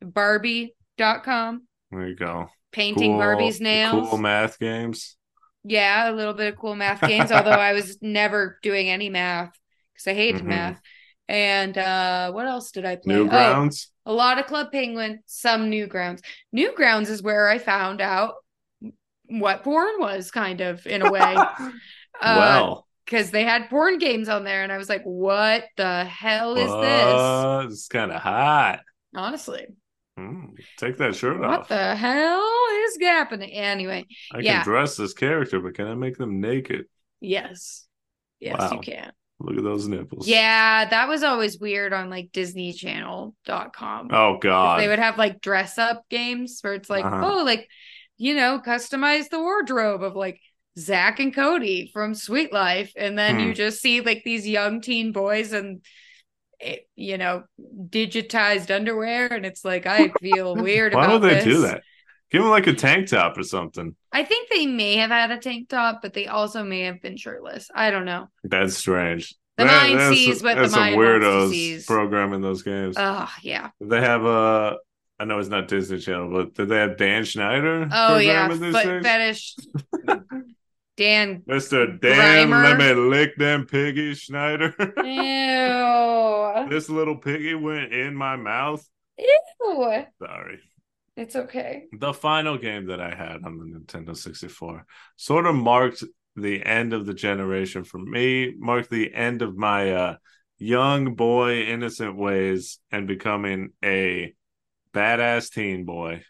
Barbie.com, 0.00 1.66
There 1.92 2.08
you 2.08 2.16
go. 2.16 2.48
painting 2.72 3.12
Cool- 3.12 3.18
Barbie's 3.18 3.60
nails. 3.60 4.08
Cool 4.08 4.18
math 4.18 4.58
games. 4.58 5.16
Yeah, 5.62 6.10
a 6.10 6.12
little 6.12 6.32
bit 6.34 6.52
of 6.52 6.58
cool 6.58 6.74
math 6.74 7.00
games, 7.06 7.30
although 7.30 7.50
I 7.50 7.72
was 7.74 7.98
never 8.02 8.58
doing 8.62 8.88
any 8.88 9.10
math 9.10 9.52
because 9.92 10.06
I 10.08 10.14
hated 10.14 10.42
Mhm. 10.42 10.46
math. 10.46 10.80
And 11.28 11.76
uh 11.78 12.32
what 12.32 12.46
else 12.46 12.72
did 12.72 12.84
I 12.84 12.96
play? 12.96 13.14
Oh, 13.16 13.26
Newgrounds. 13.26 13.86
a 14.06 14.12
lot 14.12 14.38
of 14.38 14.46
Club 14.46 14.72
Penguin, 14.72 15.20
some 15.26 15.70
Newgrounds. 15.70 16.20
Newgrounds 16.56 17.08
is 17.10 17.22
where 17.22 17.48
I 17.48 17.58
found 17.58 18.00
out 18.00 18.34
what 19.26 19.62
porn 19.62 19.94
was, 20.00 20.30
kind 20.30 20.60
of 20.60 20.86
in 20.86 21.02
a 21.02 21.10
way. 21.10 21.36
Uh, 22.20 22.36
well, 22.38 22.86
because 23.06 23.30
they 23.32 23.42
had 23.42 23.68
porn 23.70 23.98
games 23.98 24.28
on 24.28 24.44
there, 24.44 24.62
and 24.62 24.70
I 24.70 24.76
was 24.78 24.88
like, 24.88 25.02
"What 25.02 25.64
the 25.76 26.04
hell 26.04 26.54
is 26.56 26.70
this?" 26.70 27.20
uh, 27.20 27.66
it's 27.68 27.88
kind 27.88 28.12
of 28.12 28.20
hot. 28.20 28.80
Honestly, 29.16 29.66
Mm, 30.18 30.54
take 30.76 30.98
that 30.98 31.14
shirt 31.16 31.40
what 31.40 31.48
off. 31.48 31.58
What 31.60 31.68
the 31.68 31.96
hell 31.96 32.44
is 32.84 32.98
happening? 33.00 33.50
Anyway, 33.52 34.06
I 34.32 34.40
yeah. 34.40 34.56
can 34.62 34.64
dress 34.64 34.96
this 34.96 35.14
character, 35.14 35.58
but 35.60 35.74
can 35.74 35.86
I 35.86 35.94
make 35.94 36.18
them 36.18 36.40
naked? 36.40 36.86
yes, 37.20 37.86
yes, 38.40 38.58
Wow. 38.58 38.72
you 38.72 38.80
can. 38.80 39.12
Look 39.40 39.56
at 39.56 39.64
those 39.64 39.88
nipples. 39.88 40.28
Yeah, 40.28 40.84
that 40.88 41.08
was 41.08 41.22
always 41.24 41.58
weird 41.58 41.92
on 41.92 42.10
like 42.10 42.30
DisneyChannel.com. 42.32 44.08
Oh 44.12 44.38
God. 44.38 44.80
They 44.80 44.88
would 44.88 44.98
have 45.00 45.18
like 45.18 45.40
dress 45.40 45.78
up 45.78 46.04
games 46.08 46.58
where 46.62 46.74
it's 46.74 46.90
like, 46.90 47.04
Uh-huh. 47.04 47.38
oh, 47.40 47.44
like 47.44 47.68
you 48.18 48.34
know, 48.36 48.60
customize 48.64 49.28
the 49.30 49.40
wardrobe 49.40 50.02
of 50.02 50.14
like 50.14 50.40
Zach 50.78 51.18
and 51.18 51.34
Cody 51.34 51.90
from 51.92 52.14
Sweet 52.14 52.52
Life, 52.52 52.92
and 52.96 53.18
then 53.18 53.36
Hmm. 53.40 53.46
you 53.48 53.54
just 53.54 53.80
see 53.80 54.00
like 54.00 54.22
these 54.24 54.46
young 54.46 54.80
teen 54.80 55.10
boys 55.12 55.52
and 55.52 55.82
you 56.96 57.18
know 57.18 57.44
digitized 57.88 58.74
underwear, 58.74 59.26
and 59.28 59.44
it's 59.46 59.64
like 59.64 59.86
I 59.86 60.08
feel 60.20 60.54
weird 60.56 60.94
Why 60.94 61.12
would 61.12 61.22
they 61.22 61.34
this. 61.34 61.44
do 61.44 61.60
that? 61.62 61.82
Give 62.30 62.42
them 62.42 62.50
like 62.50 62.66
a 62.66 62.72
tank 62.72 63.08
top 63.08 63.36
or 63.36 63.42
something. 63.42 63.94
I 64.10 64.24
think 64.24 64.48
they 64.50 64.66
may 64.66 64.96
have 64.96 65.10
had 65.10 65.30
a 65.30 65.38
tank 65.38 65.68
top, 65.68 66.00
but 66.02 66.14
they 66.14 66.26
also 66.28 66.64
may 66.64 66.80
have 66.82 67.02
been 67.02 67.16
shirtless. 67.18 67.68
I 67.74 67.90
don't 67.90 68.06
know. 68.06 68.28
That's 68.44 68.74
strange. 68.76 69.34
The 69.58 69.64
That- 69.64 69.82
mind 69.82 69.98
that's- 70.00 70.16
sees 70.16 70.42
what 70.42 70.56
the 70.56 70.68
some 70.68 70.80
mind 70.80 70.96
wants 70.96 71.24
to 71.24 71.28
weirdos 71.28 71.50
seize. 71.50 71.86
programming 71.86 72.40
those 72.40 72.62
games. 72.62 72.96
Oh 72.98 73.30
yeah. 73.42 73.70
they 73.80 74.00
have 74.00 74.24
a 74.24 74.78
I 75.20 75.24
know 75.24 75.38
it's 75.38 75.50
not 75.50 75.68
Disney 75.68 76.00
Channel, 76.00 76.30
but 76.32 76.54
did 76.54 76.68
they 76.68 76.78
have 76.78 76.96
Dan 76.96 77.24
Schneider? 77.24 77.86
Oh 77.92 78.16
yeah. 78.16 78.48
things? 78.48 78.74
fetish. 79.06 79.56
Dan. 80.96 81.42
Mr. 81.48 82.00
Dan, 82.00 82.48
Grimer. 82.48 82.62
let 82.64 82.78
me 82.78 82.94
lick 82.94 83.36
them 83.36 83.66
piggy, 83.66 84.14
Schneider. 84.14 84.74
Ew. 84.78 86.66
this 86.70 86.88
little 86.88 87.16
piggy 87.16 87.54
went 87.54 87.92
in 87.92 88.14
my 88.14 88.36
mouth. 88.36 88.86
Ew. 89.18 90.04
Sorry. 90.18 90.60
It's 91.16 91.36
okay. 91.36 91.84
The 91.92 92.14
final 92.14 92.56
game 92.56 92.86
that 92.86 93.00
I 93.00 93.14
had 93.14 93.44
on 93.44 93.58
the 93.58 93.64
Nintendo 93.64 94.16
64 94.16 94.86
sort 95.16 95.46
of 95.46 95.54
marked 95.54 96.04
the 96.36 96.64
end 96.64 96.92
of 96.92 97.04
the 97.04 97.14
generation 97.14 97.84
for 97.84 97.98
me, 97.98 98.54
marked 98.58 98.90
the 98.90 99.12
end 99.12 99.42
of 99.42 99.56
my 99.56 99.92
uh, 99.92 100.16
young 100.58 101.14
boy 101.14 101.62
innocent 101.62 102.16
ways 102.16 102.78
and 102.90 103.06
becoming 103.06 103.70
a 103.84 104.34
badass 104.94 105.50
teen 105.50 105.84
boy. 105.84 106.22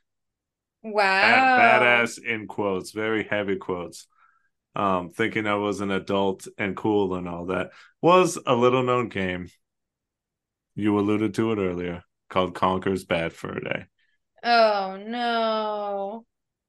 Wow. 0.82 1.04
Bad, 1.04 1.82
badass 1.82 2.18
in 2.22 2.48
quotes, 2.48 2.90
very 2.90 3.24
heavy 3.24 3.56
quotes. 3.56 4.08
Um, 4.74 5.10
thinking 5.10 5.46
I 5.46 5.56
was 5.56 5.80
an 5.82 5.90
adult 5.90 6.48
and 6.56 6.74
cool 6.76 7.14
and 7.14 7.28
all 7.28 7.46
that 7.46 7.70
was 8.00 8.38
a 8.46 8.54
little 8.54 8.82
known 8.82 9.08
game. 9.08 9.48
You 10.74 10.98
alluded 10.98 11.34
to 11.34 11.52
it 11.52 11.58
earlier 11.58 12.04
called 12.30 12.54
Conker's 12.54 13.04
Bad 13.04 13.32
Fur 13.32 13.60
Day. 13.60 13.84
Oh 14.42 14.98
no. 15.06 16.24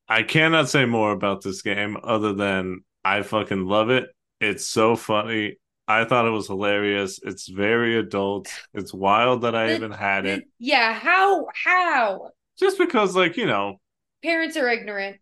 I 0.07 0.23
cannot 0.23 0.69
say 0.69 0.85
more 0.85 1.11
about 1.11 1.41
this 1.41 1.61
game 1.61 1.97
other 2.03 2.33
than 2.33 2.81
I 3.05 3.21
fucking 3.21 3.65
love 3.65 3.89
it. 3.89 4.09
It's 4.41 4.67
so 4.67 4.95
funny. 4.97 5.55
I 5.87 6.05
thought 6.05 6.27
it 6.27 6.31
was 6.31 6.47
hilarious. 6.47 7.19
It's 7.23 7.47
very 7.47 7.97
adult. 7.97 8.49
It's 8.73 8.93
wild 8.93 9.41
that 9.41 9.55
I 9.55 9.67
The- 9.67 9.75
even 9.75 9.91
had 9.91 10.25
it. 10.25 10.43
Yeah, 10.59 10.93
how 10.93 11.47
how? 11.55 12.31
Just 12.59 12.77
because, 12.77 13.15
like, 13.15 13.37
you 13.37 13.45
know, 13.47 13.79
Parents 14.23 14.55
are 14.57 14.69
ignorant. 14.69 15.17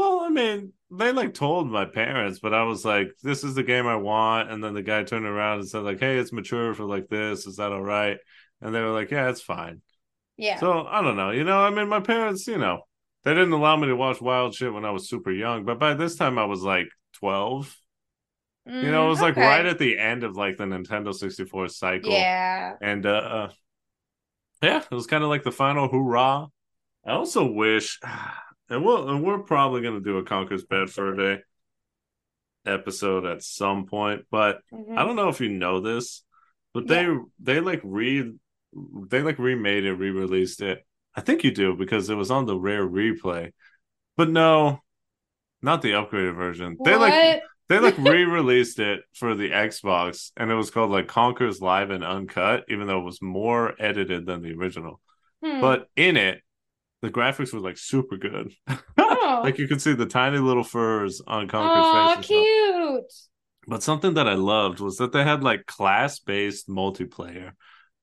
Well, 0.00 0.20
I 0.20 0.30
mean, 0.30 0.72
they 0.90 1.12
like 1.12 1.34
told 1.34 1.70
my 1.70 1.84
parents, 1.84 2.38
but 2.38 2.54
I 2.54 2.62
was 2.62 2.86
like, 2.86 3.12
this 3.22 3.44
is 3.44 3.54
the 3.54 3.62
game 3.62 3.86
I 3.86 3.96
want. 3.96 4.50
And 4.50 4.64
then 4.64 4.72
the 4.72 4.82
guy 4.82 5.04
turned 5.04 5.26
around 5.26 5.60
and 5.60 5.68
said, 5.68 5.82
like, 5.82 6.00
hey, 6.00 6.16
it's 6.16 6.32
mature 6.32 6.72
for 6.72 6.84
like 6.84 7.08
this. 7.08 7.46
Is 7.46 7.56
that 7.56 7.70
all 7.70 7.82
right? 7.82 8.16
And 8.62 8.74
they 8.74 8.80
were 8.80 8.92
like, 8.92 9.10
yeah, 9.10 9.28
it's 9.28 9.42
fine. 9.42 9.82
Yeah. 10.38 10.58
So 10.58 10.86
I 10.86 11.02
don't 11.02 11.16
know. 11.16 11.32
You 11.32 11.44
know, 11.44 11.60
I 11.60 11.68
mean, 11.68 11.88
my 11.88 12.00
parents, 12.00 12.46
you 12.46 12.56
know, 12.56 12.80
they 13.24 13.34
didn't 13.34 13.52
allow 13.52 13.76
me 13.76 13.88
to 13.88 13.94
watch 13.96 14.22
wild 14.22 14.54
shit 14.54 14.72
when 14.72 14.86
I 14.86 14.90
was 14.90 15.06
super 15.08 15.30
young, 15.30 15.66
but 15.66 15.78
by 15.78 15.92
this 15.92 16.16
time 16.16 16.38
I 16.38 16.44
was 16.44 16.62
like 16.62 16.88
12. 17.16 17.76
You 18.66 18.90
know, 18.90 19.06
it 19.06 19.10
was 19.10 19.20
like 19.20 19.34
Mm, 19.34 19.42
right 19.42 19.66
at 19.66 19.78
the 19.78 19.98
end 19.98 20.22
of 20.24 20.36
like 20.36 20.56
the 20.56 20.64
Nintendo 20.64 21.12
64 21.12 21.68
cycle. 21.68 22.12
Yeah. 22.12 22.76
And 22.80 23.04
uh, 23.04 23.10
uh 23.10 23.50
yeah, 24.62 24.82
it 24.90 24.94
was 24.94 25.06
kind 25.06 25.24
of 25.24 25.28
like 25.30 25.42
the 25.42 25.52
final 25.52 25.88
hoorah. 25.88 26.46
I 27.04 27.12
also 27.12 27.44
wish 27.50 27.98
and 28.70 28.84
we'll 28.84 29.08
and 29.08 29.22
we're 29.22 29.40
probably 29.40 29.82
gonna 29.82 30.00
do 30.00 30.18
a 30.18 30.24
Conker's 30.24 30.64
Bad 30.64 30.90
Fur 30.90 31.14
Day 31.14 31.42
episode 32.66 33.24
at 33.26 33.42
some 33.42 33.86
point, 33.86 34.26
but 34.30 34.60
Mhm. 34.72 34.96
I 34.96 35.04
don't 35.04 35.16
know 35.16 35.28
if 35.28 35.40
you 35.40 35.48
know 35.48 35.80
this, 35.80 36.22
but 36.74 36.86
they 36.86 37.08
they 37.38 37.60
like 37.60 37.80
re 37.84 38.32
they 39.08 39.22
like 39.22 39.38
remade 39.38 39.84
it, 39.84 39.94
re-released 39.94 40.62
it. 40.62 40.86
I 41.14 41.22
think 41.22 41.42
you 41.42 41.50
do 41.50 41.74
because 41.74 42.08
it 42.08 42.14
was 42.14 42.30
on 42.30 42.46
the 42.46 42.56
rare 42.58 42.86
replay. 42.86 43.52
But 44.16 44.30
no, 44.30 44.80
not 45.62 45.82
the 45.82 45.92
upgraded 45.92 46.36
version. 46.36 46.76
They 46.84 46.96
like 46.96 47.42
they 47.68 47.78
like 47.78 47.98
re-released 47.98 48.78
it 48.78 49.00
for 49.14 49.34
the 49.34 49.50
Xbox 49.50 50.30
and 50.36 50.50
it 50.50 50.54
was 50.54 50.70
called 50.70 50.90
like 50.90 51.08
Conker's 51.08 51.60
Live 51.60 51.90
and 51.90 52.04
Uncut, 52.04 52.64
even 52.68 52.86
though 52.86 53.00
it 53.00 53.04
was 53.04 53.22
more 53.22 53.74
edited 53.80 54.26
than 54.26 54.42
the 54.42 54.52
original. 54.54 55.00
Hmm. 55.42 55.60
But 55.60 55.88
in 55.96 56.16
it, 56.16 56.42
the 57.02 57.10
graphics 57.10 57.52
were 57.52 57.60
like 57.60 57.78
super 57.78 58.16
good. 58.16 58.52
Oh. 58.98 59.40
like 59.44 59.58
you 59.58 59.66
could 59.66 59.80
see 59.80 59.94
the 59.94 60.06
tiny 60.06 60.38
little 60.38 60.64
furs 60.64 61.20
on 61.26 61.48
Conker's 61.48 62.18
face. 62.18 62.26
stuff. 62.26 62.26
cute. 62.26 63.12
But 63.66 63.82
something 63.82 64.14
that 64.14 64.28
I 64.28 64.34
loved 64.34 64.80
was 64.80 64.96
that 64.96 65.12
they 65.12 65.22
had 65.22 65.42
like 65.42 65.66
class 65.66 66.18
based 66.18 66.68
multiplayer. 66.68 67.52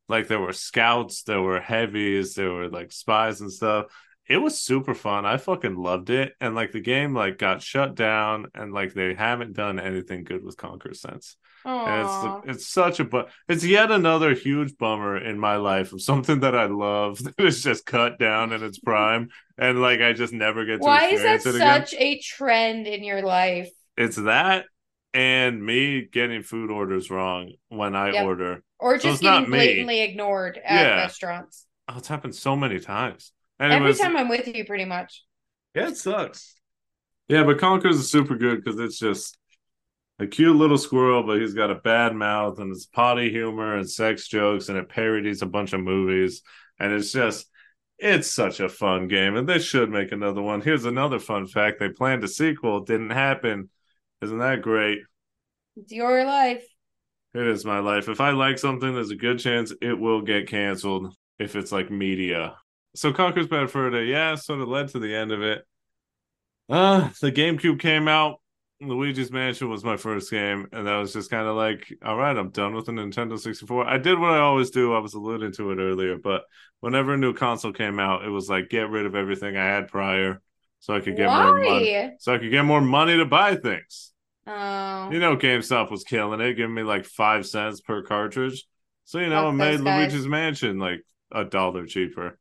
Like 0.09 0.27
there 0.27 0.39
were 0.39 0.53
scouts, 0.53 1.23
there 1.23 1.41
were 1.41 1.59
heavies, 1.59 2.33
there 2.33 2.51
were 2.51 2.69
like 2.69 2.91
spies 2.91 3.41
and 3.41 3.51
stuff. 3.51 3.87
It 4.29 4.37
was 4.37 4.59
super 4.59 4.93
fun. 4.93 5.25
I 5.25 5.37
fucking 5.37 5.75
loved 5.75 6.09
it. 6.09 6.33
And 6.41 6.53
like 6.55 6.71
the 6.71 6.81
game 6.81 7.13
like 7.13 7.37
got 7.37 7.61
shut 7.61 7.95
down 7.95 8.47
and 8.53 8.73
like 8.73 8.93
they 8.93 9.13
haven't 9.13 9.53
done 9.53 9.79
anything 9.79 10.23
good 10.23 10.43
with 10.43 10.57
Conker 10.57 10.95
since. 10.95 11.37
And 11.85 12.01
it's 12.01 12.23
it's 12.43 12.67
such 12.67 12.99
a 12.99 13.05
but 13.05 13.29
it's 13.47 13.63
yet 13.63 13.91
another 13.91 14.33
huge 14.33 14.77
bummer 14.77 15.17
in 15.17 15.39
my 15.39 15.55
life 15.55 15.93
of 15.93 16.01
something 16.01 16.41
that 16.41 16.55
I 16.55 16.65
love 16.65 17.23
that 17.23 17.39
is 17.39 17.63
just 17.63 17.85
cut 17.85 18.19
down 18.19 18.51
in 18.51 18.61
its 18.63 18.79
prime 18.79 19.29
and 19.57 19.81
like 19.81 20.01
I 20.01 20.11
just 20.11 20.33
never 20.33 20.65
get 20.65 20.81
to 20.81 20.85
Why 20.85 21.05
is 21.07 21.21
that 21.21 21.35
experience 21.35 21.45
it 21.45 21.55
again. 21.55 21.81
such 21.81 21.93
a 21.97 22.19
trend 22.19 22.87
in 22.87 23.05
your 23.05 23.21
life? 23.21 23.69
It's 23.95 24.17
that 24.17 24.65
and 25.13 25.65
me 25.65 26.05
getting 26.11 26.43
food 26.43 26.69
orders 26.69 27.09
wrong 27.09 27.53
when 27.69 27.95
I 27.95 28.11
Yep. 28.11 28.25
order. 28.25 28.63
Or 28.79 28.97
just 28.97 29.23
not 29.23 29.43
getting 29.43 29.51
me. 29.51 29.57
blatantly 29.57 30.01
ignored 30.01 30.57
at 30.57 30.83
Yeah. 30.83 31.01
restaurants? 31.03 31.65
Oh, 31.87 31.97
it's 31.97 32.09
happened 32.09 32.35
so 32.35 32.55
many 32.55 32.79
times. 32.79 33.31
Every 33.69 33.93
Anyways, 33.93 33.97
time 33.97 34.15
I'm 34.17 34.29
with 34.29 34.47
you, 34.47 34.65
pretty 34.65 34.85
much. 34.85 35.23
yeah, 35.75 35.89
it 35.89 35.97
sucks. 35.97 36.55
Yeah, 37.27 37.43
but 37.43 37.59
Conker's 37.59 37.97
is 37.97 38.11
super 38.11 38.35
good 38.35 38.63
because 38.63 38.79
it's 38.79 38.99
just 38.99 39.37
a 40.19 40.27
cute 40.27 40.55
little 40.55 40.77
squirrel, 40.77 41.23
but 41.23 41.41
he's 41.41 41.53
got 41.53 41.71
a 41.71 41.75
bad 41.75 42.15
mouth 42.15 42.59
and 42.59 42.71
it's 42.73 42.85
potty 42.85 43.29
humor 43.31 43.77
and 43.77 43.89
sex 43.89 44.27
jokes 44.27 44.69
and 44.69 44.77
it 44.77 44.89
parodies 44.89 45.41
a 45.41 45.47
bunch 45.47 45.73
of 45.73 45.81
movies. 45.81 46.43
And 46.79 46.93
it's 46.93 47.11
just, 47.11 47.47
it's 47.99 48.31
such 48.31 48.59
a 48.61 48.69
fun 48.69 49.07
game. 49.07 49.35
And 49.37 49.49
they 49.49 49.59
should 49.59 49.89
make 49.91 50.11
another 50.11 50.41
one. 50.41 50.61
Here's 50.61 50.85
another 50.85 51.19
fun 51.19 51.47
fact 51.47 51.79
they 51.79 51.89
planned 51.89 52.23
a 52.23 52.27
sequel, 52.27 52.79
it 52.79 52.87
didn't 52.87 53.11
happen. 53.11 53.69
Isn't 54.21 54.39
that 54.39 54.61
great? 54.63 54.99
It's 55.77 55.91
your 55.93 56.25
life. 56.25 56.67
It 57.33 57.47
is 57.47 57.63
my 57.63 57.79
life. 57.79 58.09
If 58.09 58.19
I 58.19 58.31
like 58.31 58.57
something, 58.59 58.93
there's 58.93 59.11
a 59.11 59.15
good 59.15 59.39
chance 59.39 59.71
it 59.81 59.93
will 59.93 60.21
get 60.21 60.47
canceled 60.49 61.15
if 61.39 61.55
it's 61.55 61.71
like 61.71 61.89
media. 61.89 62.57
So 62.97 63.13
Conker's 63.13 63.47
Bad 63.47 63.69
Fur 63.69 63.91
Day, 63.91 64.05
yeah, 64.05 64.33
sort 64.33 64.59
of 64.59 64.67
led 64.67 64.87
to 64.89 64.99
the 64.99 65.13
end 65.13 65.31
of 65.31 65.43
it. 65.43 65.63
Uh, 66.67 67.09
the 67.21 67.31
GameCube 67.31 67.79
came 67.79 68.07
out. 68.07 68.41
Luigi's 68.81 69.31
Mansion 69.31 69.69
was 69.69 69.83
my 69.83 69.97
first 69.97 70.31
game, 70.31 70.67
and 70.71 70.87
that 70.87 70.97
was 70.97 71.13
just 71.13 71.29
kind 71.29 71.47
of 71.47 71.55
like, 71.55 71.93
all 72.03 72.17
right, 72.17 72.35
I'm 72.35 72.49
done 72.49 72.73
with 72.73 72.87
the 72.87 72.91
Nintendo 72.91 73.37
64. 73.39 73.87
I 73.87 73.99
did 73.99 74.17
what 74.17 74.31
I 74.31 74.39
always 74.39 74.71
do. 74.71 74.95
I 74.95 74.99
was 74.99 75.13
alluding 75.13 75.51
to 75.53 75.71
it 75.71 75.77
earlier, 75.77 76.17
but 76.17 76.45
whenever 76.79 77.13
a 77.13 77.17
new 77.17 77.35
console 77.35 77.71
came 77.71 77.99
out, 77.99 78.25
it 78.25 78.29
was 78.29 78.49
like 78.49 78.69
get 78.69 78.89
rid 78.89 79.05
of 79.05 79.15
everything 79.15 79.55
I 79.57 79.65
had 79.65 79.89
prior, 79.89 80.41
so 80.79 80.95
I 80.95 80.99
could 80.99 81.15
get 81.15 81.29
more 81.29 81.53
money. 81.53 81.93
Why? 81.93 82.11
So 82.19 82.33
I 82.33 82.39
could 82.39 82.51
get 82.51 82.65
more 82.65 82.81
money 82.81 83.15
to 83.17 83.25
buy 83.25 83.57
things. 83.57 84.11
Oh. 84.47 85.11
You 85.11 85.19
know, 85.19 85.37
GameStop 85.37 85.91
was 85.91 86.03
killing 86.03 86.41
it, 86.41 86.55
giving 86.55 86.73
me 86.73 86.81
like 86.81 87.05
five 87.05 87.45
cents 87.45 87.79
per 87.79 88.01
cartridge. 88.01 88.65
So 89.05 89.19
you 89.19 89.29
know, 89.29 89.51
Fuck 89.51 89.53
it 89.53 89.81
made. 89.81 89.81
Luigi's 89.81 90.27
Mansion 90.27 90.79
like 90.79 91.03
a 91.31 91.45
dollar 91.45 91.85
cheaper. 91.85 92.39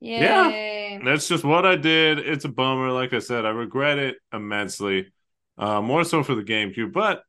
Yay. 0.00 1.00
That's 1.04 1.28
just 1.28 1.44
what 1.44 1.64
I 1.66 1.76
did. 1.76 2.18
It's 2.18 2.44
a 2.44 2.48
bummer. 2.48 2.90
Like 2.92 3.12
I 3.12 3.18
said, 3.18 3.44
I 3.44 3.50
regret 3.50 3.98
it 3.98 4.16
immensely. 4.32 5.12
Uh, 5.58 5.80
more 5.80 6.04
so 6.04 6.22
for 6.22 6.34
the 6.34 6.42
GameCube. 6.42 6.92
But 6.92 7.22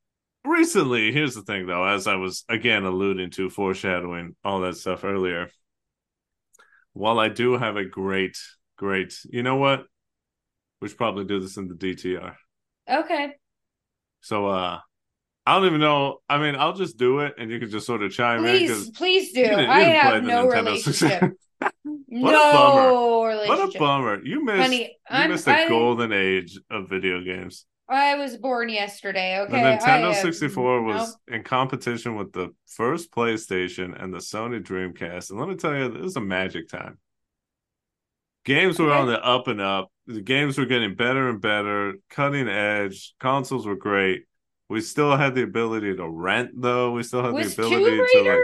recently, 0.43 1.11
here's 1.11 1.35
the 1.35 1.41
thing 1.43 1.65
though, 1.67 1.85
as 1.85 2.07
I 2.07 2.15
was 2.15 2.43
again 2.49 2.83
alluding 2.83 3.31
to, 3.31 3.49
foreshadowing 3.49 4.35
all 4.43 4.61
that 4.61 4.75
stuff 4.77 5.03
earlier. 5.03 5.49
While 6.93 7.19
I 7.19 7.29
do 7.29 7.57
have 7.57 7.77
a 7.77 7.85
great, 7.85 8.37
great, 8.77 9.13
you 9.29 9.43
know 9.43 9.55
what? 9.57 9.85
We 10.81 10.87
should 10.89 10.97
probably 10.97 11.25
do 11.25 11.39
this 11.39 11.57
in 11.57 11.67
the 11.67 11.75
DTR. 11.75 12.35
Okay. 12.89 13.33
So 14.21 14.47
uh 14.47 14.79
I 15.45 15.55
don't 15.55 15.65
even 15.67 15.79
know. 15.79 16.17
I 16.27 16.39
mean, 16.39 16.55
I'll 16.57 16.73
just 16.73 16.97
do 16.97 17.19
it 17.19 17.35
and 17.37 17.49
you 17.49 17.59
can 17.59 17.69
just 17.69 17.85
sort 17.85 18.03
of 18.03 18.11
chime 18.11 18.45
in 18.45 18.57
Please, 18.67 18.89
please 18.91 19.31
do. 19.33 19.39
you 19.39 19.45
didn't- 19.47 19.65
you 19.65 19.71
I 19.71 19.79
have 19.83 20.23
no 20.23 20.47
relationship. 20.47 21.33
64. 22.21 22.31
What 22.31 22.35
a 22.35 22.53
bummer. 22.53 23.47
what 23.47 23.75
a 23.75 23.79
bummer. 23.79 24.25
You 24.25 24.43
missed 24.45 24.61
Honey, 24.61 24.81
you 24.83 24.87
I'm, 25.09 25.31
missed 25.31 25.47
I, 25.47 25.67
golden 25.69 26.11
age 26.11 26.59
of 26.69 26.89
video 26.89 27.21
games. 27.21 27.65
I 27.89 28.15
was 28.15 28.35
born 28.35 28.69
yesterday. 28.69 29.39
Okay. 29.39 29.51
the 29.51 29.57
Nintendo 29.57 30.09
I 30.09 30.13
have- 30.13 30.15
64 30.17 30.83
was 30.83 31.09
nope. 31.09 31.35
in 31.37 31.43
competition 31.43 32.15
with 32.15 32.33
the 32.33 32.53
first 32.65 33.11
PlayStation 33.11 34.01
and 34.01 34.13
the 34.13 34.17
Sony 34.17 34.61
Dreamcast. 34.61 35.29
And 35.29 35.39
let 35.39 35.47
me 35.47 35.55
tell 35.55 35.73
you, 35.75 35.89
this 35.89 36.01
was 36.01 36.15
a 36.17 36.21
magic 36.21 36.67
time. 36.67 36.97
Games 38.43 38.79
were 38.79 38.89
Okay. 38.91 38.99
on 38.99 39.07
the 39.07 39.23
up 39.23 39.47
and 39.47 39.61
up. 39.61 39.91
The 40.05 40.21
games 40.21 40.57
were 40.57 40.65
getting 40.65 40.95
better 40.95 41.29
and 41.29 41.41
better, 41.41 41.95
cutting 42.09 42.47
edge. 42.47 43.13
Consoles 43.19 43.65
were 43.65 43.75
great. 43.75 44.23
We 44.69 44.81
still 44.81 45.15
had 45.15 45.35
the 45.35 45.43
ability 45.43 45.95
to 45.95 46.07
rent, 46.07 46.51
though. 46.55 46.91
We 46.91 47.03
still 47.03 47.23
had 47.23 47.33
Was 47.33 47.55
the 47.55 47.65
ability 47.65 47.97
to 47.97 48.21
like 48.23 48.39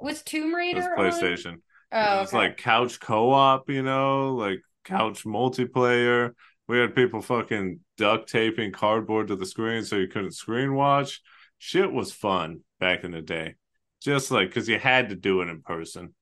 Was 0.00 0.22
Tomb 0.22 0.54
Raider 0.54 0.94
was 0.96 1.46
on? 1.46 1.62
Oh, 1.92 2.18
it 2.18 2.20
was 2.20 2.28
okay. 2.28 2.36
like 2.36 2.56
couch 2.56 3.00
co-op, 3.00 3.68
you 3.68 3.82
know, 3.82 4.34
like 4.34 4.60
couch 4.84 5.24
multiplayer. 5.24 6.32
We 6.68 6.78
had 6.78 6.94
people 6.94 7.20
fucking 7.20 7.80
duct 7.96 8.28
taping 8.28 8.72
cardboard 8.72 9.28
to 9.28 9.36
the 9.36 9.46
screen 9.46 9.84
so 9.84 9.96
you 9.96 10.06
couldn't 10.06 10.32
screen 10.32 10.74
watch. 10.74 11.20
Shit 11.58 11.92
was 11.92 12.12
fun 12.12 12.60
back 12.78 13.02
in 13.02 13.10
the 13.10 13.20
day. 13.20 13.56
Just 14.00 14.30
like 14.30 14.48
because 14.48 14.68
you 14.68 14.78
had 14.78 15.08
to 15.08 15.16
do 15.16 15.42
it 15.42 15.48
in 15.48 15.62
person. 15.62 16.14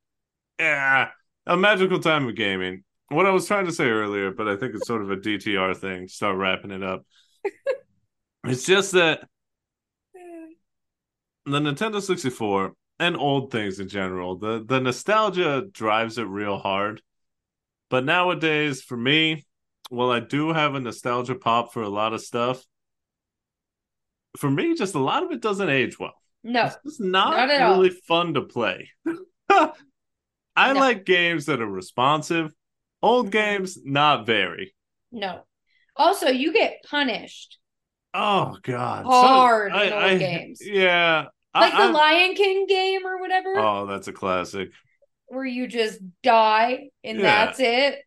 Yeah. 0.58 1.10
A 1.46 1.56
magical 1.56 2.00
time 2.00 2.26
of 2.28 2.34
gaming. 2.34 2.84
What 3.08 3.26
I 3.26 3.30
was 3.30 3.46
trying 3.46 3.66
to 3.66 3.72
say 3.72 3.88
earlier, 3.88 4.32
but 4.32 4.48
I 4.48 4.56
think 4.56 4.74
it's 4.74 4.86
sort 4.86 5.02
of 5.02 5.10
a 5.10 5.16
DTR 5.16 5.76
thing. 5.76 6.08
Start 6.08 6.36
wrapping 6.36 6.70
it 6.70 6.82
up. 6.82 7.04
it's 8.44 8.66
just 8.66 8.92
that 8.92 9.28
the 11.44 11.60
Nintendo 11.60 12.02
64 12.02 12.74
and 12.98 13.16
old 13.16 13.50
things 13.52 13.78
in 13.80 13.88
general, 13.88 14.36
the 14.36 14.64
the 14.66 14.80
nostalgia 14.80 15.64
drives 15.70 16.18
it 16.18 16.24
real 16.24 16.58
hard. 16.58 17.02
But 17.90 18.04
nowadays, 18.04 18.82
for 18.82 18.96
me, 18.96 19.46
well, 19.90 20.10
I 20.10 20.20
do 20.20 20.52
have 20.52 20.74
a 20.74 20.80
nostalgia 20.80 21.34
pop 21.34 21.72
for 21.72 21.82
a 21.82 21.88
lot 21.88 22.12
of 22.12 22.20
stuff. 22.20 22.62
For 24.36 24.50
me, 24.50 24.74
just 24.74 24.94
a 24.94 24.98
lot 25.00 25.22
of 25.22 25.30
it 25.32 25.40
doesn't 25.40 25.70
age 25.70 25.98
well. 25.98 26.14
No. 26.44 26.66
It's 26.66 26.76
just 26.84 27.00
not, 27.00 27.30
Not 27.36 27.50
at 27.50 27.62
all. 27.62 27.76
really 27.76 27.90
fun 27.90 28.34
to 28.34 28.42
play. 28.42 28.90
I 29.50 30.72
No. 30.72 30.80
like 30.80 31.04
games 31.04 31.46
that 31.46 31.60
are 31.62 31.66
responsive. 31.70 32.52
Old 33.02 33.28
Mhm. 33.28 33.32
games, 33.32 33.78
not 33.84 34.26
very. 34.26 34.74
No. 35.10 35.44
Also, 35.96 36.28
you 36.28 36.52
get 36.52 36.82
punished. 36.88 37.58
Oh 38.14 38.56
God, 38.62 39.04
So- 39.04 39.10
Hard 39.10 39.72
in 39.72 39.92
old 39.92 40.18
games. 40.18 40.60
Yeah, 40.64 41.26
Like 41.60 41.74
I, 41.74 41.86
the 41.86 41.92
Lion 41.92 42.34
King 42.34 42.66
game 42.66 43.06
or 43.06 43.18
whatever, 43.20 43.56
Oh, 43.58 43.86
that's 43.86 44.08
a 44.08 44.12
classic. 44.12 44.70
where 45.26 45.44
you 45.44 45.66
just 45.66 46.00
die 46.22 46.90
and 47.04 47.18
Yeah. 47.18 47.46
that's 47.46 47.60
it. 47.60 47.98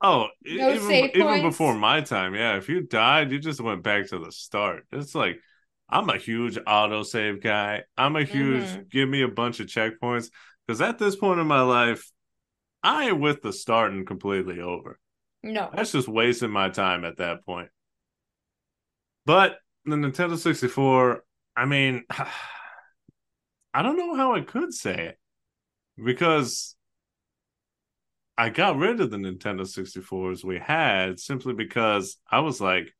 Oh, 0.00 0.28
No 0.44 0.70
even 0.70 0.80
save 0.88 1.10
even 1.14 1.26
points? 1.26 1.42
before 1.42 1.74
my 1.74 2.00
time, 2.02 2.34
yeah. 2.34 2.56
If 2.56 2.68
you 2.68 2.82
died, 2.82 3.32
you 3.32 3.38
just 3.40 3.60
went 3.60 3.82
back 3.82 4.06
to 4.08 4.18
the 4.18 4.30
start. 4.30 4.86
It's 4.92 5.14
like 5.14 5.40
I'm 5.88 6.10
a 6.10 6.18
huge 6.18 6.56
autosave 6.56 7.42
guy. 7.42 7.82
I'm 7.96 8.14
a 8.16 8.22
huge 8.24 8.64
Mhm. 8.64 8.90
give 8.90 9.08
me 9.08 9.22
a 9.22 9.28
bunch 9.28 9.58
of 9.60 9.66
checkpoints 9.68 10.30
because 10.66 10.80
at 10.82 10.98
this 10.98 11.16
point 11.16 11.40
in 11.40 11.46
my 11.46 11.62
life, 11.62 12.10
I 12.82 13.04
am 13.04 13.20
with 13.20 13.42
the 13.42 13.52
starting 13.52 14.04
completely 14.04 14.60
over. 14.60 15.00
No. 15.42 15.70
That's 15.74 15.92
just 15.92 16.06
wasting 16.08 16.50
my 16.50 16.68
time 16.68 17.04
at 17.04 17.16
that 17.16 17.44
point. 17.46 17.70
But 19.24 19.58
the 19.84 19.96
Nintendo 19.96 20.36
64, 20.38 21.24
I 21.56 21.64
mean, 21.64 22.04
I 23.74 23.82
don't 23.82 23.96
know 23.96 24.14
how 24.16 24.34
I 24.34 24.40
could 24.40 24.72
say 24.74 25.08
it 25.08 25.18
because 26.02 26.76
I 28.36 28.50
got 28.50 28.76
rid 28.76 29.00
of 29.00 29.10
the 29.10 29.16
Nintendo 29.16 29.66
64s 29.66 30.44
we 30.44 30.58
had 30.58 31.18
simply 31.18 31.54
because 31.54 32.18
I 32.30 32.40
was 32.40 32.60
like, 32.60 32.94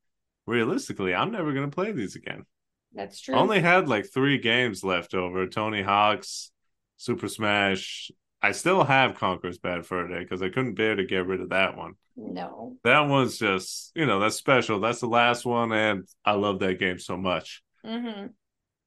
realistically, 0.47 1.15
I'm 1.15 1.31
never 1.31 1.53
going 1.53 1.71
to 1.71 1.75
play 1.75 1.93
these 1.93 2.17
again. 2.17 2.45
That's 2.93 3.21
true. 3.21 3.35
I 3.35 3.39
only 3.39 3.61
had 3.61 3.89
like 3.89 4.07
three 4.13 4.39
games 4.39 4.83
left 4.83 5.15
over 5.15 5.47
Tony 5.47 5.83
Hawk's, 5.83 6.51
Super 6.97 7.29
Smash. 7.29 8.11
I 8.43 8.53
still 8.53 8.85
have 8.85 9.17
Conker's 9.17 9.59
Bad 9.59 9.87
Fur 9.87 10.09
Day 10.09 10.21
because 10.21 10.43
I 10.43 10.49
couldn't 10.49 10.75
bear 10.75 10.97
to 10.97 11.05
get 11.05 11.27
rid 11.27 11.41
of 11.41 11.51
that 11.51 11.77
one. 11.77 11.95
no. 12.17 12.77
That 12.85 13.01
one's 13.01 13.39
just, 13.39 13.93
you 13.95 14.07
know, 14.07 14.21
that's 14.21 14.37
special. 14.37 14.81
That's 14.81 15.01
the 15.01 15.09
last 15.09 15.45
one, 15.45 15.73
and 15.73 16.07
I 16.25 16.33
love 16.33 16.61
that 16.61 16.79
game 16.79 16.99
so 16.99 17.17
much. 17.17 17.63
hmm 17.85 18.27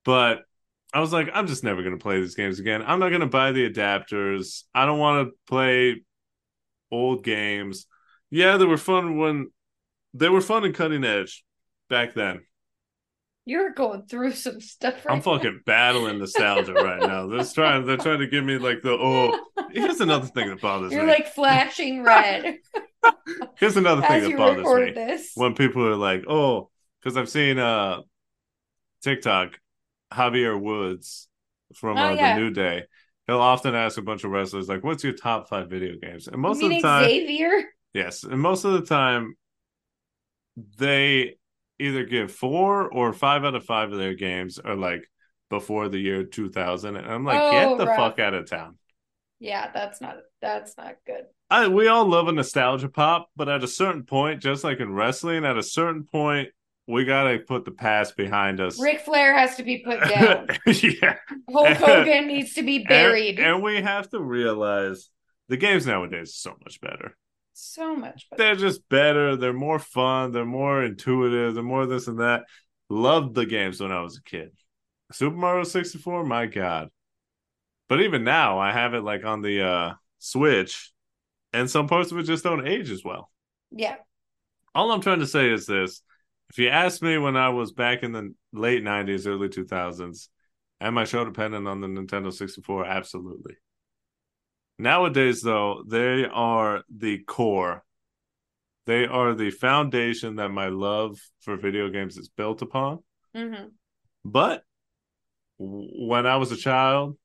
But 0.04 0.44
I 0.94 1.00
was 1.00 1.14
like, 1.14 1.30
I'm 1.34 1.48
just 1.48 1.64
never 1.64 1.82
going 1.82 1.98
to 1.98 2.02
play 2.02 2.20
these 2.20 2.36
games 2.36 2.60
again. 2.60 2.84
I'm 2.86 3.00
not 3.00 3.10
going 3.10 3.22
to 3.22 3.28
buy 3.28 3.52
the 3.52 3.70
adapters. 3.70 4.64
I 4.76 4.86
don't 4.86 5.00
want 5.00 5.28
to 5.28 5.34
play 5.48 6.04
old 6.92 7.24
games. 7.24 7.86
Yeah, 8.30 8.58
they 8.58 8.66
were 8.66 8.78
fun 8.78 9.18
when 9.18 9.52
they 10.14 10.30
were 10.30 10.42
fun 10.42 10.66
and 10.66 10.76
cutting 10.76 11.04
edge 11.04 11.44
back 11.90 12.14
then. 12.14 12.42
You're 13.46 13.72
going 13.72 14.04
through 14.04 14.34
some 14.34 14.62
stuff 14.62 15.04
right 15.06 15.16
I'm 15.16 15.22
fucking 15.22 15.62
battling 15.66 16.20
nostalgia 16.20 16.74
right 16.74 17.02
now. 17.02 17.28
They're 17.28 17.44
trying, 17.54 17.86
they're 17.86 17.98
trying 17.98 18.20
to 18.20 18.28
give 18.28 18.44
me 18.44 18.58
like 18.58 18.82
the 18.82 18.92
oh. 18.92 19.38
Here's 19.72 20.02
another 20.02 20.28
thing 20.28 20.50
that 20.50 20.62
bothers 20.62 20.92
me. 20.92 20.98
You're 20.98 21.08
like 21.08 21.28
flashing 21.28 22.04
red 22.04 22.58
Here's 23.58 23.78
another 23.78 24.02
thing 24.02 24.24
that 24.24 24.38
bothers 24.38 24.66
me. 24.68 24.92
this. 24.92 25.32
when 25.36 25.56
people 25.56 25.86
are 25.86 25.96
like, 25.96 26.24
"Oh," 26.28 26.70
because 27.00 27.18
I've 27.18 27.30
seen 27.30 27.58
uh 27.58 28.02
TikTok, 29.02 29.60
Javier 30.14 30.60
Woods 30.60 31.28
from 31.76 31.98
Oh, 31.98 32.10
uh, 32.12 32.16
yeah. 32.16 32.36
the 32.36 32.42
New 32.42 32.52
Day. 32.52 32.84
He'll 33.28 33.40
often 33.42 33.76
ask 33.76 33.98
a 33.98 34.02
bunch 34.02 34.24
of 34.24 34.32
wrestlers 34.32 34.68
like, 34.70 34.84
"What's 34.84 35.04
your 35.04 35.14
top 35.14 35.50
five 35.50 35.70
video 35.70 35.96
games?" 36.02 36.28
And 36.28 36.42
most 36.42 36.64
of 36.64 36.70
the 36.70 36.82
time, 36.82 37.06
Xavier? 37.06 37.64
yes, 37.94 38.24
and 38.24 38.40
most 38.42 38.66
of 38.66 38.74
the 38.74 38.82
time, 38.84 39.36
they 40.78 41.36
either 41.80 42.04
give 42.06 42.32
four 42.32 42.92
or 42.92 43.14
five 43.14 43.44
out 43.44 43.56
of 43.56 43.66
five 43.66 43.92
of 43.92 43.98
their 43.98 44.14
games 44.14 44.60
are 44.60 44.76
like 44.76 45.02
before 45.50 45.90
the 45.90 45.98
year 46.00 46.24
2000 46.24 46.96
and 46.96 47.08
i'm 47.08 47.26
like 47.26 47.42
Oh, 47.42 47.50
get 47.50 47.78
the 47.78 47.88
rough. 47.88 47.98
fuck 47.98 48.20
out 48.20 48.34
of 48.34 48.50
town 48.50 48.78
Yeah, 49.40 49.72
that's 49.74 50.00
not 50.02 50.18
that's 50.42 50.78
not 50.78 50.96
good. 51.06 51.26
I, 51.50 51.68
we 51.68 51.88
all 51.88 52.06
love 52.06 52.28
a 52.28 52.32
nostalgia 52.32 52.88
pop, 52.88 53.30
but 53.36 53.50
at 53.50 53.64
a 53.64 53.68
certain 53.68 54.04
point, 54.04 54.42
just 54.42 54.64
like 54.64 54.80
in 54.80 54.94
wrestling, 54.94 55.44
at 55.44 55.58
a 55.58 55.64
certain 55.64 56.06
point, 56.06 56.50
we 56.88 57.06
gotta 57.06 57.40
put 57.40 57.66
the 57.66 57.72
past 57.72 58.18
behind 58.18 58.60
us. 58.60 58.80
Ric 58.80 59.02
Flair 59.02 59.38
has 59.38 59.56
to 59.58 59.64
be 59.64 59.80
put 59.80 60.00
down. 60.02 60.48
yeah, 60.66 61.18
Hulk 61.52 61.68
Hogan 61.78 62.28
needs 62.28 62.54
to 62.54 62.64
be 62.64 62.84
buried. 62.84 63.40
And, 63.40 63.56
and 63.56 63.64
we 63.64 63.82
have 63.82 64.10
to 64.10 64.20
realize 64.20 65.10
the 65.48 65.58
games 65.58 65.86
nowadays 65.86 66.30
are 66.30 66.50
so 66.52 66.58
much 66.64 66.82
better. 66.82 67.16
So 67.54 67.96
much 67.96 68.28
better. 68.30 68.44
They're 68.44 68.56
just 68.56 68.88
better. 68.90 69.36
They're 69.36 69.54
more 69.54 69.80
fun. 69.80 70.32
They're 70.32 70.46
more 70.46 70.84
intuitive. 70.84 71.54
They're 71.54 71.64
more 71.64 71.86
this 71.86 72.08
and 72.08 72.20
that. 72.20 72.44
Loved 72.90 73.36
the 73.36 73.46
games 73.46 73.80
when 73.80 73.92
I 73.92 74.02
was 74.02 74.18
a 74.18 74.24
kid. 74.24 74.52
Super 75.12 75.36
Mario 75.36 75.64
64, 75.64 76.26
my 76.26 76.46
God. 76.46 76.90
But 77.90 78.02
even 78.02 78.24
now, 78.24 78.60
I 78.60 78.72
have 78.72 78.94
it 78.94 79.02
like 79.02 79.26
on 79.26 79.42
the 79.42 79.66
uh 79.68 79.94
Switch, 80.20 80.92
and 81.52 81.70
some 81.70 81.88
parts 81.88 82.12
of 82.12 82.20
it 82.20 82.24
just 82.24 82.44
don't 82.44 82.68
age 82.68 82.92
as 82.92 83.04
well. 83.04 83.32
Yeah. 83.72 83.96
All 84.76 84.92
I'm 84.92 85.02
trying 85.02 85.20
to 85.20 85.28
say 85.28 85.50
is 85.50 85.66
this. 85.66 86.02
If 86.52 86.58
you 86.60 86.68
asked 86.68 87.02
me 87.02 87.18
when 87.18 87.38
I 87.38 87.48
was 87.48 87.72
back 87.72 88.04
in 88.04 88.12
the 88.12 88.34
late 88.52 88.84
90s, 88.84 89.26
early 89.26 89.48
2000s, 89.48 90.28
am 90.82 90.98
I 90.98 91.06
show 91.06 91.24
dependent 91.24 91.66
on 91.66 91.80
the 91.80 91.88
Nintendo 91.88 92.34
64? 92.34 92.86
Absolutely. 92.86 93.56
Nowadays, 94.78 95.42
though, 95.42 95.82
they 95.88 96.26
are 96.26 96.84
the 96.94 97.20
core. 97.20 97.86
They 98.86 99.06
are 99.06 99.34
the 99.34 99.50
foundation 99.52 100.36
that 100.36 100.50
my 100.50 100.68
love 100.68 101.18
for 101.40 101.56
video 101.56 101.88
games 101.90 102.18
is 102.18 102.28
built 102.28 102.62
upon. 102.62 103.00
Mm-hmm. 103.34 103.68
But 104.26 104.64
when 105.58 106.26
I 106.26 106.36
was 106.36 106.52
a 106.52 106.58
child, 106.58 107.18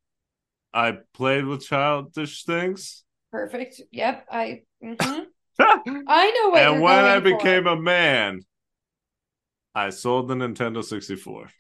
I 0.73 0.99
played 1.15 1.47
with 1.47 1.67
childish 1.67 2.45
things. 2.45 3.03
Perfect. 3.33 3.81
Yep. 3.91 4.27
I. 4.31 4.63
mhm. 4.85 5.27
I 5.59 6.31
know 6.31 6.51
what 6.51 6.63
and 6.63 6.81
when 6.81 7.05
I 7.05 7.17
for. 7.17 7.37
became 7.37 7.67
a 7.67 7.75
man, 7.75 8.43
I 9.77 9.91
sold 9.91 10.29
the 10.29 10.35
Nintendo 10.35 10.83
64. 10.83 11.49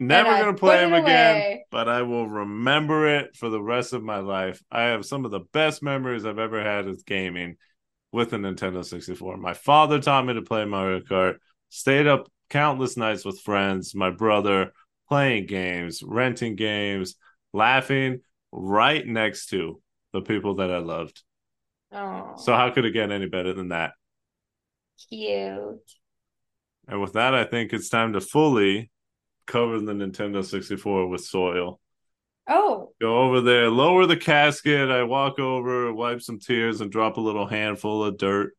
Never 0.00 0.30
gonna 0.30 0.54
play 0.54 0.78
them 0.78 0.94
again, 0.94 1.60
but 1.70 1.88
I 1.88 2.02
will 2.02 2.28
remember 2.28 3.06
it 3.06 3.36
for 3.36 3.48
the 3.48 3.62
rest 3.62 3.92
of 3.92 4.02
my 4.02 4.18
life. 4.18 4.60
I 4.68 4.82
have 4.82 5.06
some 5.06 5.24
of 5.24 5.30
the 5.30 5.42
best 5.52 5.80
memories 5.80 6.24
I've 6.24 6.40
ever 6.40 6.60
had 6.60 6.86
with 6.86 7.06
gaming 7.06 7.56
with 8.10 8.30
the 8.30 8.36
Nintendo 8.36 8.84
64. 8.84 9.36
My 9.36 9.54
father 9.54 10.00
taught 10.00 10.26
me 10.26 10.34
to 10.34 10.42
play 10.42 10.64
Mario 10.64 11.00
Kart, 11.00 11.36
stayed 11.68 12.08
up 12.08 12.28
countless 12.50 12.96
nights 12.96 13.24
with 13.24 13.40
friends, 13.42 13.94
my 13.94 14.10
brother, 14.10 14.72
playing 15.08 15.46
games, 15.46 16.02
renting 16.02 16.56
games, 16.56 17.14
laughing 17.52 18.22
right 18.50 19.06
next 19.06 19.50
to 19.50 19.80
the 20.12 20.20
people 20.20 20.56
that 20.56 20.72
I 20.72 20.78
loved. 20.78 21.22
oh, 21.92 22.34
So 22.38 22.54
how 22.54 22.70
could 22.70 22.86
it 22.86 22.90
get 22.90 23.12
any 23.12 23.26
better 23.26 23.52
than 23.52 23.68
that? 23.68 23.92
Cute. 25.08 25.80
And 26.88 27.00
with 27.00 27.12
that, 27.14 27.34
I 27.34 27.44
think 27.44 27.72
it's 27.72 27.88
time 27.88 28.12
to 28.14 28.20
fully 28.20 28.90
cover 29.46 29.78
the 29.80 29.92
Nintendo 29.92 30.44
64 30.44 31.08
with 31.08 31.22
soil. 31.24 31.80
Oh, 32.48 32.92
Go 33.00 33.18
over 33.22 33.40
there, 33.40 33.70
lower 33.70 34.06
the 34.06 34.16
casket. 34.16 34.90
I 34.90 35.04
walk 35.04 35.38
over, 35.38 35.92
wipe 35.92 36.20
some 36.22 36.38
tears, 36.40 36.80
and 36.80 36.90
drop 36.90 37.16
a 37.16 37.20
little 37.20 37.46
handful 37.46 38.02
of 38.04 38.18
dirt 38.18 38.52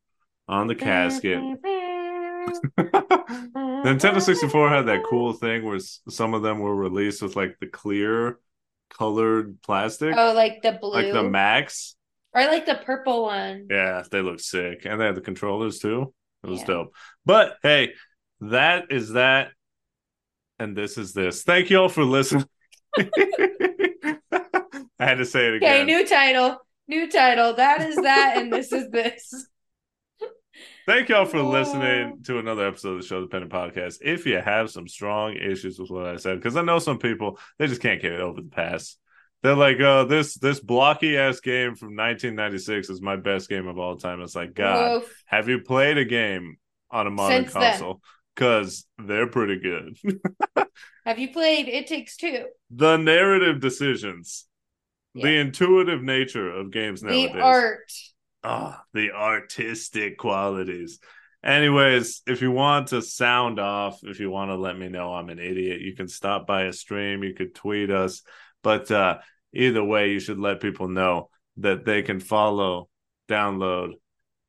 on 0.48 0.66
the 0.68 0.74
casket. 0.74 1.38
Nintendo 2.78 4.20
64 4.20 4.68
had 4.68 4.86
that 4.86 5.02
cool 5.08 5.32
thing 5.32 5.64
where 5.64 5.78
some 6.08 6.34
of 6.34 6.42
them 6.42 6.58
were 6.60 6.74
released 6.74 7.22
with 7.22 7.36
like 7.36 7.56
the 7.60 7.66
clear 7.66 8.38
colored 8.90 9.60
plastic, 9.62 10.14
Oh, 10.16 10.32
like 10.34 10.62
the 10.62 10.72
blue, 10.72 10.92
like 10.92 11.12
the 11.12 11.22
Max. 11.22 11.96
or 12.32 12.42
like 12.42 12.66
the 12.66 12.76
purple 12.84 13.24
one. 13.24 13.66
Yeah, 13.70 14.02
they 14.10 14.20
look 14.20 14.40
sick. 14.40 14.84
And 14.84 15.00
they 15.00 15.06
had 15.06 15.14
the 15.14 15.20
controllers 15.20 15.78
too. 15.78 16.12
It 16.44 16.50
was 16.50 16.60
Yeah. 16.60 16.66
dope. 16.66 16.94
But 17.24 17.56
hey, 17.62 17.94
that 18.40 18.86
is 18.90 19.12
that. 19.12 19.50
And 20.58 20.76
this 20.76 20.98
is 20.98 21.12
this. 21.12 21.42
Thank 21.42 21.70
you 21.70 21.80
all 21.80 21.88
for 21.88 22.04
listening. 22.04 22.44
I 22.96 24.18
had 24.98 25.18
to 25.18 25.24
say 25.24 25.48
it 25.48 25.54
again. 25.54 25.82
Okay, 25.82 25.84
new 25.84 26.06
title, 26.06 26.58
new 26.86 27.10
title. 27.10 27.54
That 27.54 27.80
is 27.82 27.96
that, 27.96 28.34
and 28.36 28.52
this 28.52 28.72
is 28.72 28.88
this. 28.90 29.48
Thank 30.86 31.08
y'all 31.08 31.24
for 31.24 31.42
listening 31.42 32.22
to 32.24 32.38
another 32.38 32.68
episode 32.68 32.96
of 32.96 33.00
the 33.00 33.06
Show 33.06 33.20
Dependent 33.22 33.52
Podcast. 33.52 33.98
If 34.02 34.26
you 34.26 34.36
have 34.38 34.70
some 34.70 34.86
strong 34.86 35.34
issues 35.34 35.78
with 35.78 35.90
what 35.90 36.06
I 36.06 36.16
said, 36.16 36.36
because 36.36 36.56
I 36.56 36.62
know 36.62 36.78
some 36.78 36.98
people 36.98 37.38
they 37.58 37.66
just 37.66 37.80
can't 37.82 38.00
get 38.02 38.12
it 38.12 38.20
over 38.20 38.40
the 38.40 38.48
past. 38.50 38.98
They're 39.44 39.54
like, 39.54 39.78
"Oh, 39.78 40.06
this 40.06 40.36
this 40.36 40.58
blocky 40.58 41.18
ass 41.18 41.40
game 41.40 41.74
from 41.74 41.88
1996 41.88 42.88
is 42.88 43.02
my 43.02 43.16
best 43.16 43.50
game 43.50 43.66
of 43.68 43.78
all 43.78 43.94
time." 43.94 44.22
It's 44.22 44.34
like, 44.34 44.54
God, 44.54 45.02
Woof. 45.02 45.22
have 45.26 45.50
you 45.50 45.60
played 45.60 45.98
a 45.98 46.04
game 46.06 46.56
on 46.90 47.06
a 47.06 47.10
modern 47.10 47.42
Since 47.42 47.52
console? 47.52 48.00
Because 48.34 48.86
they're 48.98 49.26
pretty 49.28 49.60
good. 49.60 49.98
Have 51.04 51.18
you 51.18 51.30
played 51.30 51.68
It 51.68 51.86
Takes 51.86 52.16
Two? 52.16 52.46
the 52.70 52.96
narrative 52.96 53.60
decisions, 53.60 54.46
the 55.14 55.36
intuitive 55.36 56.02
nature 56.02 56.50
of 56.50 56.72
games 56.72 57.02
nowadays. 57.02 57.32
The 57.34 57.40
art. 57.40 57.92
Ah, 58.42 58.82
the 58.94 59.12
artistic 59.12 60.16
qualities. 60.16 61.00
Anyways, 61.44 62.22
if 62.26 62.40
you 62.40 62.50
want 62.50 62.88
to 62.88 63.02
sound 63.02 63.60
off, 63.60 64.00
if 64.02 64.18
you 64.18 64.30
want 64.30 64.50
to 64.50 64.56
let 64.56 64.78
me 64.78 64.88
know 64.88 65.12
I'm 65.12 65.28
an 65.28 65.38
idiot, 65.38 65.82
you 65.82 65.94
can 65.94 66.08
stop 66.08 66.46
by 66.46 66.62
a 66.62 66.72
stream, 66.72 67.22
you 67.22 67.34
could 67.34 67.54
tweet 67.54 67.90
us. 67.90 68.22
But 68.62 68.90
uh 68.90 69.18
either 69.54 69.82
way, 69.82 70.10
you 70.10 70.20
should 70.20 70.38
let 70.38 70.60
people 70.60 70.88
know 70.88 71.30
that 71.58 71.84
they 71.84 72.02
can 72.02 72.20
follow, 72.20 72.88
download, 73.28 73.92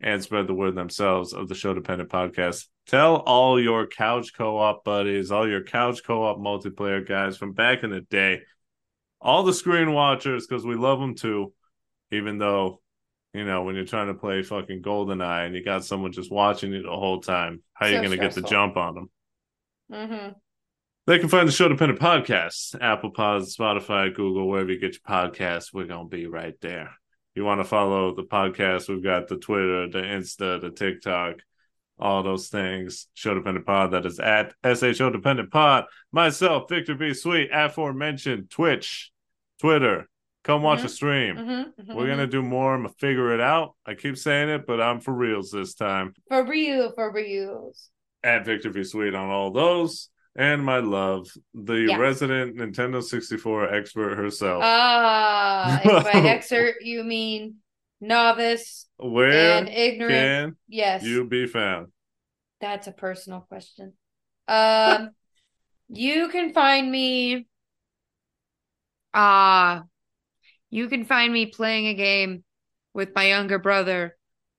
and 0.01 0.21
spread 0.21 0.47
the 0.47 0.53
word 0.53 0.75
themselves 0.75 1.33
of 1.33 1.47
the 1.47 1.55
show 1.55 1.73
dependent 1.73 2.09
podcast. 2.09 2.65
Tell 2.87 3.17
all 3.17 3.59
your 3.59 3.87
couch 3.87 4.31
co-op 4.35 4.83
buddies, 4.83 5.31
all 5.31 5.47
your 5.47 5.63
couch 5.63 6.01
co-op 6.05 6.37
multiplayer 6.37 7.07
guys 7.07 7.37
from 7.37 7.53
back 7.53 7.83
in 7.83 7.89
the 7.89 8.01
day, 8.01 8.41
all 9.21 9.43
the 9.43 9.53
screen 9.53 9.93
watchers, 9.93 10.45
because 10.45 10.65
we 10.65 10.75
love 10.75 10.99
them 10.99 11.15
too, 11.15 11.53
even 12.11 12.37
though 12.37 12.81
you 13.35 13.43
know, 13.43 13.63
when 13.63 13.75
you're 13.75 13.83
trying 13.83 14.07
to 14.07 14.13
play 14.13 14.41
fucking 14.43 14.81
GoldenEye 14.81 15.45
and 15.45 15.55
you 15.55 15.61
got 15.61 15.83
someone 15.83 16.13
just 16.13 16.31
watching 16.31 16.71
you 16.71 16.83
the 16.83 16.89
whole 16.89 17.19
time, 17.19 17.61
how 17.73 17.85
you 17.85 17.97
So 17.97 18.01
going 18.01 18.11
to 18.11 18.17
get 18.17 18.33
the 18.33 18.41
jump 18.41 18.77
on 18.77 18.95
them? 18.95 19.09
Mm-hmm. 19.91 20.29
They 21.07 21.19
can 21.19 21.29
find 21.29 21.47
the 21.47 21.51
Show 21.51 21.67
Dependent 21.67 21.99
Podcast, 21.99 22.75
Apple 22.81 23.11
Pods, 23.11 23.55
Spotify, 23.55 24.13
Google, 24.13 24.47
wherever 24.49 24.71
you 24.71 24.79
get 24.79 24.93
your 24.93 25.01
podcasts. 25.07 25.71
We're 25.71 25.85
going 25.85 26.09
to 26.09 26.15
be 26.15 26.25
right 26.25 26.55
there. 26.61 26.91
You 27.35 27.45
want 27.45 27.59
to 27.59 27.65
follow 27.65 28.15
the 28.15 28.23
podcast, 28.23 28.87
we've 28.89 29.03
got 29.03 29.27
the 29.27 29.35
Twitter, 29.37 29.87
the 29.89 29.99
Insta, 30.01 30.59
the 30.59 30.71
TikTok, 30.71 31.35
all 31.99 32.23
those 32.23 32.47
things. 32.47 33.07
Show 33.13 33.35
Dependent 33.35 33.67
Pod, 33.67 33.91
that 33.91 34.05
is 34.05 34.19
at 34.19 34.53
SHO 34.63 35.11
Dependent 35.11 35.51
Pod. 35.51 35.85
Myself, 36.11 36.69
Victor 36.69 36.95
B. 36.95 37.13
Sweet, 37.13 37.49
aforementioned 37.53 38.49
Twitch, 38.49 39.11
Twitter. 39.61 40.09
Come 40.43 40.61
watch 40.63 40.79
Mhm. 40.79 40.85
a 40.85 40.89
stream. 40.89 41.35
Mm-hmm. 41.35 41.95
We're 41.95 42.07
gonna 42.07 42.27
do 42.27 42.41
more. 42.41 42.73
I'm 42.75 42.83
gonna 42.83 42.93
figure 42.99 43.33
it 43.33 43.41
out. 43.41 43.75
I 43.85 43.95
keep 43.95 44.15
saying 44.17 44.49
it, 44.49 44.65
but 44.67 44.79
I'm 44.79 45.01
for 45.01 45.13
reals 45.13 45.51
this 45.51 45.73
time. 45.75 46.13
for 46.29 46.43
real, 46.45 46.91
for 46.93 47.11
reals. 47.11 47.89
At 48.23 48.45
Victor 48.45 48.69
V 48.69 48.83
Sweet 48.83 49.13
on 49.15 49.29
all 49.29 49.51
those, 49.51 50.09
and 50.35 50.63
my 50.65 50.79
love, 50.79 51.27
the 51.53 51.87
Yeah. 51.87 51.97
resident 51.97 52.57
Nintendo 52.57 53.01
64 53.01 53.73
expert 53.73 54.17
herself. 54.17 54.63
Ah, 54.65 55.79
if 55.83 56.03
by 56.03 56.13
expert 56.21 56.75
you 56.81 57.03
mean 57.03 57.57
novice 58.01 58.87
Where 58.97 59.57
and 59.57 59.69
ignorant. 59.69 60.33
yes, 60.67 61.03
you 61.03 61.25
be 61.25 61.47
found? 61.47 61.91
that's 62.61 62.87
a 62.87 62.91
personal 62.91 63.41
question. 63.41 63.93
Um, 64.47 65.11
you 65.89 66.29
can 66.29 66.53
find 66.53 66.91
me. 66.91 67.47
Ah, 69.13 69.83
you 70.69 70.89
can 70.89 71.05
find 71.05 71.33
me 71.33 71.47
playing 71.47 71.87
a 71.87 71.93
game 71.95 72.43
with 72.93 73.15
my 73.15 73.27
younger 73.29 73.59
brother, 73.59 74.17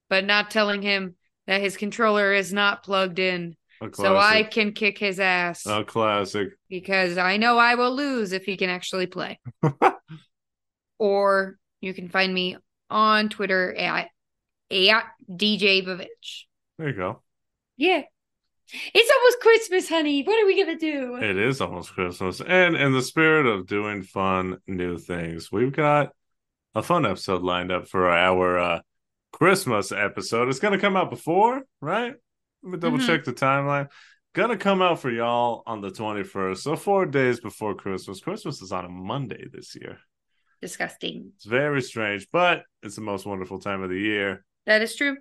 but 0.09 0.25
not 0.25 0.51
telling 0.51 0.83
him 0.83 1.17
that 1.47 1.61
his 1.63 1.77
controller 1.77 2.33
is 2.33 2.53
not 2.53 2.85
plugged 2.85 3.19
in, 3.19 3.57
so 3.95 4.17
I 4.17 4.43
can 4.43 4.73
kick 4.73 4.99
his 4.99 5.21
ass 5.21 5.67
A 5.67 5.85
classic. 5.85 6.49
because 6.69 7.19
I 7.19 7.37
know 7.37 7.59
I 7.59 7.75
will 7.75 7.95
lose 7.95 8.33
if 8.33 8.45
he 8.45 8.57
can 8.57 8.71
actually 8.71 9.07
play. 9.07 9.39
or 10.99 11.59
you 11.81 11.95
can 11.95 12.09
find 12.09 12.33
me 12.33 12.57
on 12.91 13.29
Twitter 13.29 13.75
at, 13.75 14.09
at 14.71 15.05
DJ 15.31 15.85
Vavitch. 15.87 16.45
There 16.79 16.89
you 16.89 16.95
go. 16.95 17.23
Yeah. 17.77 18.03
It's 18.73 19.13
almost 19.17 19.41
Christmas, 19.41 19.89
honey. 19.89 20.23
What 20.25 20.43
are 20.43 20.47
we 20.47 20.63
gonna 20.63 20.79
do? 20.79 21.17
It 21.17 21.37
is 21.39 21.61
almost 21.61 21.93
Christmas, 21.93 22.41
and 22.41 22.75
in 22.75 22.93
the 22.93 23.03
spirit 23.03 23.47
of 23.47 23.67
doing 23.67 24.03
fun 24.03 24.59
new 24.67 24.99
things, 24.99 25.53
we've 25.53 25.73
got 25.73 26.11
a 26.75 26.83
fun 26.83 27.07
episode 27.07 27.43
lined 27.43 27.71
up 27.71 27.87
for 27.87 28.11
our 28.11 28.59
uh, 28.59 28.81
Christmas 29.33 29.93
episode. 29.93 30.49
It's 30.49 30.59
gonna 30.59 30.81
come 30.81 30.97
out 30.97 31.11
before, 31.11 31.63
right? 31.81 32.15
Let 32.63 32.73
me 32.73 32.79
double 32.79 32.99
Mhm. 32.99 33.07
check 33.07 33.25
the 33.25 33.33
timeline. 33.33 33.91
Gonna 34.33 34.57
come 34.57 34.83
out 34.83 35.01
for 35.01 35.11
y'all 35.11 35.63
on 35.67 35.81
the 35.81 35.91
twenty 35.91 36.23
first, 36.23 36.63
so 36.63 36.77
four 36.77 37.07
days 37.07 37.41
before 37.41 37.75
Christmas. 37.75 38.21
Christmas 38.21 38.61
is 38.61 38.73
on 38.73 38.85
a 38.85 38.89
Monday 38.89 39.49
this 39.51 39.75
year. 39.75 39.99
Disgusting. 40.61 41.33
It's 41.37 41.45
very 41.45 41.81
strange, 41.81 42.29
but 42.31 42.65
it's 42.83 42.97
the 42.97 43.03
most 43.03 43.25
wonderful 43.27 43.59
time 43.59 43.83
of 43.83 43.91
the 43.91 43.99
year. 43.99 44.45
That 44.67 44.83
is 44.83 44.95
true. 44.97 45.17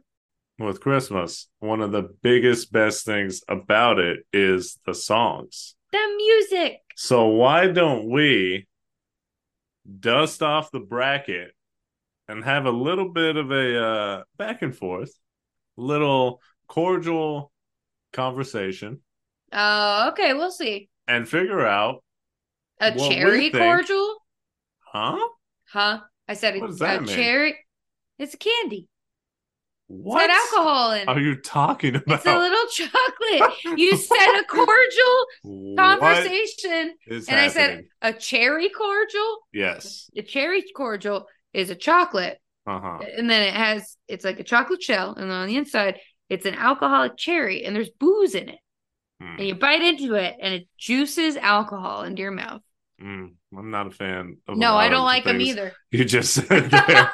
With 0.58 0.80
Christmas, 0.82 1.50
one 1.60 1.82
of 1.82 1.92
the 1.92 2.04
biggest, 2.22 2.72
best 2.72 3.06
things 3.06 3.42
about 3.48 4.00
it 4.00 4.26
is 4.32 4.80
the 4.86 4.94
songs. 4.94 5.76
The 5.92 6.14
music. 6.18 6.82
So 6.96 7.28
why 7.28 7.68
don't 7.68 8.10
we 8.10 8.68
dust 10.00 10.42
off 10.42 10.72
the 10.72 10.80
bracket 10.80 11.54
and 12.28 12.44
have 12.44 12.66
a 12.66 12.72
little 12.72 13.10
bit 13.10 13.36
of 13.36 13.52
a 13.52 13.78
uh, 13.86 14.24
back 14.38 14.62
and 14.62 14.76
forth, 14.76 15.14
little 15.78 16.42
cordial 16.68 17.52
conversation, 18.14 19.02
Oh, 19.52 20.10
okay, 20.10 20.34
we'll 20.34 20.52
see. 20.52 20.90
and 21.08 21.28
figure 21.28 21.66
out, 21.66 22.04
A 22.80 22.92
cherry 22.98 23.50
cordial? 23.52 24.18
huh? 24.80 25.28
Huh? 25.70 26.02
I 26.28 26.34
said 26.34 26.60
What 26.60 26.68
does 26.68 26.80
that 26.80 26.98
a 26.98 27.02
mean? 27.02 27.16
cherry. 27.16 27.56
It's 28.18 28.34
a 28.34 28.38
candy. 28.38 28.88
What 29.88 30.30
It's 30.30 30.52
got 30.52 30.58
alcohol 30.58 30.92
in 30.94 31.08
are 31.10 31.20
you 31.20 31.36
talking 31.36 31.96
about? 31.96 32.16
It's 32.18 32.26
a 32.26 32.38
little 32.38 32.66
chocolate. 32.72 33.78
You 33.78 33.96
said 33.96 34.40
a 34.42 34.44
cordial 34.46 35.26
conversation, 35.78 36.96
and 37.08 37.40
I 37.40 37.48
said 37.50 37.86
a 38.02 38.14
cherry 38.14 38.70
cordial. 38.70 39.38
yes. 39.54 40.10
A 40.18 40.24
cherry 40.24 40.64
cordial 40.76 41.28
is 41.54 41.70
a 41.70 41.76
chocolate, 41.76 42.40
Uh 42.66 42.80
huh. 42.80 43.00
and 43.18 43.30
then 43.30 43.44
it 43.44 43.54
has 43.54 43.96
it's 44.08 44.26
like 44.26 44.40
a 44.40 44.44
chocolate 44.44 44.82
shell, 44.82 45.14
and 45.16 45.32
on 45.32 45.48
the 45.48 45.56
inside 45.58 46.00
it's 46.30 46.46
an 46.46 46.56
alcoholic 46.56 47.18
cherry, 47.18 47.66
and 47.66 47.76
there's 47.76 47.90
booze 47.90 48.36
in 48.36 48.50
it, 48.50 48.60
Hmm. 49.22 49.38
and 49.40 49.48
you 49.48 49.56
bite 49.56 49.82
into 49.82 50.16
it, 50.16 50.36
and 50.42 50.54
it 50.54 50.68
juices 50.78 51.38
alcohol 51.38 52.04
into 52.04 52.22
your 52.22 52.32
mouth. 52.32 52.62
Mm, 53.02 53.34
I'm 53.58 53.72
not 53.72 53.88
a 53.88 53.92
fan 53.92 54.38
of. 54.48 54.58
No, 54.58 54.76
I 54.76 54.88
don't 54.90 55.06
like 55.06 55.26
them 55.26 55.42
either. 55.42 55.74
You 55.92 56.06
just 56.06 56.34
said 56.48 56.70
there, 56.72 57.12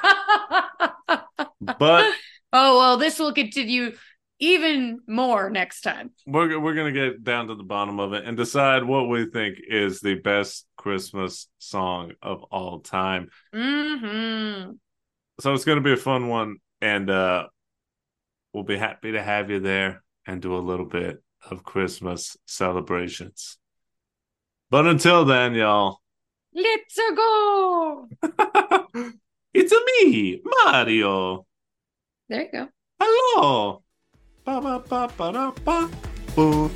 but 1.61 2.13
oh 2.53 2.77
well, 2.77 2.97
this 2.97 3.19
will 3.19 3.33
continue 3.33 3.95
even 4.39 4.99
more 5.07 5.49
next 5.51 5.81
time. 5.81 6.11
we're 6.25 6.59
we're 6.59 6.73
gonna 6.73 6.91
get 6.91 7.23
down 7.23 7.47
to 7.47 7.55
the 7.55 7.63
bottom 7.63 7.99
of 7.99 8.13
it 8.13 8.25
and 8.25 8.35
decide 8.38 8.83
what 8.83 9.07
we 9.09 9.25
think 9.25 9.57
is 9.67 9.99
the 9.99 10.15
best 10.15 10.65
Christmas 10.77 11.47
song 11.59 12.13
of 12.21 12.43
all 12.51 12.79
time. 12.79 13.29
hmm 13.53 14.71
So 15.39 15.53
it's 15.53 15.65
gonna 15.65 15.81
be 15.81 15.93
a 15.93 15.97
fun 15.97 16.27
one, 16.27 16.57
and 16.81 17.09
uh 17.09 17.47
we'll 18.53 18.63
be 18.63 18.77
happy 18.77 19.11
to 19.11 19.21
have 19.21 19.49
you 19.49 19.59
there 19.59 20.03
and 20.25 20.41
do 20.41 20.55
a 20.55 20.59
little 20.59 20.85
bit 20.85 21.23
of 21.49 21.63
Christmas 21.63 22.37
celebrations. 22.45 23.57
But 24.69 24.87
until 24.87 25.25
then, 25.25 25.53
y'all, 25.53 26.01
Let's 26.53 26.99
go. 27.15 28.07
it's 29.53 29.71
a 29.71 29.79
me, 30.03 30.41
Mario. 30.43 31.45
There 32.27 32.41
you 32.41 32.51
go. 32.51 32.67
Hello. 32.99 33.83
Ba 34.43 34.59
ba 34.59 34.83
ba 34.83 35.09
ba 35.17 35.31
da 35.31 35.51
ba. 35.63 35.89
Boo. 36.35 36.69